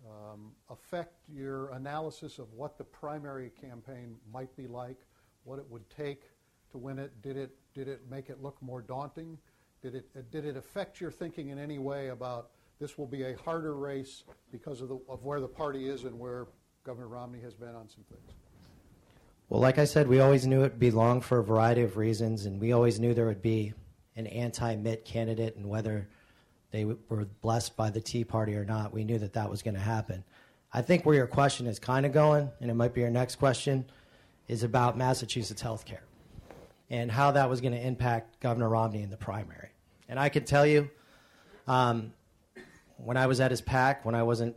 [0.07, 4.97] um, affect your analysis of what the primary campaign might be like,
[5.43, 6.23] what it would take
[6.71, 7.21] to win it?
[7.21, 9.37] Did it did it make it look more daunting?
[9.81, 13.35] Did it did it affect your thinking in any way about this will be a
[13.37, 16.47] harder race because of the of where the party is and where
[16.83, 18.31] Governor Romney has been on some things?
[19.49, 21.97] Well, like I said, we always knew it would be long for a variety of
[21.97, 23.73] reasons, and we always knew there would be
[24.15, 26.07] an anti Mitt candidate, and whether
[26.69, 29.73] they were blessed by the Tea Party or not, we knew that that was going
[29.73, 30.23] to happen.
[30.71, 33.37] I think where your question is kind of going, and it might be your next
[33.37, 33.85] question,
[34.47, 36.03] is about Massachusetts health care
[36.91, 39.69] and how that was going to impact Governor Romney in the primary.
[40.07, 40.89] And I can tell you,
[41.67, 42.13] um,
[42.97, 44.55] when I was at his PAC, when I wasn't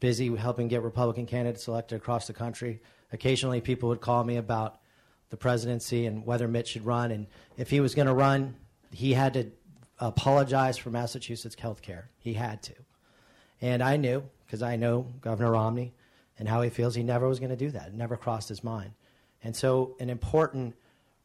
[0.00, 2.80] busy helping get Republican candidates elected across the country.
[3.12, 4.80] Occasionally, people would call me about
[5.30, 7.10] the presidency and whether Mitt should run.
[7.10, 7.26] And
[7.56, 8.56] if he was going to run,
[8.90, 9.50] he had to
[9.98, 12.10] apologize for Massachusetts health care.
[12.18, 12.74] He had to.
[13.60, 15.94] And I knew, because I know Governor Romney
[16.38, 17.88] and how he feels, he never was going to do that.
[17.88, 18.92] It never crossed his mind.
[19.42, 20.74] And so, an important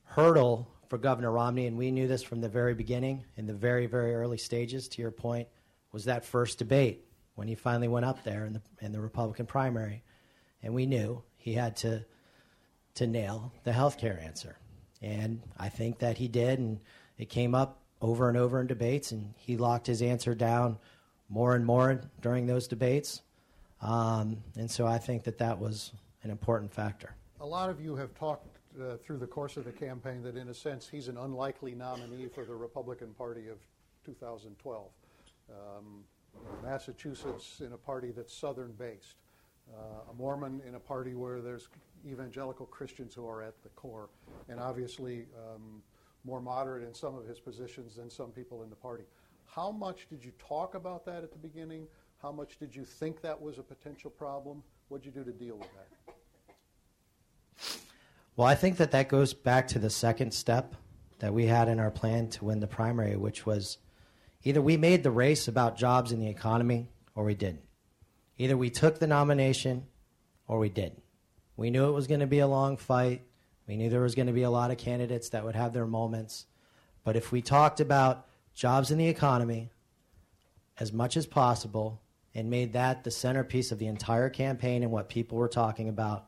[0.03, 3.87] hurdle for Governor Romney, and we knew this from the very beginning, in the very,
[3.87, 5.47] very early stages, to your point,
[5.91, 7.05] was that first debate
[7.35, 10.03] when he finally went up there in the in the Republican primary,
[10.61, 12.05] and we knew he had to
[12.93, 14.57] to nail the health care answer,
[15.01, 16.79] and I think that he did, and
[17.17, 20.77] it came up over and over in debates, and he locked his answer down
[21.29, 23.21] more and more during those debates,
[23.81, 25.91] um, and so I think that that was
[26.23, 27.15] an important factor.
[27.39, 28.45] A lot of you have talked
[28.79, 32.27] uh, through the course of the campaign that, in a sense, he's an unlikely nominee
[32.27, 33.57] for the Republican Party of
[34.05, 34.89] 2012.
[35.49, 36.03] Um,
[36.63, 39.15] Massachusetts in a party that's Southern based,
[40.09, 41.69] a Mormon in a party where there's
[42.05, 44.09] evangelical Christians who are at the core,
[44.49, 45.81] and obviously um,
[46.23, 49.03] more moderate in some of his positions than some people in the party.
[49.45, 51.87] How much did you talk about that at the beginning?
[52.21, 54.63] How much did you think that was a potential problem?
[54.89, 55.87] What did you do to deal with that?
[58.35, 60.75] Well, I think that that goes back to the second step
[61.19, 63.77] that we had in our plan to win the primary, which was
[64.43, 67.61] either we made the race about jobs in the economy or we didn't.
[68.41, 69.85] Either we took the nomination
[70.47, 71.03] or we didn't.
[71.57, 73.21] We knew it was going to be a long fight.
[73.67, 75.85] We knew there was going to be a lot of candidates that would have their
[75.85, 76.47] moments.
[77.03, 79.69] But if we talked about jobs in the economy
[80.79, 82.01] as much as possible
[82.33, 86.25] and made that the centerpiece of the entire campaign and what people were talking about,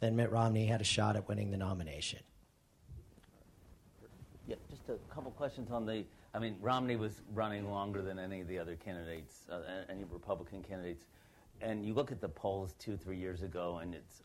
[0.00, 2.18] then Mitt Romney had a shot at winning the nomination.
[4.48, 6.02] Yeah, just a couple questions on the.
[6.34, 10.64] I mean, Romney was running longer than any of the other candidates, uh, any Republican
[10.64, 11.04] candidates.
[11.64, 14.22] And you look at the polls two, three years ago, and it's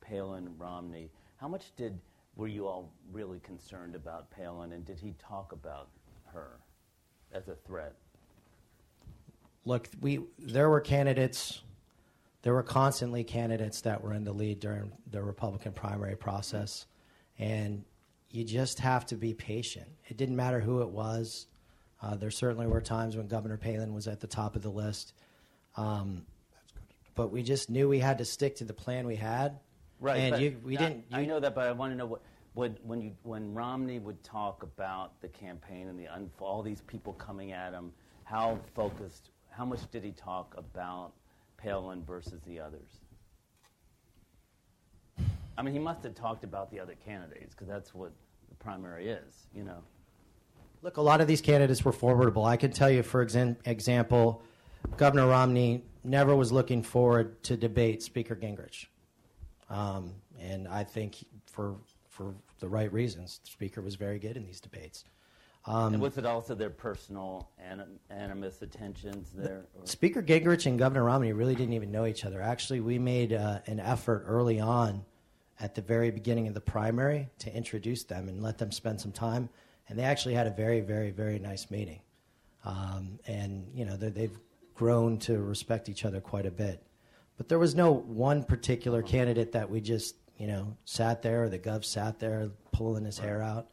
[0.00, 1.10] Palin, Romney.
[1.36, 2.00] How much did
[2.34, 5.88] were you all really concerned about Palin, and did he talk about
[6.32, 6.60] her
[7.30, 7.92] as a threat?
[9.66, 11.60] Look, we there were candidates,
[12.40, 16.86] there were constantly candidates that were in the lead during the Republican primary process,
[17.38, 17.84] and
[18.30, 19.88] you just have to be patient.
[20.06, 21.48] It didn't matter who it was.
[22.00, 25.12] Uh, there certainly were times when Governor Palin was at the top of the list.
[25.76, 26.24] Um,
[27.18, 29.58] but we just knew we had to stick to the plan we had.
[29.98, 30.18] Right.
[30.18, 31.04] And you, we I, didn't.
[31.10, 32.22] I know that, but I want to know what.
[32.54, 36.08] When, when, you, when Romney would talk about the campaign and the
[36.40, 37.92] all these people coming at him,
[38.24, 41.12] how focused, how much did he talk about
[41.56, 43.00] Palin versus the others?
[45.56, 48.12] I mean, he must have talked about the other candidates because that's what
[48.48, 49.82] the primary is, you know.
[50.82, 52.44] Look, a lot of these candidates were formidable.
[52.44, 54.42] I can tell you, for exam- example,
[54.96, 58.86] Governor Romney never was looking forward to debate Speaker Gingrich.
[59.70, 61.16] Um, and I think
[61.46, 61.76] for,
[62.08, 65.04] for the right reasons, the Speaker was very good in these debates.
[65.66, 69.66] Um, and was it also their personal anim- animus attentions there?
[69.78, 72.40] or- Speaker Gingrich and Governor Romney really didn't even know each other.
[72.40, 75.04] Actually, we made uh, an effort early on
[75.60, 79.12] at the very beginning of the primary to introduce them and let them spend some
[79.12, 79.48] time.
[79.88, 82.00] And they actually had a very, very, very nice meeting.
[82.64, 84.38] Um, and, you know, they- they've
[84.78, 86.80] grown to respect each other quite a bit.
[87.36, 91.48] But there was no one particular candidate that we just, you know, sat there or
[91.48, 93.68] the gov sat there pulling his hair out.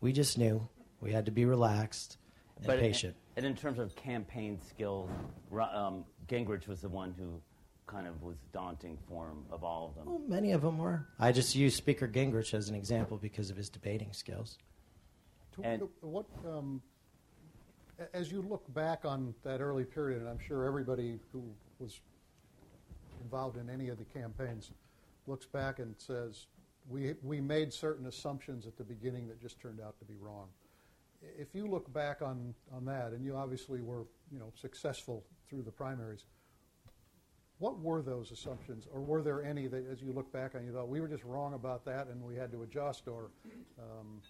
[0.00, 0.68] We just knew
[1.00, 2.18] we had to be relaxed
[2.58, 3.16] and But patient.
[3.36, 5.10] And in terms of campaign skills,
[5.50, 7.40] Ro- um, Gingrich was the one who
[7.88, 10.06] kind of was daunting for him of all of them.
[10.06, 11.08] Well, many of them were.
[11.18, 14.58] I just use Speaker Gingrich as an example because of his debating skills.
[15.56, 16.95] To- And- what, um, a-
[18.12, 21.42] as you look back on that early period, and I'm sure everybody who
[21.78, 22.00] was
[23.22, 24.70] involved in any of the campaigns
[25.26, 26.46] looks back and says,
[26.88, 30.48] we, we made certain assumptions at the beginning that just turned out to be wrong.
[31.38, 35.62] If you look back on, on that, and you obviously were you know, successful through
[35.62, 36.24] the primaries,
[37.58, 40.72] what were those assumptions, or were there any that, as you look back on, you
[40.72, 43.30] thought we were just wrong about that and we had to adjust, or
[43.80, 44.20] um,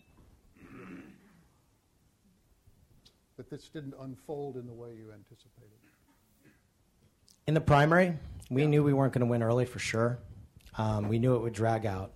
[3.37, 5.71] that this didn't unfold in the way you anticipated?
[7.47, 8.15] In the primary,
[8.51, 10.19] we knew we weren't going to win early for sure.
[10.79, 12.13] Um, we knew it would drag out.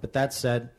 [0.00, 0.70] But that said,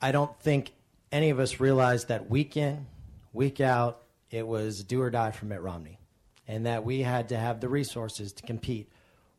[0.00, 0.72] I don't think
[1.12, 2.86] any of us realized that week in,
[3.32, 5.98] week out, it was do or die for Mitt Romney.
[6.46, 8.90] And that we had to have the resources to compete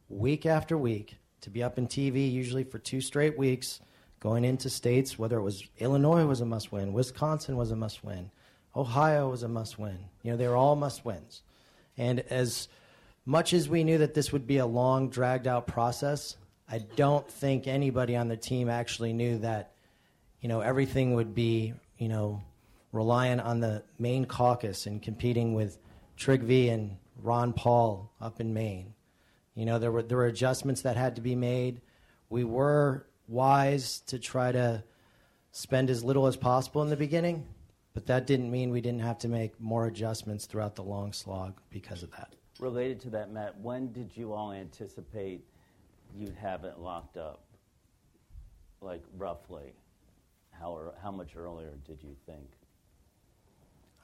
[0.10, 3.80] week after week, to be up in TV usually for two straight weeks,
[4.20, 8.04] going into states, whether it was Illinois was a must win, Wisconsin was a must
[8.04, 8.32] win,
[8.76, 9.98] Ohio was a must win.
[10.24, 11.42] You know, they were all must wins.
[11.98, 12.68] And as
[13.26, 16.38] much as we knew that this would be a long, dragged out process,
[16.70, 19.74] I don't think anybody on the team actually knew that,
[20.40, 22.42] you know, everything would be, you know,
[22.92, 25.78] reliant on the Maine caucus and competing with
[26.18, 28.94] Trygve and Ron Paul up in Maine.
[29.54, 31.82] You know, there were there were adjustments that had to be made.
[32.30, 34.84] We were wise to try to
[35.52, 37.46] spend as little as possible in the beginning,
[37.94, 41.60] but that didn't mean we didn't have to make more adjustments throughout the long slog
[41.70, 42.34] because of that.
[42.60, 45.44] Related to that, Matt, when did you all anticipate
[46.16, 47.44] you'd have it locked up?
[48.82, 49.74] Like roughly,
[50.52, 52.48] how or how much earlier did you think?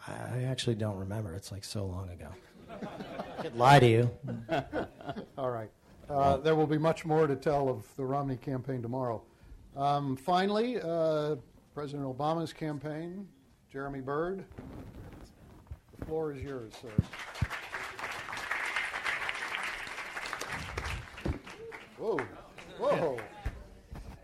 [0.07, 1.33] I actually don't remember.
[1.33, 2.29] It's like so long ago.
[2.69, 4.09] I could lie to you.
[5.37, 5.69] All right.
[6.09, 9.21] Uh, there will be much more to tell of the Romney campaign tomorrow.
[9.75, 11.35] Um, finally, uh,
[11.73, 13.27] President Obama's campaign,
[13.77, 14.43] Jeremy Bird.
[15.99, 16.89] The floor is yours, sir.
[21.99, 22.17] Whoa,
[22.79, 23.19] whoa.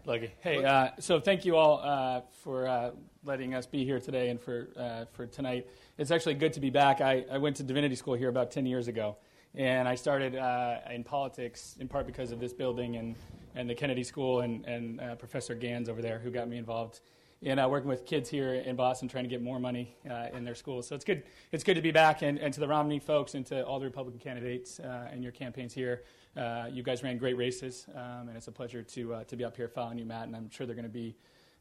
[0.07, 0.31] Lucky.
[0.39, 2.91] Hey, uh, so thank you all uh, for uh,
[3.23, 5.67] letting us be here today and for, uh, for tonight.
[5.99, 6.99] It's actually good to be back.
[6.99, 9.17] I, I went to divinity school here about 10 years ago,
[9.53, 13.15] and I started uh, in politics in part because of this building and,
[13.53, 17.01] and the Kennedy School and, and uh, Professor Ganz over there who got me involved
[17.43, 20.45] in uh, working with kids here in Boston trying to get more money uh, in
[20.45, 20.87] their schools.
[20.87, 23.45] So it's good, it's good to be back, and, and to the Romney folks and
[23.47, 26.03] to all the Republican candidates uh, and your campaigns here.
[26.37, 29.43] Uh, you guys ran great races, um, and it's a pleasure to, uh, to be
[29.43, 31.15] up here following you, Matt, and I'm sure they're going to be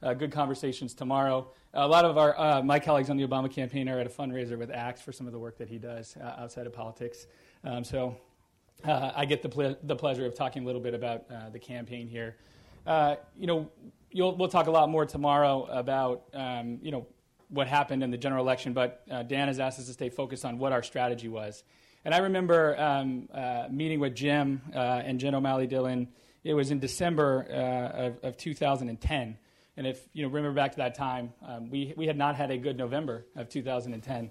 [0.05, 1.51] uh, good conversations tomorrow.
[1.75, 4.71] A lot of our, my colleagues on the Obama campaign are at a fundraiser with
[4.71, 7.27] Axe for some of the work that he does outside of politics.
[7.65, 8.17] Um, so
[8.85, 12.37] I get the, ple- the pleasure of talking a little bit about the campaign here.
[12.87, 13.71] You know,
[14.15, 17.07] we'll talk a lot more tomorrow about, um, you know,
[17.49, 20.59] what happened in the general election, but Dan has asked us to stay focused on
[20.59, 21.63] what our strategy was.
[22.05, 23.29] And I remember um,
[23.71, 26.09] meeting with Jim and Jen O'Malley Dillon.
[26.45, 29.37] It was in December of, of 2010
[29.77, 32.51] and if you know, remember back to that time, um, we, we had not had
[32.51, 34.31] a good November of 2010.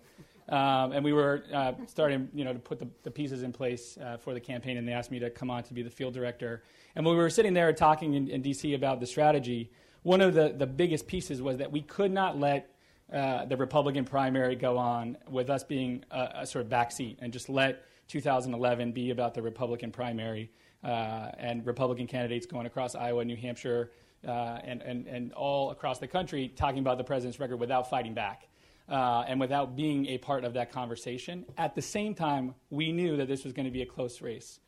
[0.51, 3.97] Um, and we were uh, starting you know, to put the, the pieces in place
[3.97, 6.13] uh, for the campaign, and they asked me to come on to be the field
[6.13, 6.61] director.
[6.95, 8.73] And when we were sitting there talking in, in D.C.
[8.73, 9.71] about the strategy,
[10.03, 12.69] one of the, the biggest pieces was that we could not let
[13.13, 17.31] uh, the Republican primary go on with us being a, a, sort of backseat and
[17.31, 20.49] just let 2011 be about the Republican primary
[20.83, 23.91] uh, and Republican candidates going across Iowa, New Hampshire,
[24.27, 28.13] uh, and, and, and all across the country talking about the president's record without fighting
[28.13, 28.47] back.
[28.89, 31.45] Uh, and without being a part of that conversation.
[31.57, 34.59] At the same time, we knew that this was going to be a close race.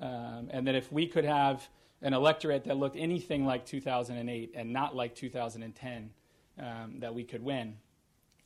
[0.00, 1.68] Um, and that if we could have
[2.00, 6.10] an electorate that looked anything like 2008 and not like 2010,
[6.58, 7.76] um, that we could win.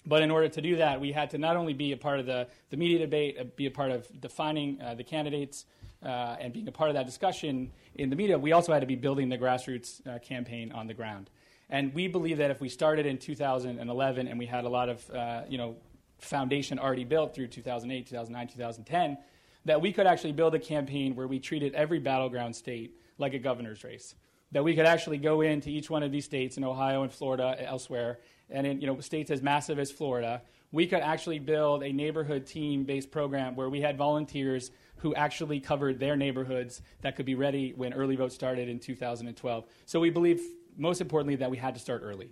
[0.06, 2.26] But in order to do that, we had to not only be a part of
[2.26, 5.66] the, the media debate, uh, be a part of defining uh, the candidates,
[6.04, 8.86] uh, and being a part of that discussion in the media, we also had to
[8.86, 11.30] be building the grassroots uh, campaign on the ground.
[11.68, 15.10] And we believe that if we started in 2011 and we had a lot of,
[15.10, 15.76] uh, you know,
[16.18, 19.18] foundation already built through 2008, 2009, 2010,
[19.64, 23.38] that we could actually build a campaign where we treated every battleground state like a
[23.38, 24.14] governor's race.
[24.52, 27.56] That we could actually go into each one of these states in Ohio and Florida,
[27.60, 31.92] elsewhere, and in you know states as massive as Florida, we could actually build a
[31.92, 37.34] neighborhood team-based program where we had volunteers who actually covered their neighborhoods that could be
[37.34, 39.64] ready when early vote started in 2012.
[39.84, 40.40] So we believe,
[40.76, 42.30] most importantly, that we had to start early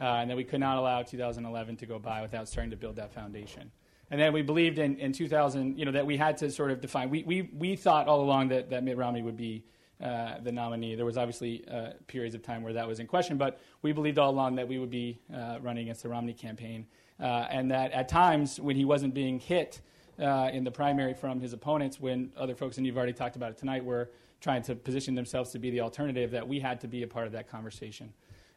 [0.00, 2.96] uh, and that we could not allow 2011 to go by without starting to build
[2.96, 3.70] that foundation.
[4.10, 6.80] And then we believed in, in 2000, you know, that we had to sort of
[6.80, 7.10] define.
[7.10, 9.64] We, we, we thought all along that, that Mitt Romney would be
[10.00, 10.94] uh, the nominee.
[10.94, 14.18] There was obviously uh, periods of time where that was in question, but we believed
[14.18, 16.86] all along that we would be uh, running against the Romney campaign,
[17.18, 19.80] uh, and that at times when he wasn't being hit
[20.20, 23.50] uh, in the primary from his opponents when other folks, and you've already talked about
[23.50, 24.10] it tonight, were
[24.40, 27.26] trying to position themselves to be the alternative, that we had to be a part
[27.26, 28.12] of that conversation.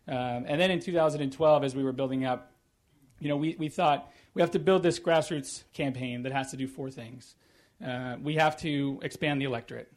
[0.08, 2.52] Um, and then in 2012, as we were building up,
[3.20, 6.58] you know, we, we thought we have to build this grassroots campaign that has to
[6.58, 7.36] do four things.
[7.86, 9.92] Uh, we have to expand the electorate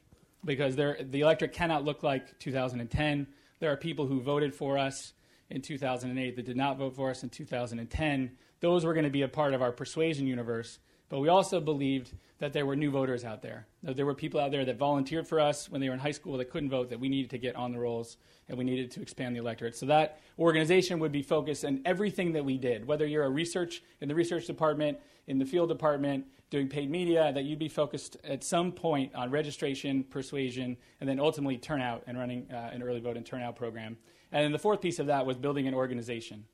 [0.44, 3.26] because there, the electorate cannot look like 2010.
[3.60, 5.12] There are people who voted for us
[5.50, 8.30] in 2008 that did not vote for us in 2010.
[8.60, 10.78] Those were going to be a part of our persuasion universe
[11.12, 13.66] but we also believed that there were new voters out there.
[13.82, 16.12] That there were people out there that volunteered for us when they were in high
[16.12, 18.16] school that couldn't vote, that we needed to get on the rolls
[18.48, 19.76] and we needed to expand the electorate.
[19.76, 23.82] So that organization would be focused on everything that we did, whether you're a research
[24.00, 28.16] in the research department, in the field department, doing paid media, that you'd be focused
[28.24, 33.00] at some point on registration, persuasion, and then ultimately turnout and running uh, an early
[33.00, 33.98] vote and turnout program.
[34.32, 36.46] And then the fourth piece of that was building an organization.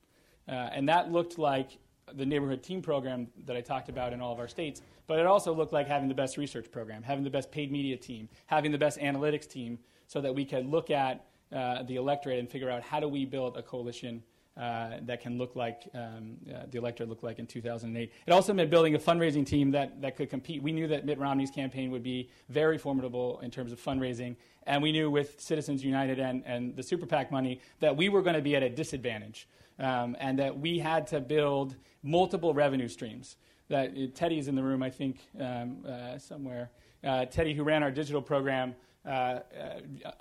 [0.49, 1.77] Uh, and that looked like
[2.13, 5.25] the neighborhood team program that I talked about in all of our states, but it
[5.25, 8.71] also looked like having the best research program, having the best paid media team, having
[8.71, 12.69] the best analytics team, so that we could look at uh, the electorate and figure
[12.69, 14.23] out how do we build a coalition
[14.59, 18.11] uh, that can look like um, uh, the electorate looked like in 2008.
[18.27, 20.61] It also meant building a fundraising team that, that could compete.
[20.61, 24.83] We knew that Mitt Romney's campaign would be very formidable in terms of fundraising, and
[24.83, 28.35] we knew with Citizens United and, and the super PAC money that we were going
[28.35, 29.47] to be at a disadvantage
[29.79, 33.37] um, and that we had to build multiple revenue streams.
[33.69, 36.71] That uh, Teddy's in the room, I think, um, uh, somewhere.
[37.03, 38.75] Uh, Teddy, who ran our digital program,
[39.05, 39.41] uh, uh,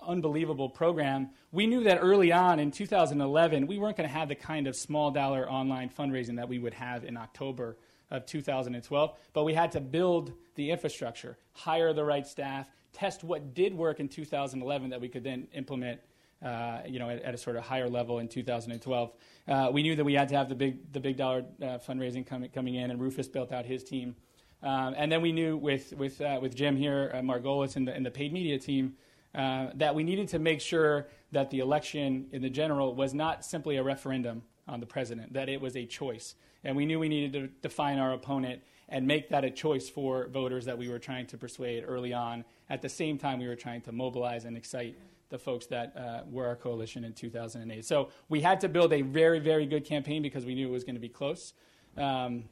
[0.07, 1.31] unbelievable program.
[1.51, 4.77] We knew that early on in 2011, we weren't going to have the kind of
[4.77, 7.77] small dollar online fundraising that we would have in October
[8.11, 13.53] of 2012, but we had to build the infrastructure, hire the right staff, test what
[13.53, 16.01] did work in 2011 that we could then implement
[16.45, 19.13] uh, you know, at, at, a sort of higher level in 2012.
[19.49, 22.27] Uh, we knew that we had to have the big, the big dollar uh, fundraising
[22.27, 24.15] coming, coming in, and Rufus built out his team.
[24.63, 27.95] Um, and then we knew with, with, uh, with Jim here, uh, Margolis, and the,
[27.95, 28.95] and the paid media team,
[29.35, 33.45] uh, that we needed to make sure that the election in the general was not
[33.45, 36.35] simply a referendum on the president, that it was a choice.
[36.65, 40.29] And we knew we needed to define our opponent and make that a choice for
[40.29, 42.45] voters that we were trying to persuade early on.
[42.71, 44.97] At the same time, we were trying to mobilize and excite
[45.31, 47.85] the folks that uh, were our coalition in 2008.
[47.85, 50.85] So we had to build a very, very good campaign because we knew it was
[50.85, 51.53] going to be close.
[51.97, 52.45] Um,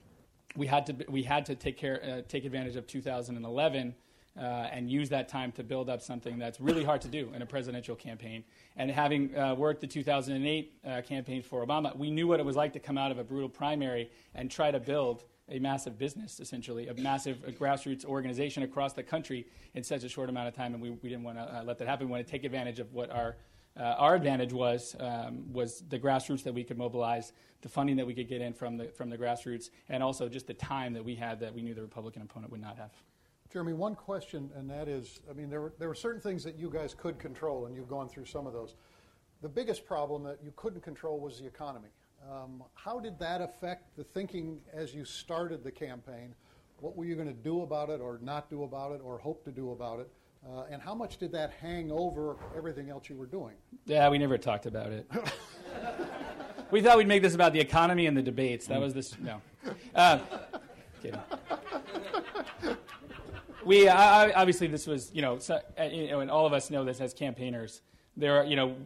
[0.57, 3.95] we had to we had to take care uh, take advantage of 2011
[4.39, 7.43] uh, and use that time to build up something that's really hard to do in
[7.43, 8.45] a presidential campaign.
[8.77, 12.57] And having uh, worked the 2008 uh, campaign for Obama, we knew what it was
[12.57, 16.41] like to come out of a brutal primary and try to build a massive business,
[16.41, 20.55] essentially, a massive a grassroots organization across the country in such a short amount of
[20.55, 20.75] time.
[20.75, 22.07] And we, we didn't want to uh, let that happen.
[22.09, 23.37] We want to take advantage of what our
[23.79, 28.07] uh, our advantage was um, was the grassroots that we could mobilize, the funding that
[28.07, 31.05] we could get in from the from the grassroots, and also just the time that
[31.05, 32.91] we had that we knew the Republican opponent would not have.
[33.53, 36.59] Jeremy, one question, and that is, I mean, there were, there were certain things that
[36.59, 38.75] you guys could control, and you've gone through some of those.
[39.41, 41.89] The biggest problem that you couldn't control was the economy.
[42.31, 46.35] Um, how did that affect the thinking as you started the campaign?
[46.81, 49.45] What were you going to do about it, or not do about it, or hope
[49.45, 50.11] to do about it?
[50.47, 53.55] Uh, and how much did that hang over everything else you were doing?
[53.87, 55.11] Yeah, we never talked about it.
[56.71, 58.67] we thought we'd make this about the economy and the debates.
[58.67, 59.17] That was this.
[59.19, 59.41] No.
[59.95, 60.19] Uh,
[61.03, 61.21] kidding
[63.67, 66.71] we uh, obviously this was you know, so, uh, you know, and all of us
[66.71, 67.83] know this as campaigners.
[68.17, 68.77] There are you know,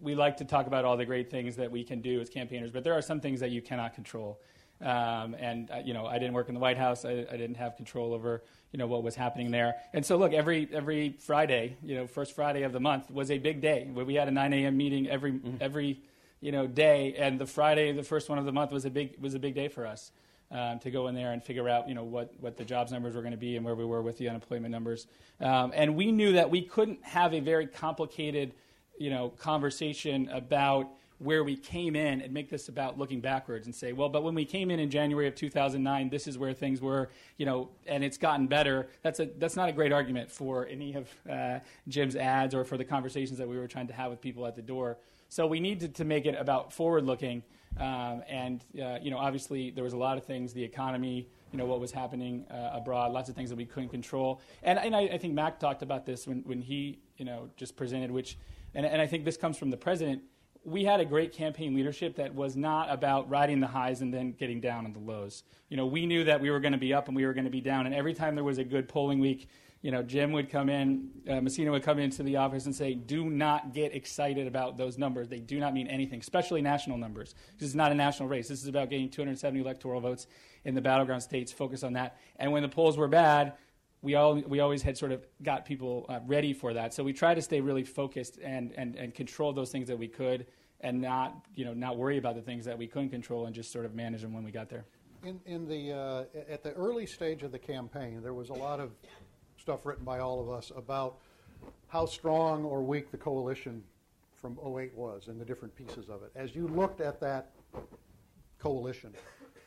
[0.00, 2.70] we like to talk about all the great things that we can do as campaigners,
[2.70, 4.40] but there are some things that you cannot control.
[4.80, 7.04] Um, and uh, you know, I didn't work in the White House.
[7.04, 8.42] I, I, didn't have control over
[8.72, 9.76] you know what was happening there.
[9.94, 13.38] And so, look, every every Friday, you know, first Friday of the month was a
[13.38, 13.88] big day.
[13.90, 14.76] We had a 9 a.m.
[14.76, 15.56] meeting every mm-hmm.
[15.62, 16.02] every
[16.40, 19.16] you know day, and the Friday, the first one of the month, was a big
[19.18, 20.12] was a big day for us
[20.50, 23.14] um, to go in there and figure out, you know, what, what the jobs numbers
[23.14, 25.06] were going to be and where we were with the unemployment numbers.
[25.40, 28.52] Um, and we knew that we couldn't have a very complicated,
[28.98, 33.74] you know, conversation about where we came in and make this about looking backwards and
[33.74, 36.82] say, well, but when we came in in January of 2009, this is where things
[36.82, 37.08] were,
[37.38, 38.88] you know, and it's gotten better.
[39.02, 42.76] That's a that's not a great argument for any of uh, Jim's ads or for
[42.76, 44.98] the conversations that we were trying to have with people at the door.
[45.28, 47.42] So we needed to make it about forward looking
[47.78, 51.58] um, and uh, you know, obviously, there was a lot of things: the economy, you
[51.58, 54.40] know, what was happening uh, abroad, lots of things that we couldn't control.
[54.62, 57.76] And, and I, I, think Mac talked about this when, when he, you know, just
[57.76, 58.10] presented.
[58.10, 58.38] Which,
[58.76, 60.22] and, and I think this comes from the president.
[60.62, 64.32] We had a great campaign leadership that was not about riding the highs and then
[64.32, 65.44] getting down on the lows.
[65.70, 67.44] You know, we knew that we were going to be up and we were going
[67.44, 69.48] to be down, and every time there was a good polling week,
[69.82, 72.94] you know, Jim would come in, uh, Messina would come into the office and say,
[72.94, 75.28] do not get excited about those numbers.
[75.28, 77.34] They do not mean anything, especially national numbers.
[77.58, 78.48] This is not a national race.
[78.48, 80.26] This is about getting 270 electoral votes
[80.64, 81.52] in the battleground states.
[81.52, 82.18] Focus on that.
[82.36, 83.52] And when the polls were bad,
[84.06, 86.94] we, all, we always had sort of got people uh, ready for that.
[86.94, 90.06] So we tried to stay really focused and, and, and control those things that we
[90.06, 90.46] could
[90.80, 93.72] and not, you know, not worry about the things that we couldn't control and just
[93.72, 94.84] sort of manage them when we got there.
[95.24, 98.78] In, in the, uh, at the early stage of the campaign, there was a lot
[98.78, 98.92] of
[99.58, 101.18] stuff written by all of us about
[101.88, 103.82] how strong or weak the coalition
[104.36, 106.30] from 08 was and the different pieces of it.
[106.36, 107.50] As you looked at that
[108.60, 109.12] coalition,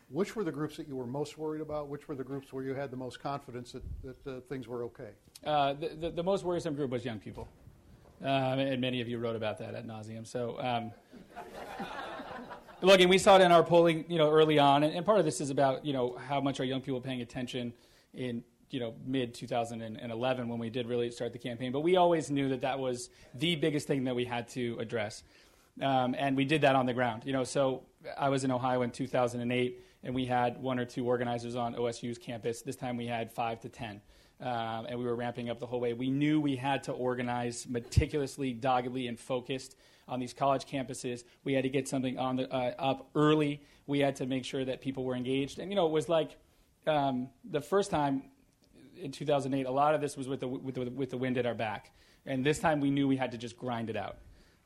[0.09, 1.87] which were the groups that you were most worried about?
[1.87, 4.83] Which were the groups where you had the most confidence that, that uh, things were
[4.85, 5.09] okay?
[5.45, 7.47] Uh, the, the, the, most worrisome group was young people.
[8.21, 10.27] Um, and many of you wrote about that at nauseum.
[10.27, 10.91] So, um,
[12.81, 14.83] look, and we saw it in our polling, you know, early on.
[14.83, 17.21] And, and, part of this is about, you know, how much are young people paying
[17.21, 17.71] attention
[18.13, 21.71] in you know mid 2011 when we did really start the campaign.
[21.71, 25.23] But we always knew that that was the biggest thing that we had to address,
[25.81, 27.23] um, and we did that on the ground.
[27.25, 27.83] You know, so
[28.17, 32.17] I was in Ohio in 2008, and we had one or two organizers on OSU's
[32.17, 32.61] campus.
[32.61, 34.01] This time we had five to ten.
[34.41, 35.91] Um, and we were ramping up the whole way.
[35.91, 39.75] We knew we had to organize meticulously, doggedly, and focused
[40.07, 41.23] on these college campuses.
[41.43, 43.61] We had to get something on the, uh, up early.
[43.85, 45.59] We had to make sure that people were engaged.
[45.59, 46.37] And you know, it was like
[46.87, 48.23] um, the first time
[48.95, 51.45] in 2008, a lot of this was with the, with the, with the wind at
[51.45, 51.91] our back.
[52.25, 54.17] And this time we knew we had to just grind it out.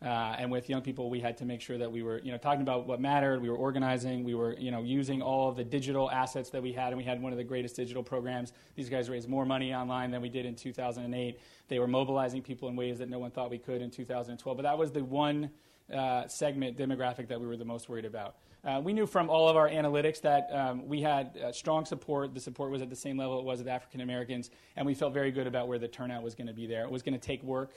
[0.03, 2.38] Uh, and with young people, we had to make sure that we were, you know,
[2.38, 3.41] talking about what mattered.
[3.41, 4.25] We were organizing.
[4.25, 7.05] We were, you know, using all of the digital assets that we had, and we
[7.05, 8.51] had one of the greatest digital programs.
[8.75, 11.39] These guys raised more money online than we did in 2008.
[11.69, 14.57] They were mobilizing people in ways that no one thought we could in 2012.
[14.57, 15.49] But that was the one
[15.93, 18.35] uh, segment demographic that we were the most worried about.
[18.65, 22.34] Uh, we knew from all of our analytics that um, we had uh, strong support.
[22.34, 25.13] The support was at the same level it was with African Americans, and we felt
[25.13, 26.84] very good about where the turnout was going to be there.
[26.84, 27.71] It was going to take work,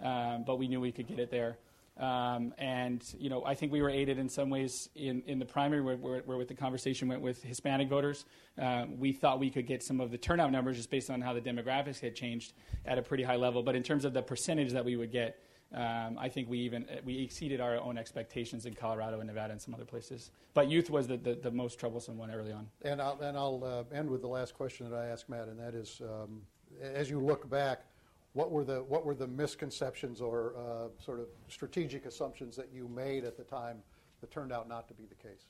[0.00, 1.58] um, but we knew we could get it there.
[1.98, 5.44] Um, and you know, I think we were aided in some ways in, in the
[5.44, 8.24] primary, where, where, where with the conversation went with Hispanic voters.
[8.60, 11.32] Uh, we thought we could get some of the turnout numbers just based on how
[11.32, 12.54] the demographics had changed
[12.86, 13.62] at a pretty high level.
[13.62, 15.38] But in terms of the percentage that we would get,
[15.74, 19.60] um, I think we even we exceeded our own expectations in Colorado and Nevada and
[19.60, 20.30] some other places.
[20.54, 22.68] But youth was the, the, the most troublesome one early on.
[22.82, 25.58] And I'll, and I'll uh, end with the last question that I asked Matt, and
[25.58, 26.42] that is, um,
[26.82, 27.84] as you look back,
[28.34, 32.88] what were the what were the misconceptions or uh, sort of strategic assumptions that you
[32.88, 33.78] made at the time
[34.20, 35.44] that turned out not to be the case?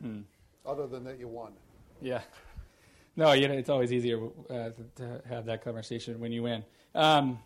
[0.00, 0.20] Hmm.
[0.64, 1.52] Other than that you won.
[2.00, 2.20] Yeah.
[3.16, 6.64] No, you know, it's always easier uh, to have that conversation when you win.
[6.94, 7.38] Um,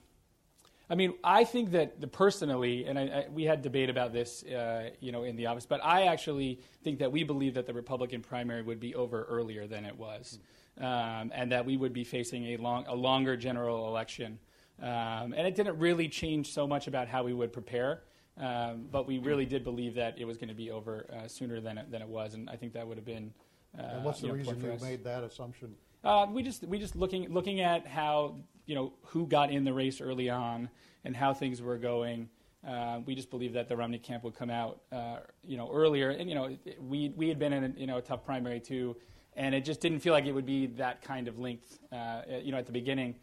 [0.91, 4.43] I mean, I think that the personally, and I, I, we had debate about this,
[4.43, 7.73] uh, you know, in the office, but I actually think that we believe that the
[7.73, 10.41] Republican primary would be over earlier than it was,
[10.81, 14.39] um, and that we would be facing a long, a longer general election.
[14.81, 18.03] Um, and it didn't really change so much about how we would prepare,
[18.39, 21.61] um, but we really did believe that it was going to be over uh, sooner
[21.61, 23.33] than it, than it was, and I think that would have been.
[23.79, 25.75] Uh, and what's the you know, reason you made that assumption?
[26.03, 29.73] Uh, we just we just looking looking at how you know who got in the
[29.73, 30.71] race early on
[31.05, 32.29] and how things were going.
[32.67, 36.11] Uh, we just believed that the Romney camp would come out uh, you know earlier,
[36.11, 38.97] and you know we we had been in a, you know a tough primary too,
[39.37, 42.53] and it just didn't feel like it would be that kind of length uh, you
[42.53, 43.15] know at the beginning.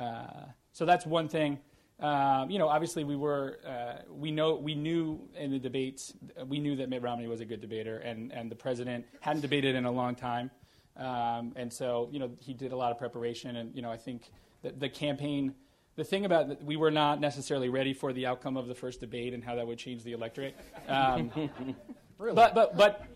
[0.00, 1.58] Uh, so that's one thing.
[2.00, 6.12] Um, you know, obviously we were uh, we know we knew in the debates
[6.46, 9.74] we knew that Mitt Romney was a good debater, and and the president hadn't debated
[9.74, 10.50] in a long time.
[10.96, 13.96] Um, and so, you know, he did a lot of preparation, and you know, I
[13.96, 14.30] think
[14.62, 15.54] that the campaign,
[15.96, 19.00] the thing about that we were not necessarily ready for the outcome of the first
[19.00, 20.56] debate and how that would change the electorate.
[20.88, 21.30] Um,
[22.18, 22.36] Really?
[22.36, 23.06] But but but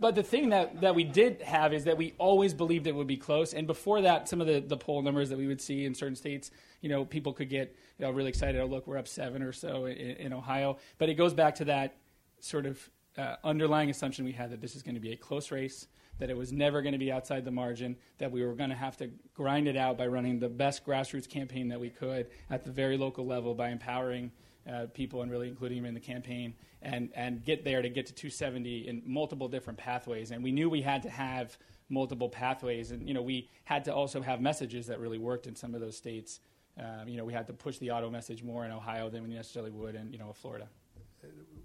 [0.00, 3.06] but the thing that, that we did have is that we always believed it would
[3.06, 3.54] be close.
[3.54, 6.16] And before that, some of the, the poll numbers that we would see in certain
[6.16, 6.50] states,
[6.80, 8.60] you know, people could get you know really excited.
[8.60, 10.78] Oh, look, we're up seven or so in, in Ohio.
[10.98, 11.96] But it goes back to that
[12.40, 15.50] sort of uh, underlying assumption we had that this is going to be a close
[15.50, 15.88] race,
[16.18, 18.76] that it was never going to be outside the margin, that we were going to
[18.76, 22.64] have to grind it out by running the best grassroots campaign that we could at
[22.64, 24.30] the very local level by empowering
[24.68, 28.06] uh, people and really including them in the campaign and, and get there to get
[28.06, 30.30] to 270 in multiple different pathways.
[30.30, 31.56] And we knew we had to have
[31.88, 32.90] multiple pathways.
[32.90, 35.80] And, you know, we had to also have messages that really worked in some of
[35.80, 36.40] those states.
[36.78, 39.30] Um, you know, we had to push the auto message more in Ohio than we
[39.30, 40.68] necessarily would in, you know, Florida.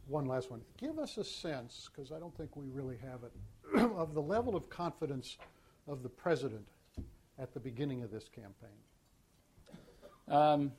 [0.08, 0.62] One last one.
[0.78, 4.56] Give us a sense, because I don't think we really have it, of the level
[4.56, 5.38] of confidence
[5.88, 6.66] of the president
[7.38, 8.70] at the beginning of this campaign.
[10.28, 10.72] Um,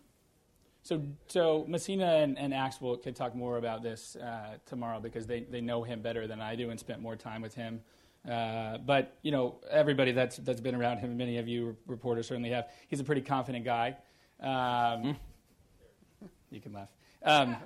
[0.85, 5.41] so, so Messina and, and Axel can talk more about this uh, tomorrow because they,
[5.41, 7.81] they know him better than I do and spent more time with him.
[8.31, 12.51] Uh, but you know, everybody that's that's been around him, many of you reporters certainly
[12.51, 12.69] have.
[12.89, 13.97] He's a pretty confident guy.
[14.41, 15.17] Um,
[16.51, 16.91] you can laugh.
[17.23, 17.57] Um,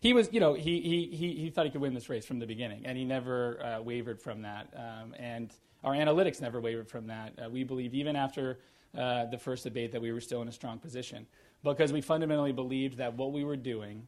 [0.00, 2.40] he was, you know, he, he, he, he thought he could win this race from
[2.40, 4.68] the beginning, and he never uh, wavered from that.
[4.76, 5.52] Um, and
[5.84, 7.32] our analytics never wavered from that.
[7.44, 8.58] Uh, we believed even after
[8.96, 11.26] uh, the first debate, that we were still in a strong position
[11.62, 14.06] because we fundamentally believed that what we were doing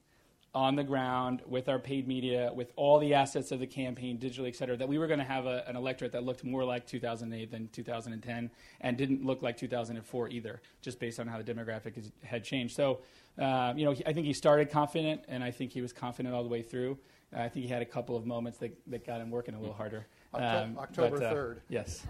[0.55, 4.49] on the ground with our paid media, with all the assets of the campaign, digitally,
[4.49, 6.87] et cetera, that we were going to have a, an electorate that looked more like
[6.87, 8.51] 2008 than 2010
[8.81, 12.75] and didn't look like 2004 either, just based on how the demographic is, had changed.
[12.75, 13.01] So,
[13.39, 16.35] uh, you know, he, I think he started confident, and I think he was confident
[16.35, 16.99] all the way through.
[17.37, 19.61] Uh, I think he had a couple of moments that, that got him working a
[19.61, 20.07] little harder.
[20.33, 21.59] Octo- Um, October but, uh, 3rd.
[21.69, 22.07] Yes.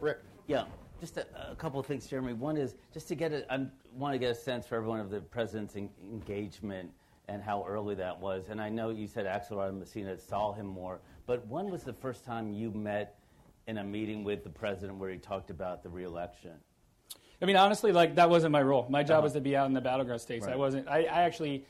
[0.00, 0.18] Rick.
[0.46, 0.64] Yeah,
[1.02, 2.32] just a, a couple of things, Jeremy.
[2.32, 5.10] One is just to get a, I want to get a sense for everyone of
[5.10, 6.92] the president's en- engagement
[7.26, 8.44] and how early that was.
[8.48, 11.92] And I know you said Axelrod and Messina saw him more, but when was the
[11.92, 13.18] first time you met
[13.66, 16.52] in a meeting with the president where he talked about the reelection?
[17.40, 18.86] I mean, honestly, like that wasn't my role.
[18.88, 19.22] My job Uh-huh.
[19.24, 20.46] was to be out in the battleground states.
[20.46, 20.86] I wasn't.
[20.86, 21.64] I, I actually,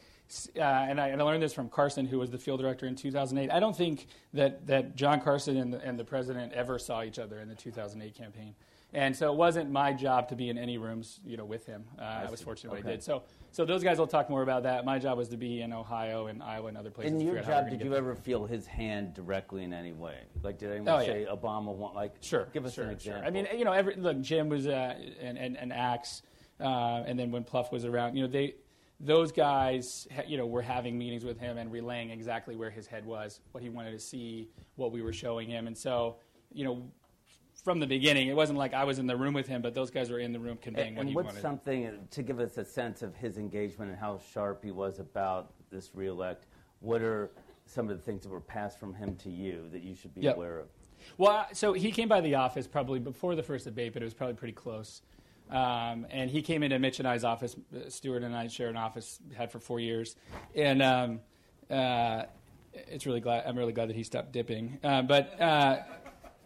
[0.59, 2.97] uh, and, I, and I learned this from Carson, who was the field director in
[2.97, 3.51] 2008.
[3.51, 7.19] I don't think that that John Carson and the, and the president ever saw each
[7.19, 8.55] other in the 2008 campaign.
[8.95, 11.85] And so it wasn't my job to be in any rooms, you know, with him.
[11.99, 12.45] Uh, I, was see.
[12.45, 12.89] fortunate what Okay.
[12.89, 13.03] I did.
[13.03, 14.85] So, so those guys will talk more about that.
[14.85, 17.13] My job was to be in Ohio and Iowa and other places.
[17.15, 19.73] In your figure out how we're job, did you ever feel his hand directly in
[19.73, 20.19] any way?
[20.43, 21.07] Like, did anyone Oh, yeah.
[21.07, 22.17] say Obama want like?
[22.21, 22.49] Sure.
[22.53, 23.17] Give us sure, an sure.
[23.17, 23.27] example.
[23.27, 26.21] I mean, you know, every, look, Jim was uh, and, and, and Axe,
[26.61, 28.57] uh, and then when Plouffe was around, you know, they
[29.01, 33.05] those guys, you know, were having meetings with him and relaying exactly where his head
[33.05, 36.17] was, what he wanted to see, what we were showing him, and so,
[36.53, 36.91] you know.
[37.63, 39.91] From the beginning, it wasn't like I was in the room with him, but those
[39.91, 41.43] guys were in the room conveying And, what and he what's wanted.
[41.43, 45.53] something to give us a sense of his engagement and how sharp he was about
[45.71, 46.47] this reelect?
[46.81, 47.31] What are
[47.67, 50.23] some of the things that were passed from him to you that you should be
[50.23, 50.35] Yep.
[50.37, 50.67] aware of?
[51.19, 54.15] Well, so he came by the office probably before the first debate, but it was
[54.15, 55.03] probably pretty close.
[55.49, 57.55] Um, and he came into Mitch and I's office.
[57.75, 60.17] uh, Stewart and I shared an office, had for four years,
[60.57, 61.21] and um,
[61.71, 62.25] uh,
[62.73, 63.45] it's really glad.
[63.47, 64.79] I'm really glad that he stopped dipping.
[64.83, 65.79] Uh, but uh,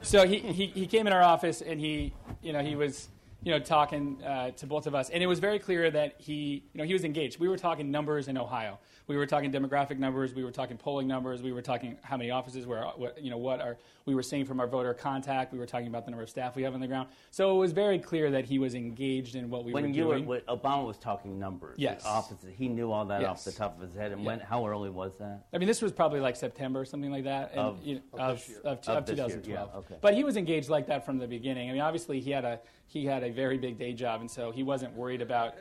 [0.06, 3.08] so he, he he came in our office and he you know he was
[3.42, 6.64] you know talking uh, to both of us, and it was very clear that he
[6.72, 7.38] you know he was engaged.
[7.38, 8.78] We were talking numbers in Ohio.
[9.08, 10.34] We were talking demographic numbers.
[10.34, 11.40] We were talking polling numbers.
[11.42, 14.44] We were talking how many offices were what you know what are we were seeing
[14.44, 15.52] from our voter contact.
[15.52, 17.08] We were talking about the number of staff we have on the ground.
[17.30, 19.92] So it was very clear that he was engaged in what we were doing.
[19.92, 20.26] when were you doing.
[20.26, 22.04] were when Obama was talking numbers, Yes.
[22.04, 24.12] offices, he knew all that off the top of his head.
[24.12, 24.26] And Yeah.
[24.26, 24.40] when?
[24.40, 25.46] How early was that?
[25.52, 28.00] I mean, this was probably like September, or something like that, and, Of- you know,
[28.14, 29.70] of of, of, Of of this year, 2012.
[29.72, 29.96] yeah, okay.
[30.00, 31.68] But he was engaged like that from the beginning.
[31.70, 34.50] I mean, obviously he had a he had a very big day job, and so
[34.50, 35.54] he wasn't worried about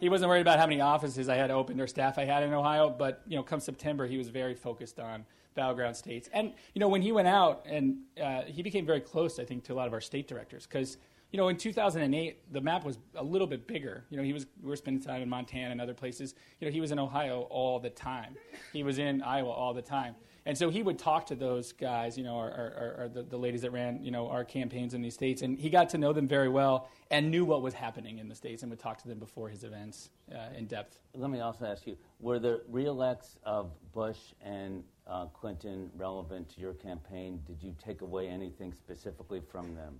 [0.00, 2.52] he wasn't worried about how many offices I had opened or staff I had in
[2.52, 2.90] Ohio.
[2.90, 5.24] But you know, come September, he was very focused on
[5.54, 6.28] battleground states.
[6.32, 9.64] And you know, when he went out and uh, he became very close, I think,
[9.64, 10.98] to a lot of our state directors because.
[11.30, 14.04] You know, in 2008, the map was a little bit bigger.
[14.08, 16.36] You know, he was we were spending time in Montana and other places.
[16.60, 18.36] You know, he was in Ohio all the time.
[18.72, 20.14] He was in Iowa all the time.
[20.46, 23.36] And so he would talk to those guys, you know, or, or, or the, the
[23.36, 26.12] ladies that ran, you know, our campaigns in these states, and he got to know
[26.12, 29.08] them very well and knew what was happening in the states, and would talk to
[29.08, 30.98] them before his events uh, in depth.
[31.14, 36.60] Let me also ask you: Were the reelects of Bush and uh, Clinton relevant to
[36.60, 37.40] your campaign?
[37.46, 39.98] Did you take away anything specifically from them?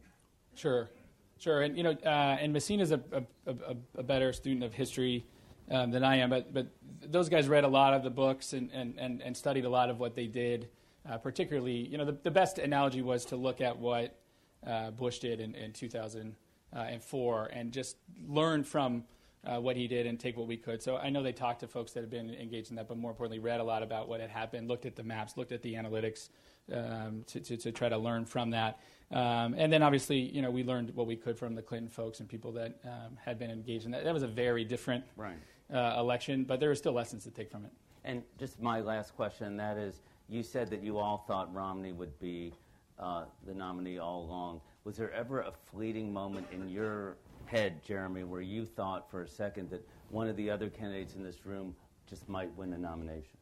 [0.55, 0.91] Sure,
[1.39, 1.63] sure.
[1.63, 5.25] And you know, uh, and Messina's a, a, a, a better student of history
[5.71, 6.69] um, than I am, but but
[7.03, 9.91] those guys read a lot of the books and, and, and, and studied a lot
[9.91, 10.69] of what they did.
[11.07, 14.19] Uh, particularly, you know, the, the best analogy was to look at what
[14.67, 17.97] uh, Bush did in, in 2004 and just
[18.27, 19.05] learn from
[19.47, 20.83] uh, what he did and take what we could.
[20.83, 23.11] So I know they talked to folks that had been engaged in that, but more
[23.11, 25.75] importantly, read a lot about what had happened, looked at the maps, looked at the
[25.75, 26.31] analytics
[26.73, 28.81] um, to, to, to try to learn from that.
[29.11, 32.21] Um, and then obviously, you know, we learned what we could from the Clinton folks
[32.21, 34.05] and people that um, had been engaged in that.
[34.05, 35.37] That was a very different Right.
[35.73, 37.73] Uh, election, but there are still lessons to take from it.
[38.05, 42.19] And just my last question, that is, you said that you all thought Romney would
[42.19, 42.53] be
[42.99, 44.61] uh, the nominee all along.
[44.85, 47.17] Was there ever a fleeting moment in your
[47.47, 51.23] head, Jeremy, where you thought for a second that one of the other candidates in
[51.23, 51.75] this room
[52.09, 53.39] just might win the nomination?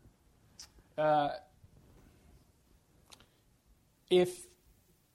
[0.97, 1.31] Uh,
[4.11, 4.47] if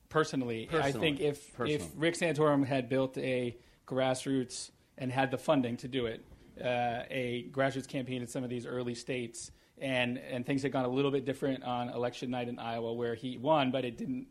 [0.10, 1.76] personally, I think if personally.
[1.76, 3.56] if Rick Santorum had built a
[3.88, 6.24] grassroots and had the funding to do it,
[6.62, 10.86] uh, a grassroots campaign in some of these early states, and and things had gone
[10.86, 14.28] a little bit different on election night in Iowa, where he won, but it didn't,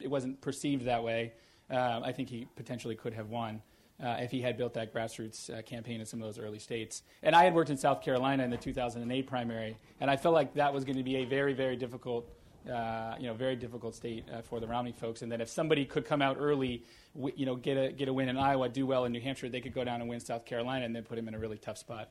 [0.00, 1.32] it wasn't perceived that way.
[1.70, 3.62] Um, I think he potentially could have won.
[4.02, 7.04] Uh, if he had built that grassroots uh, campaign in some of those early states.
[7.22, 10.54] And I had worked in South Carolina in the 2008 primary, and I felt like
[10.54, 12.28] that was going to be a very, very difficult,
[12.70, 15.22] uh, you know, very difficult state uh, for the Romney folks.
[15.22, 16.84] And then if somebody could come out early,
[17.14, 19.48] w- you know, get a get a win in Iowa, do well in New Hampshire,
[19.48, 21.58] they could go down and win South Carolina, and then put him in a really
[21.58, 22.10] tough spot.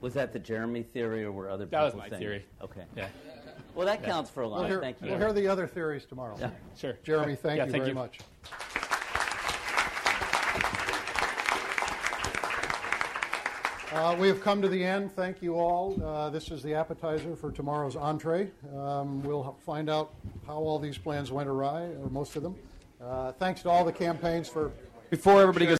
[0.00, 2.46] Was that the Jeremy theory, or were other That was people my saying- theory.
[2.62, 2.82] Okay.
[2.96, 3.08] Yeah.
[3.74, 4.06] Well, that Yeah.
[4.08, 4.60] counts for a lot.
[4.60, 5.08] We'll hear, Thank you.
[5.10, 6.36] we'll hear the other theories tomorrow.
[6.38, 6.50] Yeah.
[6.76, 6.98] Sure.
[7.04, 7.94] Jeremy, thank Yeah, you thank very you.
[7.94, 8.18] much.
[13.92, 15.12] Uh, we have come to the end.
[15.12, 16.02] Thank you all.
[16.02, 18.50] Uh, this is the appetizer for tomorrow's entree.
[18.74, 20.14] Um, we'll find out
[20.46, 22.56] how all these plans went awry, or most of them.
[23.04, 24.72] Uh, thanks to all the campaigns for
[25.10, 25.78] Before everybody goes.